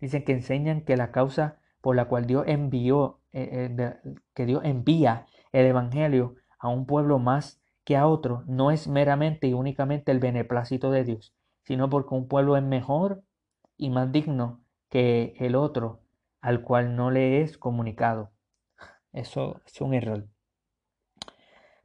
dicen 0.00 0.24
que 0.24 0.32
enseñan 0.32 0.82
que 0.82 0.96
la 0.96 1.10
causa 1.10 1.58
por 1.80 1.96
la 1.96 2.04
cual 2.04 2.26
Dios 2.26 2.44
envió, 2.46 3.18
eh, 3.32 3.74
eh, 3.76 4.14
que 4.32 4.46
Dios 4.46 4.62
envía 4.64 5.26
el 5.52 5.66
Evangelio 5.66 6.36
a 6.58 6.68
un 6.68 6.86
pueblo 6.86 7.18
más 7.18 7.60
que 7.84 7.96
a 7.96 8.06
otro 8.06 8.44
no 8.46 8.70
es 8.70 8.88
meramente 8.88 9.46
y 9.48 9.54
únicamente 9.54 10.12
el 10.12 10.20
beneplácito 10.20 10.90
de 10.90 11.04
Dios, 11.04 11.34
sino 11.64 11.88
porque 11.90 12.14
un 12.14 12.28
pueblo 12.28 12.56
es 12.56 12.62
mejor 12.62 13.22
y 13.76 13.90
más 13.90 14.12
digno 14.12 14.62
que 14.88 15.34
el 15.38 15.54
otro 15.54 16.00
al 16.40 16.62
cual 16.62 16.96
no 16.96 17.10
le 17.10 17.42
es 17.42 17.58
comunicado. 17.58 18.32
Eso 19.12 19.60
es 19.66 19.80
un 19.80 19.94
error. 19.94 20.28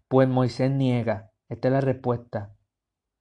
Pues 0.08 0.28
Moisés 0.28 0.72
niega, 0.72 1.32
esta 1.50 1.68
es 1.70 1.74
la 1.74 1.82
respuesta. 1.82 2.56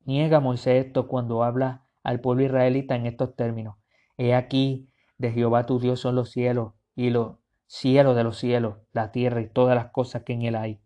Niega 0.04 0.40
Moisés 0.40 0.86
esto 0.86 1.08
cuando 1.08 1.42
habla 1.42 1.86
al 2.02 2.20
pueblo 2.20 2.44
israelita 2.44 2.94
en 2.94 3.06
estos 3.06 3.34
términos. 3.34 3.76
He 4.18 4.34
aquí, 4.34 4.90
de 5.16 5.32
Jehová 5.32 5.64
tu 5.64 5.78
Dios 5.78 6.00
son 6.00 6.14
los 6.16 6.30
cielos 6.30 6.74
y 6.94 7.10
los 7.10 7.38
cielos 7.66 8.16
de 8.16 8.24
los 8.24 8.38
cielos, 8.38 8.78
la 8.92 9.12
tierra 9.12 9.40
y 9.40 9.48
todas 9.48 9.74
las 9.74 9.90
cosas 9.90 10.22
que 10.22 10.32
en 10.32 10.42
él 10.42 10.56
hay, 10.56 10.80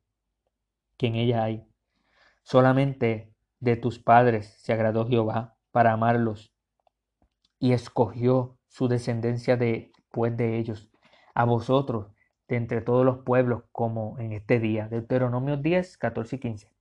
que 0.97 1.09
en 1.09 1.17
ella 1.17 1.45
hay. 1.45 1.67
Solamente 2.43 3.33
de 3.61 3.77
tus 3.77 3.99
padres 3.99 4.55
se 4.59 4.73
agradó 4.73 5.07
Jehová 5.07 5.57
para 5.71 5.93
amarlos 5.93 6.53
y 7.59 7.73
escogió 7.73 8.57
su 8.69 8.89
descendencia 8.89 9.57
después 9.57 10.37
de 10.37 10.59
ellos. 10.59 10.91
A 11.35 11.45
vosotros, 11.45 12.09
de 12.49 12.57
entre 12.57 12.81
todos 12.81 13.05
los 13.05 13.19
pueblos, 13.19 13.65
como 13.73 14.19
en 14.19 14.33
este 14.33 14.59
día. 14.59 14.89
Deuteronomio 14.89 15.57
10, 15.57 15.99
14 15.99 16.37
y 16.37 16.39
15. 16.39 16.73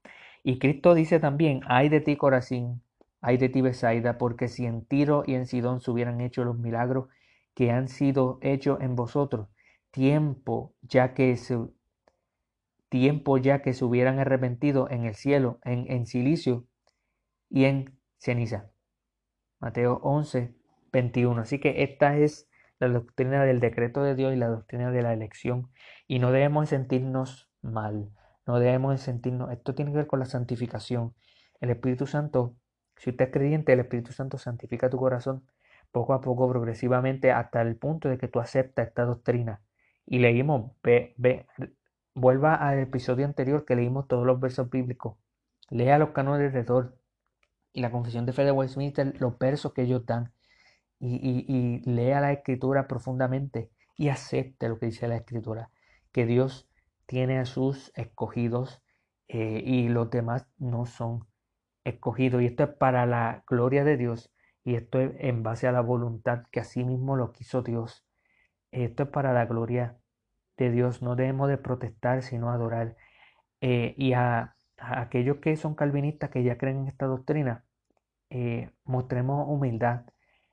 Y 0.42 0.58
Cristo 0.58 0.94
dice 0.94 1.20
también, 1.20 1.60
ay 1.66 1.88
de 1.88 2.00
ti 2.00 2.16
Corazín, 2.16 2.82
ay 3.20 3.36
de 3.36 3.48
ti 3.48 3.60
Besaida, 3.60 4.18
porque 4.18 4.48
si 4.48 4.66
en 4.66 4.84
Tiro 4.84 5.24
y 5.26 5.34
en 5.34 5.46
Sidón 5.46 5.80
se 5.80 5.90
hubieran 5.90 6.20
hecho 6.20 6.44
los 6.44 6.58
milagros 6.58 7.08
que 7.54 7.70
han 7.70 7.88
sido 7.88 8.38
hechos 8.40 8.80
en 8.80 8.96
vosotros, 8.96 9.48
tiempo 9.90 10.74
ya 10.82 11.14
que 11.14 11.36
se, 11.36 11.58
tiempo 12.88 13.38
ya 13.38 13.62
que 13.62 13.72
se 13.72 13.84
hubieran 13.84 14.18
arrepentido 14.18 14.88
en 14.90 15.04
el 15.04 15.14
cielo, 15.14 15.58
en, 15.64 15.90
en 15.90 16.06
silicio 16.06 16.66
y 17.50 17.64
en 17.64 17.98
ceniza. 18.18 18.70
Mateo 19.60 20.00
11, 20.02 20.54
21. 20.92 21.40
Así 21.40 21.58
que 21.60 21.82
esta 21.82 22.16
es 22.16 22.48
la 22.78 22.88
doctrina 22.88 23.44
del 23.44 23.60
decreto 23.60 24.02
de 24.02 24.14
Dios 24.14 24.32
y 24.32 24.36
la 24.36 24.48
doctrina 24.48 24.90
de 24.90 25.02
la 25.02 25.12
elección. 25.12 25.70
Y 26.06 26.18
no 26.18 26.32
debemos 26.32 26.68
sentirnos 26.68 27.48
mal, 27.60 28.10
no 28.46 28.58
debemos 28.58 29.00
sentirnos, 29.00 29.50
esto 29.50 29.74
tiene 29.74 29.90
que 29.90 29.98
ver 29.98 30.06
con 30.06 30.20
la 30.20 30.26
santificación. 30.26 31.14
El 31.60 31.70
Espíritu 31.70 32.06
Santo, 32.06 32.54
si 32.96 33.10
usted 33.10 33.26
es 33.26 33.32
creyente, 33.32 33.72
el 33.72 33.80
Espíritu 33.80 34.12
Santo 34.12 34.38
santifica 34.38 34.90
tu 34.90 34.96
corazón 34.96 35.44
poco 35.90 36.12
a 36.12 36.20
poco, 36.20 36.48
progresivamente, 36.48 37.32
hasta 37.32 37.62
el 37.62 37.76
punto 37.76 38.08
de 38.08 38.18
que 38.18 38.28
tú 38.28 38.40
aceptas 38.40 38.88
esta 38.88 39.04
doctrina. 39.04 39.60
Y 40.10 40.20
leímos, 40.20 40.72
vuelva 42.14 42.54
al 42.54 42.78
episodio 42.78 43.26
anterior 43.26 43.66
que 43.66 43.76
leímos 43.76 44.08
todos 44.08 44.26
los 44.26 44.40
versos 44.40 44.70
bíblicos. 44.70 45.16
Lea 45.68 45.98
los 45.98 46.10
canones 46.10 46.52
de 46.54 46.64
Dor 46.64 46.98
y 47.74 47.82
la 47.82 47.90
confesión 47.90 48.24
de 48.24 48.32
fe 48.32 48.44
de 48.44 48.52
Westminster, 48.52 49.20
los 49.20 49.38
versos 49.38 49.74
que 49.74 49.82
ellos 49.82 50.06
dan 50.06 50.32
y, 50.98 51.82
lea 51.84 52.20
la 52.20 52.32
escritura 52.32 52.88
profundamente 52.88 53.70
y 53.96 54.08
acepte 54.08 54.68
lo 54.68 54.78
que 54.78 54.86
dice 54.86 55.08
la 55.08 55.16
escritura, 55.16 55.70
que 56.12 56.26
Dios 56.26 56.68
tiene 57.06 57.38
a 57.38 57.44
sus 57.44 57.92
escogidos 57.94 58.82
eh, 59.28 59.62
y 59.64 59.88
los 59.88 60.10
demás 60.10 60.46
no 60.56 60.86
son 60.86 61.26
escogidos. 61.84 62.42
Y 62.42 62.46
esto 62.46 62.64
es 62.64 62.70
para 62.70 63.06
la 63.06 63.44
gloria 63.46 63.84
de 63.84 63.96
Dios 63.96 64.32
y 64.64 64.74
esto 64.74 65.00
es 65.00 65.12
en 65.18 65.42
base 65.42 65.66
a 65.66 65.72
la 65.72 65.80
voluntad 65.80 66.44
que 66.50 66.60
así 66.60 66.84
mismo 66.84 67.16
lo 67.16 67.32
quiso 67.32 67.62
Dios. 67.62 68.07
Esto 68.70 69.04
es 69.04 69.08
para 69.10 69.32
la 69.32 69.46
gloria 69.46 69.98
de 70.56 70.70
Dios. 70.70 71.02
No 71.02 71.16
debemos 71.16 71.48
de 71.48 71.58
protestar, 71.58 72.22
sino 72.22 72.50
adorar. 72.50 72.96
Eh, 73.60 73.94
y 73.96 74.12
a, 74.12 74.56
aquellos 74.78 75.38
que 75.38 75.56
son 75.56 75.74
calvinistas, 75.74 76.30
que 76.30 76.42
ya 76.44 76.58
creen 76.58 76.80
en 76.80 76.88
esta 76.88 77.06
doctrina, 77.06 77.64
eh, 78.30 78.70
mostremos 78.84 79.48
humildad 79.48 80.04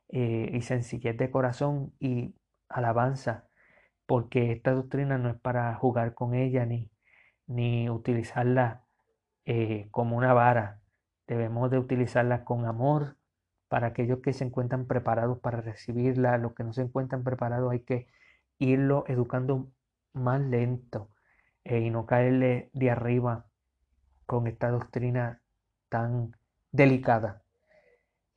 eh, 0.10 0.50
y 0.54 0.62
sencillez 0.62 1.18
de 1.18 1.32
corazón 1.32 1.94
y 2.00 2.36
alabanza, 2.70 3.48
porque 4.06 4.52
esta 4.52 4.72
doctrina 4.72 5.18
no 5.18 5.30
es 5.30 5.40
para 5.40 5.74
jugar 5.76 6.14
con 6.14 6.36
ella 6.36 6.66
ni, 6.66 6.92
ni 7.48 7.90
utilizarla 7.90 8.84
como 9.92 10.18
una 10.18 10.34
vara. 10.34 10.82
Debemos 11.28 11.70
de 11.70 11.78
utilizarla 11.80 12.44
con 12.46 12.66
amor 12.66 13.18
para 13.76 13.88
aquellos 13.88 14.20
que 14.20 14.32
se 14.32 14.46
encuentran 14.46 14.86
preparados 14.88 15.40
para 15.40 15.60
recibirla. 15.60 16.38
Los 16.38 16.54
que 16.54 16.64
no 16.64 16.72
se 16.72 16.84
encuentran 16.84 17.26
preparados 17.26 17.74
hay 17.74 17.82
que 17.82 18.08
irlo 18.58 19.04
educando 19.10 19.68
más 20.14 20.40
lento 20.40 21.10
eh, 21.66 21.82
y 21.82 21.90
no 21.90 22.06
caerle 22.06 22.70
de 22.72 22.90
arriba 22.90 23.48
con 24.26 24.48
esta 24.48 24.70
doctrina 24.70 25.42
tan 25.90 26.38
delicada. 26.72 27.44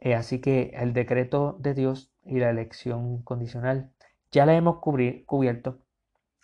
Eh, 0.00 0.16
así 0.16 0.40
que 0.40 0.72
el 0.74 0.92
decreto 0.92 1.56
de 1.60 1.74
Dios 1.74 2.12
y 2.24 2.40
la 2.40 2.50
elección 2.50 3.22
condicional 3.22 3.92
ya 4.32 4.44
la 4.44 4.56
hemos 4.56 4.78
cubierto 4.80 5.78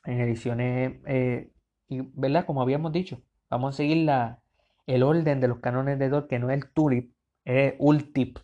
en 0.05 0.21
ediciones, 0.21 1.01
eh, 1.07 1.51
y, 1.89 2.01
¿verdad? 2.15 2.47
Como 2.47 2.63
habíamos 2.63 2.93
dicho, 2.93 3.21
vamos 3.51 3.75
a 3.75 3.77
seguir 3.77 4.07
la, 4.07 4.41
el 4.87 5.03
orden 5.03 5.41
de 5.41 5.49
los 5.49 5.59
canones 5.59 5.99
de 5.99 6.11
Dor, 6.11 6.29
que 6.29 6.39
no 6.39 6.49
es 6.49 6.63
el 6.63 6.71
tulip, 6.71 7.13
es 7.45 7.75
ultip. 7.81 8.39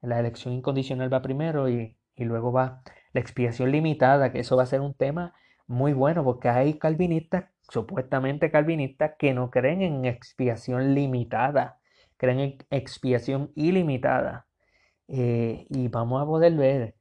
La 0.00 0.20
elección 0.20 0.54
incondicional 0.54 1.12
va 1.12 1.22
primero 1.22 1.68
y, 1.68 1.96
y 2.18 2.24
luego 2.24 2.52
va 2.52 2.82
la 3.12 3.20
expiación 3.20 3.72
limitada, 3.72 4.32
que 4.32 4.40
eso 4.40 4.56
va 4.56 4.64
a 4.64 4.66
ser 4.66 4.80
un 4.80 4.94
tema 4.94 5.34
muy 5.66 5.92
bueno, 5.92 6.24
porque 6.24 6.48
hay 6.48 6.78
calvinistas, 6.78 7.46
supuestamente 7.68 8.50
calvinistas, 8.50 9.12
que 9.18 9.34
no 9.34 9.50
creen 9.50 9.82
en 9.82 10.04
expiación 10.04 10.94
limitada, 10.94 11.78
creen 12.16 12.40
en 12.40 12.58
expiación 12.70 13.52
ilimitada. 13.54 14.46
Eh, 15.08 15.66
y 15.70 15.88
vamos 15.88 16.22
a 16.22 16.26
poder 16.26 16.54
ver 16.54 16.94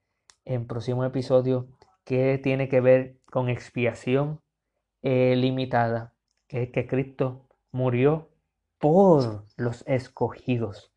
en 0.45 0.67
próximo 0.67 1.03
episodio 1.03 1.67
qué 2.05 2.39
tiene 2.41 2.69
que 2.69 2.79
ver 2.81 3.17
con 3.31 3.49
expiación 3.49 4.41
eh, 5.01 5.35
limitada, 5.35 6.13
que 6.47 6.87
Cristo 6.87 7.47
murió 7.71 8.29
por 8.79 9.45
los 9.57 9.85
escogidos 9.87 10.93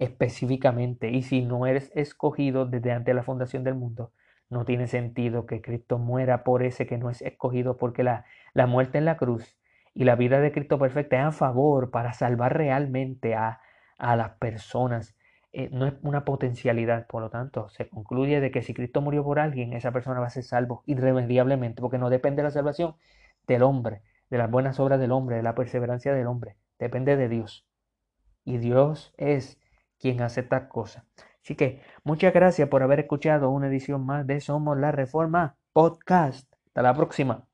específicamente. 0.00 1.10
Y 1.10 1.22
si 1.22 1.42
no 1.42 1.66
eres 1.66 1.92
escogido 1.94 2.66
desde 2.66 2.92
antes 2.92 3.06
de 3.06 3.14
la 3.14 3.22
fundación 3.22 3.62
del 3.62 3.76
mundo, 3.76 4.12
no 4.48 4.64
tiene 4.64 4.88
sentido 4.88 5.46
que 5.46 5.62
Cristo 5.62 5.98
muera 5.98 6.42
por 6.42 6.64
ese 6.64 6.86
que 6.86 6.98
no 6.98 7.10
es 7.10 7.22
escogido, 7.22 7.76
porque 7.76 8.02
la, 8.02 8.24
la 8.54 8.66
muerte 8.66 8.98
en 8.98 9.04
la 9.04 9.16
cruz 9.16 9.56
y 9.94 10.04
la 10.04 10.16
vida 10.16 10.40
de 10.40 10.52
Cristo 10.52 10.78
perfecta 10.78 11.20
es 11.20 11.26
a 11.26 11.32
favor 11.32 11.90
para 11.92 12.12
salvar 12.12 12.56
realmente 12.56 13.34
a, 13.36 13.60
a 13.98 14.16
las 14.16 14.30
personas 14.38 15.16
eh, 15.52 15.68
no 15.72 15.86
es 15.86 15.94
una 16.02 16.24
potencialidad. 16.24 17.06
Por 17.06 17.22
lo 17.22 17.30
tanto, 17.30 17.68
se 17.70 17.88
concluye 17.88 18.40
de 18.40 18.50
que 18.50 18.62
si 18.62 18.74
Cristo 18.74 19.00
murió 19.00 19.24
por 19.24 19.38
alguien, 19.38 19.72
esa 19.72 19.92
persona 19.92 20.20
va 20.20 20.26
a 20.26 20.30
ser 20.30 20.44
salvo 20.44 20.82
irremediablemente, 20.86 21.80
porque 21.80 21.98
no 21.98 22.10
depende 22.10 22.42
de 22.42 22.48
la 22.48 22.50
salvación 22.52 22.94
del 23.46 23.62
hombre, 23.62 24.02
de 24.30 24.38
las 24.38 24.50
buenas 24.50 24.78
obras 24.80 25.00
del 25.00 25.12
hombre, 25.12 25.36
de 25.36 25.42
la 25.42 25.54
perseverancia 25.54 26.14
del 26.14 26.26
hombre. 26.26 26.56
Depende 26.78 27.16
de 27.16 27.28
Dios. 27.28 27.66
Y 28.44 28.58
Dios 28.58 29.12
es 29.16 29.60
quien 30.00 30.22
hace 30.22 30.40
estas 30.40 30.68
cosas. 30.68 31.04
Así 31.44 31.54
que 31.56 31.82
muchas 32.04 32.32
gracias 32.34 32.68
por 32.68 32.82
haber 32.82 33.00
escuchado 33.00 33.50
una 33.50 33.68
edición 33.68 34.04
más 34.04 34.26
de 34.26 34.40
Somos 34.40 34.78
la 34.78 34.92
Reforma 34.92 35.56
Podcast. 35.72 36.52
Hasta 36.66 36.82
la 36.82 36.94
próxima. 36.94 37.49